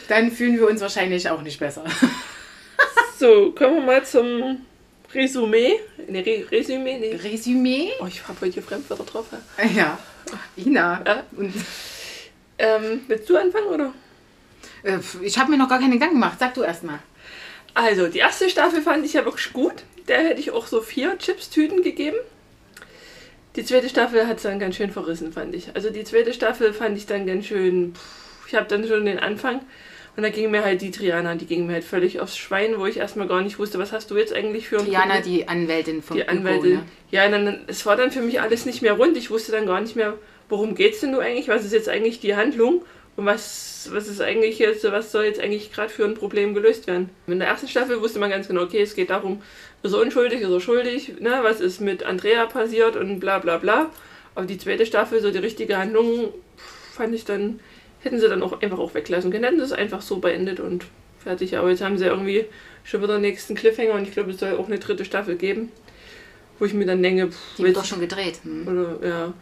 Dann 0.07 0.31
fühlen 0.31 0.57
wir 0.57 0.67
uns 0.67 0.81
wahrscheinlich 0.81 1.29
auch 1.29 1.41
nicht 1.41 1.59
besser. 1.59 1.83
So, 3.19 3.51
kommen 3.51 3.75
wir 3.75 3.81
mal 3.83 4.05
zum 4.05 4.65
Resümee. 5.13 5.79
Ne, 6.09 6.25
Re 6.25 6.45
Resümee? 6.51 6.97
Nee. 6.97 7.15
Resümee? 7.15 7.91
Oh, 8.01 8.07
ich 8.07 8.27
habe 8.27 8.41
heute 8.41 8.55
hier 8.55 8.63
Fremdwörter 8.63 9.05
drauf. 9.05 9.27
Ja. 9.73 9.97
Ja, 10.27 10.39
Ina. 10.57 11.03
Ja. 11.05 11.23
Und, 11.37 11.53
Ähm, 12.57 13.01
willst 13.07 13.29
du 13.29 13.37
anfangen, 13.37 13.67
oder? 13.67 13.93
äh, 14.83 14.97
ich 15.21 15.37
habe 15.37 15.51
mir 15.51 15.57
noch 15.57 15.69
gar 15.69 15.79
keine 15.79 15.93
Gedanken 15.95 16.15
gemacht. 16.15 16.37
Sag 16.39 16.53
du 16.53 16.61
erst 16.63 16.83
mal. 16.83 16.99
Also, 17.73 18.07
die 18.07 18.19
erste 18.19 18.49
Staffel 18.49 18.81
fand 18.81 19.05
ich 19.05 19.13
ja 19.13 19.25
wirklich 19.25 19.51
gut. 19.53 19.83
Der 20.07 20.19
hätte 20.19 20.39
ich 20.39 20.51
auch 20.51 20.67
so 20.67 20.81
vier 20.81 21.17
Chips-Tüten 21.17 21.81
gegeben. 21.81 22.17
Die 23.55 23.63
zweite 23.63 23.87
Staffel 23.89 24.27
hat 24.27 24.37
es 24.37 24.43
dann 24.43 24.59
ganz 24.59 24.75
schön 24.75 24.91
verrissen, 24.91 25.31
fand 25.31 25.53
ich. 25.55 25.75
Also 25.75 25.89
die 25.91 26.03
zweite 26.03 26.33
Staffel 26.33 26.73
fand 26.73 26.97
ich 26.97 27.05
dann 27.05 27.27
ganz 27.27 27.45
schön. 27.45 27.93
pff, 27.95 28.47
Ich 28.47 28.55
habe 28.55 28.67
dann 28.67 28.87
schon 28.87 29.05
den 29.05 29.19
Anfang 29.19 29.61
und 30.17 30.23
da 30.23 30.29
ging 30.29 30.49
mir 30.51 30.63
halt 30.65 30.81
die 30.81 30.89
Triana, 30.91 31.35
die 31.35 31.45
ging 31.45 31.67
mir 31.67 31.73
halt 31.73 31.83
völlig 31.83 32.19
aufs 32.19 32.35
Schwein, 32.37 32.79
wo 32.79 32.85
ich 32.87 32.97
erstmal 32.97 33.27
gar 33.27 33.41
nicht 33.41 33.59
wusste, 33.59 33.77
was 33.79 33.91
hast 33.91 34.09
du 34.11 34.17
jetzt 34.17 34.33
eigentlich 34.33 34.67
für 34.67 34.79
ein 34.79 34.85
Triana, 34.85 35.15
Problem? 35.15 35.23
die 35.23 35.47
Anwältin 35.47 36.01
von 36.03 36.17
die 36.17 36.23
Hugo, 36.23 36.31
Anwältin. 36.31 36.73
ne? 36.73 36.83
Ja, 37.11 37.29
dann, 37.29 37.61
es 37.67 37.85
war 37.85 37.95
dann 37.95 38.11
für 38.11 38.21
mich 38.21 38.41
alles 38.41 38.65
nicht 38.65 38.81
mehr 38.81 38.93
rund. 38.93 39.15
Ich 39.17 39.29
wusste 39.29 39.51
dann 39.51 39.67
gar 39.67 39.81
nicht 39.81 39.95
mehr, 39.95 40.15
worum 40.49 40.75
geht's 40.75 41.01
denn 41.01 41.11
du 41.11 41.19
eigentlich? 41.19 41.47
Was 41.47 41.65
ist 41.65 41.73
jetzt 41.73 41.89
eigentlich 41.89 42.19
die 42.19 42.35
Handlung? 42.35 42.83
Und 43.15 43.25
was, 43.25 43.89
was 43.91 44.07
ist 44.07 44.21
eigentlich 44.21 44.57
jetzt, 44.57 44.83
was 44.85 45.11
soll 45.11 45.25
jetzt 45.25 45.39
eigentlich 45.39 45.71
gerade 45.71 45.89
für 45.89 46.03
ein 46.03 46.15
Problem 46.15 46.55
gelöst 46.55 46.87
werden? 46.87 47.09
In 47.27 47.39
der 47.39 47.47
ersten 47.47 47.67
Staffel 47.67 48.01
wusste 48.01 48.19
man 48.19 48.31
ganz 48.31 48.47
genau, 48.47 48.63
okay, 48.63 48.81
es 48.81 48.95
geht 48.95 49.11
darum, 49.11 49.41
ist 49.83 49.93
er 49.93 49.99
unschuldig, 49.99 50.41
ist 50.41 50.49
er 50.49 50.59
schuldig, 50.59 51.19
ne? 51.19 51.39
was 51.43 51.61
ist 51.61 51.79
mit 51.79 52.03
Andrea 52.03 52.47
passiert 52.47 52.95
und 52.95 53.19
bla 53.19 53.37
bla 53.37 53.57
bla. 53.57 53.91
Aber 54.33 54.47
die 54.47 54.57
zweite 54.57 54.85
Staffel, 54.85 55.21
so 55.21 55.29
die 55.29 55.37
richtige 55.37 55.77
Handlung, 55.77 56.33
fand 56.91 57.13
ich 57.13 57.25
dann, 57.25 57.59
hätten 58.01 58.19
sie 58.19 58.27
dann 58.27 58.41
auch 58.41 58.61
einfach 58.61 58.79
auch 58.79 58.93
weglassen 58.93 59.31
können. 59.31 59.43
Hätten 59.43 59.59
sie 59.59 59.65
es 59.65 59.73
einfach 59.73 60.01
so 60.01 60.17
beendet 60.17 60.59
und 60.59 60.85
fertig. 61.19 61.57
Aber 61.57 61.69
jetzt 61.69 61.81
haben 61.81 61.97
sie 61.97 62.05
irgendwie 62.05 62.45
schon 62.83 63.01
wieder 63.01 63.13
den 63.13 63.21
nächsten 63.21 63.55
Cliffhanger 63.55 63.93
und 63.93 64.07
ich 64.07 64.13
glaube, 64.13 64.31
es 64.31 64.39
soll 64.39 64.57
auch 64.57 64.67
eine 64.67 64.79
dritte 64.79 65.05
Staffel 65.05 65.35
geben. 65.35 65.71
Wo 66.59 66.65
ich 66.65 66.73
mir 66.73 66.85
dann 66.85 67.01
denke, 67.01 67.29
pff, 67.29 67.55
Die 67.57 67.63
wird 67.63 67.77
doch 67.77 67.85
schon 67.85 67.99
gedreht. 67.99 68.39
Hm. 68.43 68.67
oder, 68.67 69.07
ja, 69.07 69.33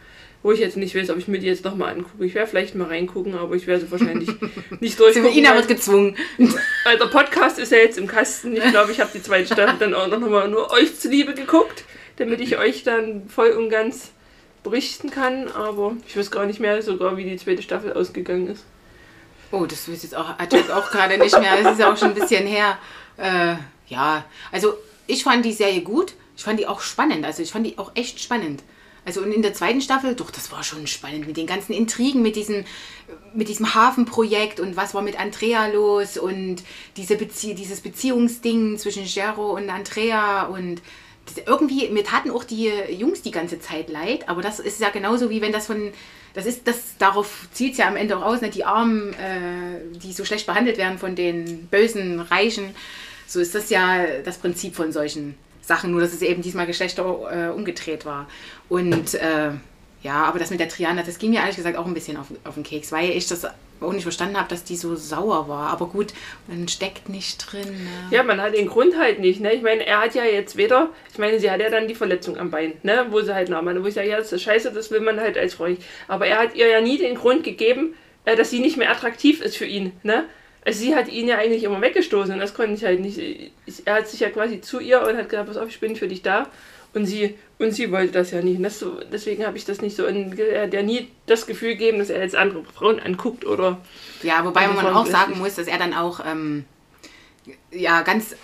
wo 0.44 0.52
ich 0.52 0.60
jetzt 0.60 0.78
nicht 0.78 0.96
weiß, 0.96 1.10
ob 1.12 1.18
ich 1.18 1.28
mir 1.28 1.40
die 1.40 1.48
jetzt 1.48 1.64
nochmal 1.64 1.94
angucke. 1.94 2.26
Ich 2.26 2.34
werde 2.34 2.50
vielleicht 2.50 2.76
mal 2.76 2.88
reingucken, 2.88 3.36
aber 3.36 3.56
ich 3.56 3.68
werde 3.68 3.86
sie 3.86 3.92
wahrscheinlich 3.92 4.30
nicht 4.80 5.00
durchgucken. 5.00 5.32
Ina 5.32 5.50
weil- 5.52 5.58
wird 5.58 5.68
gezwungen. 5.68 6.18
weil 6.84 6.98
der 6.98 7.06
Podcast 7.06 7.60
ist 7.60 7.72
ja 7.72 7.78
jetzt 7.78 7.98
im 7.98 8.08
Kasten. 8.08 8.56
Ich 8.56 8.64
glaube, 8.70 8.92
ich 8.92 9.00
habe 9.00 9.12
die 9.14 9.22
zweite 9.22 9.54
Staffel 9.54 9.78
dann 9.80 9.94
auch 9.94 10.08
noch 10.08 10.20
mal 10.20 10.48
nur 10.48 10.72
euch 10.72 11.00
zuliebe 11.00 11.34
geguckt, 11.34 11.84
damit 12.18 12.42
ich 12.42 12.58
euch 12.58 12.84
dann 12.84 13.28
voll 13.30 13.52
und 13.52 13.70
ganz 13.70 14.12
berichten 14.64 15.12
kann. 15.12 15.48
Aber 15.52 15.96
ich 16.08 16.18
weiß 16.18 16.32
gar 16.32 16.46
nicht 16.46 16.60
mehr 16.60 16.82
sogar, 16.82 17.18
wie 17.18 17.24
die 17.26 17.38
zweite 17.38 17.62
Staffel 17.62 17.94
ausgegangen 17.94 18.48
ist. 18.48 18.66
Oh, 19.52 19.66
das 19.66 19.92
weiß 19.92 20.02
jetzt 20.04 20.16
auch, 20.16 20.30
auch 20.30 20.92
gerade 20.92 21.18
nicht 21.18 21.38
mehr. 21.40 21.62
Das 21.62 21.74
ist 21.74 21.80
ja 21.80 21.92
auch 21.92 21.98
schon 21.98 22.10
ein 22.10 22.16
bisschen 22.16 22.48
her. 22.48 22.78
Äh, 23.18 23.56
ja, 23.88 24.24
also 24.52 24.76
ich 25.08 25.24
fand 25.24 25.44
die 25.46 25.52
Serie 25.52 25.82
gut. 25.82 26.14
Ich 26.38 26.44
fand 26.44 26.60
die 26.60 26.66
auch 26.68 26.80
spannend. 26.80 27.26
Also 27.26 27.44
ich 27.44 27.52
fand 27.52 27.68
die 27.68 27.78
auch 27.78 27.92
echt 27.96 28.20
spannend. 28.20 28.64
Also 29.04 29.22
und 29.22 29.32
in 29.32 29.42
der 29.42 29.54
zweiten 29.54 29.82
Staffel, 29.82 30.14
doch, 30.16 30.30
das 30.30 30.52
war 30.52 30.64
schon 30.64 30.86
spannend 30.86 31.26
mit 31.26 31.36
den 31.36 31.48
ganzen 31.48 31.74
Intrigen, 31.74 32.22
mit 32.22 32.36
diesem, 32.36 32.66
mit 33.34 33.50
diesem 33.50 33.74
Hafenprojekt 33.74 34.60
und 34.60 34.76
was 34.76 34.94
war 34.94 35.02
mit 35.02 35.20
Andrea 35.20 35.68
los 35.68 36.18
und 36.18 36.58
diese 36.98 37.16
Bezie 37.16 37.56
dieses 37.56 37.82
Beziehungsding 37.82 38.78
zwischen 38.78 39.06
Gero 39.06 39.56
und 39.56 39.70
Andrea 39.70 40.44
und 40.44 40.82
das- 41.26 41.44
irgendwie, 41.48 41.90
mir 41.90 42.04
taten 42.04 42.30
auch 42.30 42.44
die 42.44 42.72
Jungs 42.92 43.24
die 43.24 43.32
ganze 43.32 43.60
Zeit 43.60 43.90
leid, 43.90 44.30
aber 44.30 44.42
das 44.44 44.60
ist 44.60 44.80
ja 44.80 44.90
genauso 44.90 45.32
wie 45.32 45.42
wenn 45.42 45.52
das 45.52 45.66
von, 45.66 45.92
das 46.36 46.46
ist, 46.46 46.68
das, 46.68 46.98
darauf 47.00 47.48
zielt 47.52 47.72
es 47.74 47.78
ja 47.80 47.88
am 47.88 47.96
Ende 47.96 48.18
auch 48.18 48.24
aus, 48.24 48.42
ne? 48.42 48.52
die 48.52 48.66
Armen, 48.66 49.14
äh, 49.14 49.98
die 49.98 50.14
so 50.14 50.26
schlecht 50.26 50.46
behandelt 50.46 50.78
werden 50.78 51.00
von 51.00 51.16
den 51.16 51.68
bösen 51.68 52.20
Reichen, 52.20 52.76
so 53.26 53.40
ist 53.40 53.56
das 53.56 53.72
ja 53.72 54.06
das 54.24 54.38
Prinzip 54.38 54.76
von 54.76 54.92
solchen 54.92 55.36
Sachen, 55.64 55.92
nur 55.92 56.02
dass 56.02 56.12
es 56.14 56.22
eben 56.22 56.42
diesmal 56.42 56.68
Geschlechter 56.68 57.04
äh, 57.32 57.50
umgedreht 57.52 58.06
war. 58.06 58.28
Und 58.72 59.16
äh, 59.16 59.50
ja, 60.02 60.24
aber 60.24 60.40
das 60.40 60.50
mit 60.50 60.62
der 60.62 60.70
Triana, 60.70 61.04
das 61.04 61.20
ging 61.20 61.32
mir 61.32 61.42
ehrlich 61.42 61.58
gesagt 61.58 61.76
auch 61.76 61.86
ein 61.86 61.94
bisschen 61.94 62.16
auf, 62.16 62.28
auf 62.46 62.54
den 62.54 62.64
Keks, 62.64 62.94
weil 62.94 63.10
ich 63.10 63.28
das 63.28 63.46
auch 63.82 63.92
nicht 63.92 64.04
verstanden 64.04 64.38
habe, 64.38 64.48
dass 64.48 64.64
die 64.64 64.78
so 64.78 64.96
sauer 64.96 65.50
war. 65.50 65.72
Aber 65.72 65.88
gut, 65.88 66.14
man 66.48 66.70
steckt 66.70 67.10
nicht 67.10 67.52
drin. 67.52 67.68
Ne? 67.68 68.16
Ja, 68.16 68.24
man 68.24 68.40
hat 68.40 68.56
den 68.56 68.68
Grund 68.68 68.98
halt 68.98 69.20
nicht. 69.20 69.42
Ne? 69.42 69.52
Ich 69.52 69.62
meine, 69.62 69.86
er 69.86 70.00
hat 70.00 70.16
ja 70.16 70.24
jetzt 70.24 70.56
weder, 70.56 70.90
ich 71.12 71.20
meine, 71.20 71.38
sie 71.38 71.52
hat 71.52 71.60
ja 71.60 71.70
dann 71.70 71.90
die 71.90 71.96
Verletzung 71.96 72.38
am 72.38 72.50
Bein, 72.50 72.76
ne? 72.84 73.08
wo 73.10 73.20
sie 73.20 73.36
halt 73.36 73.50
nachmachen, 73.50 73.84
wo 73.84 73.88
ich 73.88 73.94
sage, 73.94 74.08
ja, 74.08 74.16
das 74.16 74.32
ist 74.32 74.42
scheiße, 74.42 74.72
das 74.72 74.90
will 74.90 75.02
man 75.02 75.20
halt 75.20 75.38
als 75.38 75.60
nicht. 75.60 75.84
Aber 76.08 76.28
er 76.28 76.40
hat 76.40 76.56
ihr 76.56 76.70
ja 76.70 76.80
nie 76.80 76.98
den 76.98 77.16
Grund 77.16 77.44
gegeben, 77.44 77.96
äh, 78.24 78.38
dass 78.38 78.52
sie 78.52 78.62
nicht 78.62 78.78
mehr 78.78 78.90
attraktiv 78.90 79.42
ist 79.42 79.58
für 79.58 79.66
ihn. 79.66 79.92
Ne? 80.04 80.24
Also 80.64 80.80
sie 80.80 80.96
hat 80.96 81.10
ihn 81.10 81.28
ja 81.28 81.40
eigentlich 81.40 81.66
immer 81.66 81.82
weggestoßen 81.82 82.34
und 82.34 82.40
das 82.40 82.54
konnte 82.54 82.76
ich 82.76 82.86
halt 82.86 83.02
nicht. 83.02 83.18
Ich, 83.18 83.82
er 83.84 83.96
hat 83.96 84.08
sich 84.08 84.22
ja 84.22 84.30
quasi 84.30 84.62
zu 84.62 84.80
ihr 84.80 85.02
und 85.02 85.18
hat 85.18 85.28
gesagt, 85.28 85.50
pass 85.50 85.58
auf, 85.58 85.68
ich 85.68 85.82
bin 85.82 85.98
für 85.98 86.08
dich 86.08 86.22
da. 86.22 86.48
Und 86.94 87.06
sie, 87.06 87.38
und 87.58 87.72
sie 87.72 87.92
wollte 87.92 88.12
das 88.12 88.32
ja 88.32 88.42
nicht. 88.42 88.58
Und 88.58 88.64
das 88.64 88.86
deswegen 89.12 89.46
habe 89.46 89.58
ich 89.58 89.66
das 89.66 89.82
nicht 89.82 89.96
so. 89.96 90.06
Und 90.06 90.38
er 90.38 90.64
hat 90.64 90.74
ja 90.74 90.82
nie 90.82 91.08
das 91.26 91.48
Gefühl 91.48 91.72
gegeben, 91.72 92.00
dass 92.00 92.10
er 92.10 92.22
jetzt 92.22 92.36
andere 92.36 92.64
Frauen 92.66 93.00
anguckt 93.00 93.46
oder. 93.46 93.80
Ja, 94.24 94.44
wobei 94.46 94.68
Also 94.68 94.82
man 94.82 94.94
auch 94.94 95.06
sagen 95.06 95.38
muss, 95.40 95.56
dass 95.56 95.68
er 95.68 95.78
dann 95.78 95.94
auch, 95.94 96.20
ähm, 96.26 96.66
ja, 97.72 98.02
ganz 98.02 98.36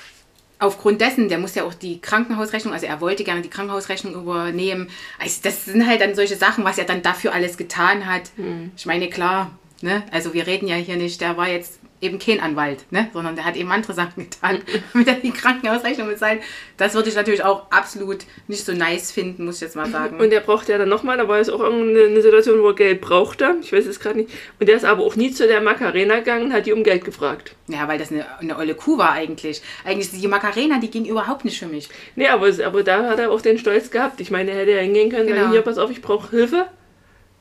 aufgrund 0.60 1.02
dessen, 1.02 1.30
der 1.30 1.38
muss 1.38 1.56
ja 1.56 1.64
auch 1.64 1.74
die 1.74 2.02
Krankenhausrechnung, 2.02 2.74
also 2.74 2.88
er 2.88 3.00
wollte 3.02 3.24
gerne 3.24 3.42
die 3.42 3.50
Krankenhausrechnung 3.50 4.16
übernehmen. 4.16 4.90
Also 5.20 5.40
das 5.44 5.66
sind 5.66 5.86
halt 5.86 6.02
dann 6.02 6.16
solche 6.16 6.36
Sachen, 6.36 6.64
was 6.64 6.78
er 6.78 6.86
dann 6.86 7.02
dafür 7.02 7.34
alles 7.34 7.58
getan 7.58 8.06
hat. 8.06 8.32
Hm. 8.38 8.72
Ich 8.76 8.86
meine, 8.86 9.10
klar, 9.10 9.52
ne? 9.82 10.04
also 10.12 10.34
wir 10.34 10.48
reden 10.48 10.68
ja 10.68 10.76
hier 10.76 10.96
nicht, 10.96 11.22
der 11.22 11.38
war 11.38 11.48
jetzt 11.48 11.80
eben 12.00 12.20
kein 12.20 12.40
Anwalt, 12.40 12.86
ne? 12.92 13.10
sondern 13.14 13.36
der 13.36 13.46
hat 13.46 13.56
eben 13.56 13.72
andere 13.72 13.94
Sachen 13.94 14.24
getan, 14.30 14.60
damit 14.94 15.08
er 15.08 15.16
die 15.16 15.32
Krankenhausrechnung 15.32 16.08
bezahlt. 16.08 16.42
Das 16.78 16.94
würde 16.94 17.10
ich 17.10 17.16
natürlich 17.16 17.44
auch 17.44 17.72
absolut 17.72 18.20
nicht 18.48 18.64
so 18.64 18.74
nice 18.74 19.12
finden, 19.12 19.46
muss 19.46 19.56
ich 19.56 19.62
jetzt 19.62 19.76
mal 19.76 19.90
sagen. 19.90 20.20
Und 20.20 20.30
der 20.30 20.42
braucht 20.42 20.70
ja 20.70 20.78
dann 20.78 20.90
nochmal, 20.90 21.18
da 21.18 21.28
war 21.28 21.40
es 21.40 21.50
auch 21.50 21.60
irgendeine 21.60 22.08
eine 22.08 22.22
Situation, 22.22 22.62
wo 22.62 22.68
er 22.70 22.76
Geld 22.76 23.02
brauchte. 23.02 23.56
Ich 23.62 23.74
weiß 23.74 23.86
es 23.86 24.00
gerade 24.00 24.20
nicht. 24.20 24.30
Und 24.60 24.70
der 24.70 24.76
ist 24.76 24.86
aber 24.86 25.04
auch 25.04 25.16
nie 25.16 25.32
zu 25.32 25.48
der 25.48 25.62
Macarena 25.62 26.18
gegangen 26.18 26.54
hat 26.54 26.66
die 26.66 26.74
um 26.74 26.84
Geld 26.84 27.04
gefragt. 27.04 27.56
ja, 27.68 27.88
weil 27.88 27.98
das 27.98 28.12
eine, 28.12 28.26
eine 28.40 28.58
olle 28.58 28.76
Kuh 28.76 28.98
war 28.98 29.12
eigentlich. 29.14 29.62
Eigentlich 29.84 30.12
die 30.12 30.28
Macarena, 30.28 30.80
die 30.80 30.90
ging 30.92 31.06
überhaupt 31.06 31.46
nicht 31.46 31.58
für 31.60 31.68
mich. 31.68 31.90
Nee, 32.16 32.28
aber, 32.28 32.52
aber 32.66 32.84
da 32.84 33.10
hat 33.10 33.20
er 33.20 33.32
auch 33.32 33.42
den 33.42 33.58
Stolz 33.58 33.90
gehabt. 33.92 34.22
Ich 34.22 34.32
meine, 34.32 34.52
er 34.52 34.60
hätte 34.60 34.72
ja 34.72 34.80
hingehen 34.82 35.10
können, 35.10 35.28
Genau. 35.28 35.40
sagen, 35.42 35.52
hier, 35.52 35.62
pass 35.62 35.78
auf, 35.78 35.90
ich 35.90 36.02
brauche 36.02 36.30
Hilfe. 36.30 36.68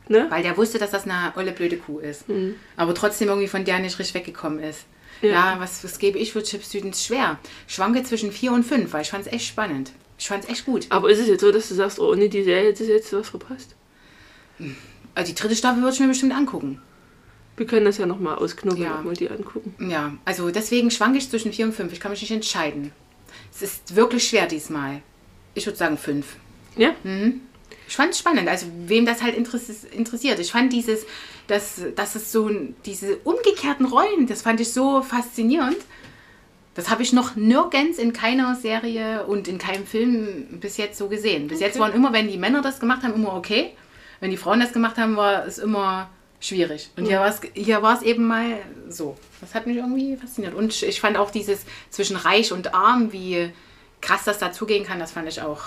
Ne? 0.09 0.27
Weil 0.31 0.43
der 0.43 0.57
wusste, 0.57 0.79
dass 0.79 0.91
das 0.93 1.05
eine 1.05 1.33
olle 1.37 1.53
blöde 1.53 1.77
Kuh 1.79 1.99
ist. 1.99 2.29
Mhm. 2.29 2.55
Aber 2.77 2.95
trotzdem 2.95 3.29
irgendwie 3.29 3.49
von 3.49 3.65
der 3.65 3.79
nicht 3.81 3.99
richtig 3.99 4.15
weggekommen 4.15 4.61
ist. 4.61 4.85
Ja, 5.23 5.57
was, 5.59 5.83
was 5.83 5.99
gebe 5.99 6.19
ich 6.19 6.33
für 6.33 6.43
Chips 6.43 6.71
Südens 6.71 7.05
schwer? 7.05 7.39
Schwanke 7.67 8.03
zwischen 8.03 8.31
4 8.31 8.53
und 8.53 8.65
5, 8.65 8.93
weil 8.93 9.03
ich 9.03 9.11
fand 9.11 9.27
es 9.27 9.33
echt 9.33 9.47
spannend. 9.47 9.93
Ich 10.19 10.29
fand 10.29 10.45
es 10.45 10.51
echt 10.51 10.67
gut. 10.67 10.87
Aber 10.91 11.11
ist 11.11 11.19
es 11.19 11.27
jetzt 11.29 11.41
so, 11.41 11.51
dass 11.51 11.69
du 11.69 11.75
sagst, 11.75 11.99
oh, 11.99 12.11
ohne 12.13 12.29
die 12.29 12.43
Serie 12.45 12.69
hättest 12.69 12.89
du 12.89 12.93
jetzt 12.95 13.13
was 13.13 13.29
verpasst? 13.31 13.75
Also 15.15 15.33
die 15.33 15.35
dritte 15.39 15.57
Staffel 15.57 15.83
würde 15.83 15.95
ich 15.95 16.01
mir 16.01 16.09
bestimmt 16.09 16.35
angucken. 16.35 16.81
Wir 17.57 17.67
können 17.67 17.87
das 17.87 17.97
ja 17.99 18.05
nochmal 18.07 18.37
ausknobeln 18.37 18.83
Ja. 18.85 18.97
und 18.99 19.07
mal 19.07 19.15
die 19.15 19.31
angucken. 19.31 19.75
Ja, 19.91 20.15
also 20.27 20.51
deswegen 20.51 20.91
schwanke 20.91 21.19
ich 21.19 21.31
zwischen 21.31 21.53
4 21.53 21.67
und 21.67 21.73
5. 21.73 21.93
Ich 21.93 22.01
kann 22.01 22.11
mich 22.11 22.21
nicht 22.21 22.31
entscheiden. 22.31 22.93
Es 23.53 23.63
ist 23.63 23.97
wirklich 23.97 24.29
schwer 24.29 24.47
diesmal. 24.47 25.01
Ich 25.55 25.65
würde 25.67 25.79
sagen 25.79 25.97
5. 25.97 26.37
Ja? 26.77 26.95
Ich 27.89 27.95
fand 27.97 28.13
es 28.13 28.19
spannend, 28.19 28.49
also 28.49 28.67
wem 28.87 29.07
das 29.07 29.23
halt 29.23 29.37
interess- 29.37 29.87
interessiert. 29.93 30.39
Ich 30.41 30.51
fand 30.53 30.73
dieses, 30.73 31.07
dass, 31.47 31.81
dass 31.95 32.15
es 32.17 32.33
so 32.33 32.51
diese 32.85 33.17
umgekehrten 33.19 33.87
Rollen, 33.87 34.27
das 34.27 34.43
fand 34.43 34.61
ich 34.61 34.73
so 34.73 35.03
faszinierend. 35.03 35.77
Das 36.75 36.91
habe 36.91 37.03
ich 37.03 37.13
noch 37.13 37.37
nirgends 37.37 37.99
in 37.99 38.13
keiner 38.13 38.55
Serie 38.57 39.25
und 39.27 39.49
in 39.49 39.57
keinem 39.59 39.87
Film 39.87 40.59
bis 40.61 40.77
jetzt 40.77 40.99
so 40.99 41.09
gesehen. 41.09 41.49
Bis 41.49 41.61
jetzt 41.61 41.79
waren 41.79 41.93
immer, 41.95 42.13
wenn 42.13 42.29
die 42.29 42.37
Männer 42.37 42.61
das 42.61 42.81
gemacht 42.81 43.03
haben, 43.03 43.15
immer 43.15 43.35
okay. 43.35 43.71
Wenn 44.21 44.31
die 44.31 44.37
Frauen 44.37 44.61
das 44.61 44.73
gemacht 44.73 44.97
haben, 44.99 45.17
war 45.17 45.47
es 45.47 45.59
immer 45.59 46.11
schwierig. 46.41 46.91
Und 46.97 47.07
hier 47.07 47.21
war 47.21 47.29
es 47.29 47.41
hier 47.55 47.81
eben 48.03 48.27
mal 48.27 48.59
so. 48.91 49.17
Das 49.41 49.55
hat 49.55 49.67
mich 49.67 49.77
irgendwie 49.77 50.17
fasziniert. 50.17 50.55
Und 50.55 50.73
ich- 50.73 50.85
ich 50.87 51.01
fand 51.01 51.17
auch 51.17 51.31
dieses 51.31 51.61
zwischen 51.91 52.17
reich 52.17 52.53
und 52.53 52.75
arm, 52.75 53.13
wie 53.13 53.51
krass 54.03 54.25
das 54.25 54.39
dazugehen 54.39 54.85
kann, 54.85 54.99
das 54.99 55.13
fand 55.13 55.29
ich 55.29 55.41
auch 55.41 55.63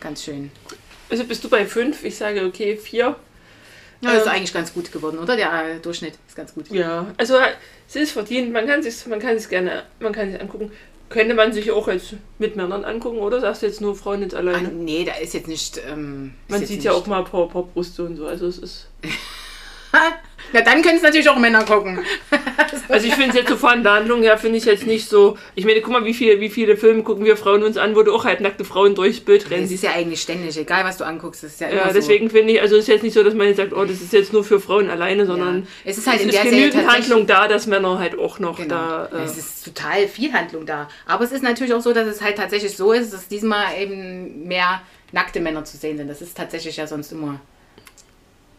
ganz 0.00 0.24
schön. 0.24 0.50
Also 1.14 1.26
bist 1.26 1.44
du 1.44 1.48
bei 1.48 1.64
fünf? 1.64 2.02
Ich 2.02 2.16
sage, 2.16 2.44
okay, 2.44 2.76
vier. 2.76 3.14
Ja, 4.00 4.10
das 4.10 4.22
ist 4.22 4.26
Ähm, 4.26 4.32
eigentlich 4.32 4.52
ganz 4.52 4.74
gut 4.74 4.90
geworden, 4.90 5.20
oder? 5.20 5.36
Der 5.36 5.76
äh, 5.76 5.78
Durchschnitt 5.78 6.14
ist 6.26 6.34
ganz 6.34 6.52
gut. 6.52 6.68
Ja, 6.72 7.06
also 7.16 7.36
es 7.88 7.94
ist 7.94 8.10
verdient. 8.10 8.52
Man 8.52 8.66
kann 8.66 8.82
sich, 8.82 9.06
man 9.06 9.20
kann 9.20 9.38
sich 9.38 9.48
gerne, 9.48 9.84
man 10.00 10.12
kann 10.12 10.32
sich 10.32 10.40
angucken. 10.40 10.72
Könnte 11.10 11.34
man 11.34 11.52
sich 11.52 11.70
auch 11.70 11.86
jetzt 11.86 12.14
mit 12.40 12.56
Männern 12.56 12.84
angucken, 12.84 13.18
oder 13.18 13.40
sagst 13.40 13.62
du 13.62 13.66
jetzt 13.66 13.80
nur 13.80 13.94
Frauen 13.94 14.22
jetzt 14.22 14.34
alleine? 14.34 14.70
nee, 14.70 15.04
da 15.04 15.14
ist 15.14 15.34
jetzt 15.34 15.46
nicht. 15.46 15.80
Ähm, 15.88 16.34
ist 16.48 16.50
man 16.50 16.60
jetzt 16.62 16.68
sieht 16.70 16.78
nicht, 16.78 16.86
ja 16.86 16.90
auch 16.90 17.06
mal 17.06 17.18
ein 17.18 17.24
paar, 17.30 17.48
paar 17.48 17.62
Brüste 17.62 18.02
und 18.02 18.16
so. 18.16 18.26
Also 18.26 18.48
es 18.48 18.58
ist. 18.58 18.88
Na, 20.54 20.60
dann 20.60 20.82
können 20.82 20.96
es 20.96 21.02
natürlich 21.02 21.28
auch 21.28 21.38
Männer 21.38 21.64
gucken. 21.64 21.98
Also 22.86 23.06
ich 23.06 23.14
finde 23.14 23.30
es 23.30 23.36
jetzt 23.36 23.48
so 23.48 23.56
von 23.56 23.82
der 23.82 23.94
Handlung 23.94 24.22
her, 24.22 24.36
finde 24.36 24.58
ich 24.58 24.66
jetzt 24.66 24.86
nicht 24.86 25.08
so. 25.08 25.38
Ich 25.54 25.64
meine, 25.64 25.80
guck 25.80 25.92
mal, 25.92 26.04
wie, 26.04 26.12
viel, 26.12 26.38
wie 26.40 26.50
viele 26.50 26.76
Filme 26.76 27.02
gucken 27.02 27.24
wir 27.24 27.36
Frauen 27.38 27.62
uns 27.62 27.78
an, 27.78 27.96
wo 27.96 28.02
du 28.02 28.14
auch 28.14 28.24
halbnackte 28.26 28.62
Frauen 28.64 28.94
durchs 28.94 29.20
Bild 29.20 29.44
Das 29.44 29.50
rennen 29.50 29.64
ist 29.64 29.82
ja 29.82 29.92
eigentlich 29.92 30.20
ständig, 30.20 30.56
egal 30.58 30.84
was 30.84 30.98
du 30.98 31.04
anguckst. 31.04 31.42
Das 31.42 31.52
ist 31.52 31.60
ja, 31.62 31.70
Ja, 31.70 31.82
immer 31.84 31.92
deswegen 31.94 32.28
finde 32.28 32.52
ich, 32.52 32.60
also 32.60 32.76
es 32.76 32.82
ist 32.82 32.88
jetzt 32.88 33.02
nicht 33.02 33.14
so, 33.14 33.22
dass 33.22 33.32
man 33.32 33.46
jetzt 33.46 33.56
sagt, 33.56 33.72
oh, 33.72 33.84
das 33.86 34.02
ist 34.02 34.12
jetzt 34.12 34.34
nur 34.34 34.44
für 34.44 34.60
Frauen 34.60 34.90
alleine, 34.90 35.24
so. 35.24 35.32
sondern 35.32 35.62
Ja. 35.62 35.66
Es 35.86 35.96
ist 35.96 36.06
halt 36.06 36.20
in 36.20 36.28
es 36.28 36.34
ist 36.34 36.44
der 36.44 36.50
genügend 36.50 36.86
Handlung 36.86 37.26
da, 37.26 37.48
dass 37.48 37.66
Männer 37.66 37.98
halt 37.98 38.18
auch 38.18 38.38
noch 38.38 38.58
Genau. 38.58 38.74
da. 38.74 39.08
Äh, 39.12 39.24
es 39.24 39.38
ist 39.38 39.64
total 39.64 40.06
viel 40.06 40.32
Handlung 40.34 40.66
da. 40.66 40.88
Aber 41.06 41.24
es 41.24 41.32
ist 41.32 41.42
natürlich 41.42 41.72
auch 41.72 41.80
so, 41.80 41.94
dass 41.94 42.06
es 42.06 42.20
halt 42.20 42.36
tatsächlich 42.36 42.76
so 42.76 42.92
ist, 42.92 43.14
dass 43.14 43.28
diesmal 43.28 43.80
eben 43.80 44.46
mehr 44.46 44.82
nackte 45.10 45.40
Männer 45.40 45.64
zu 45.64 45.78
sehen 45.78 45.96
sind. 45.96 46.08
Das 46.08 46.20
ist 46.20 46.36
tatsächlich 46.36 46.76
ja 46.76 46.86
sonst 46.86 47.12
immer 47.12 47.40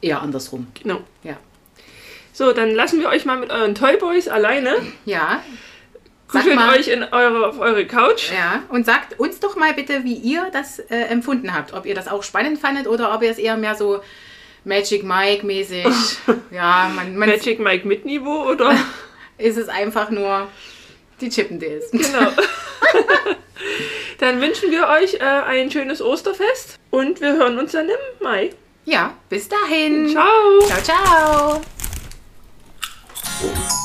eher 0.01 0.21
andersrum. 0.21 0.65
genau. 0.81 1.01
Ja. 1.23 1.37
So, 2.35 2.51
dann 2.51 2.75
lassen 2.75 2.99
wir 2.99 3.07
euch 3.07 3.23
mal 3.23 3.37
mit 3.37 3.49
euren 3.49 3.75
Toyboys 3.75 4.27
alleine. 4.27 4.75
Ja. 5.05 5.41
Kuschelt 6.27 6.59
euch 6.77 6.89
in 6.89 7.01
eure, 7.05 7.47
auf 7.47 7.59
eure 7.61 7.85
Couch. 7.85 8.29
Ja, 8.29 8.61
und 8.67 8.85
sagt 8.85 9.17
uns 9.17 9.39
doch 9.39 9.55
mal 9.55 9.73
bitte, 9.73 10.03
wie 10.03 10.15
ihr 10.15 10.49
das 10.51 10.79
äh, 10.79 11.03
empfunden 11.03 11.53
habt. 11.53 11.71
Ob 11.71 11.85
ihr 11.85 11.95
das 11.95 12.09
auch 12.09 12.23
spannend 12.23 12.59
fandet 12.59 12.87
oder 12.87 13.15
ob 13.15 13.23
ihr 13.23 13.31
es 13.31 13.37
eher 13.37 13.55
mehr 13.55 13.75
so 13.75 14.01
Magic 14.65 15.05
Mike 15.05 15.45
mäßig. 15.45 15.85
ja, 16.51 16.91
man, 16.93 17.15
man 17.15 17.29
Magic 17.29 17.59
Mike 17.59 17.87
mit 17.87 18.03
Niveau 18.03 18.49
oder? 18.49 18.75
ist 19.37 19.57
es 19.57 19.69
einfach 19.69 20.09
nur 20.09 20.49
die 21.21 21.29
Chippendales. 21.29 21.89
genau. 21.91 22.31
dann 24.19 24.41
wünschen 24.41 24.71
wir 24.71 24.89
euch 24.89 25.13
äh, 25.13 25.19
ein 25.23 25.71
schönes 25.71 26.01
Osterfest 26.01 26.79
und 26.91 27.21
wir 27.21 27.37
hören 27.37 27.57
uns 27.59 27.71
dann 27.71 27.87
im 27.87 27.95
Mai. 28.21 28.49
Ja, 28.83 29.13
bis 29.29 29.47
dahin. 29.47 30.09
Ciao. 30.09 30.59
Ciao, 30.67 30.81
ciao. 30.83 31.61
Oh. 33.37 33.84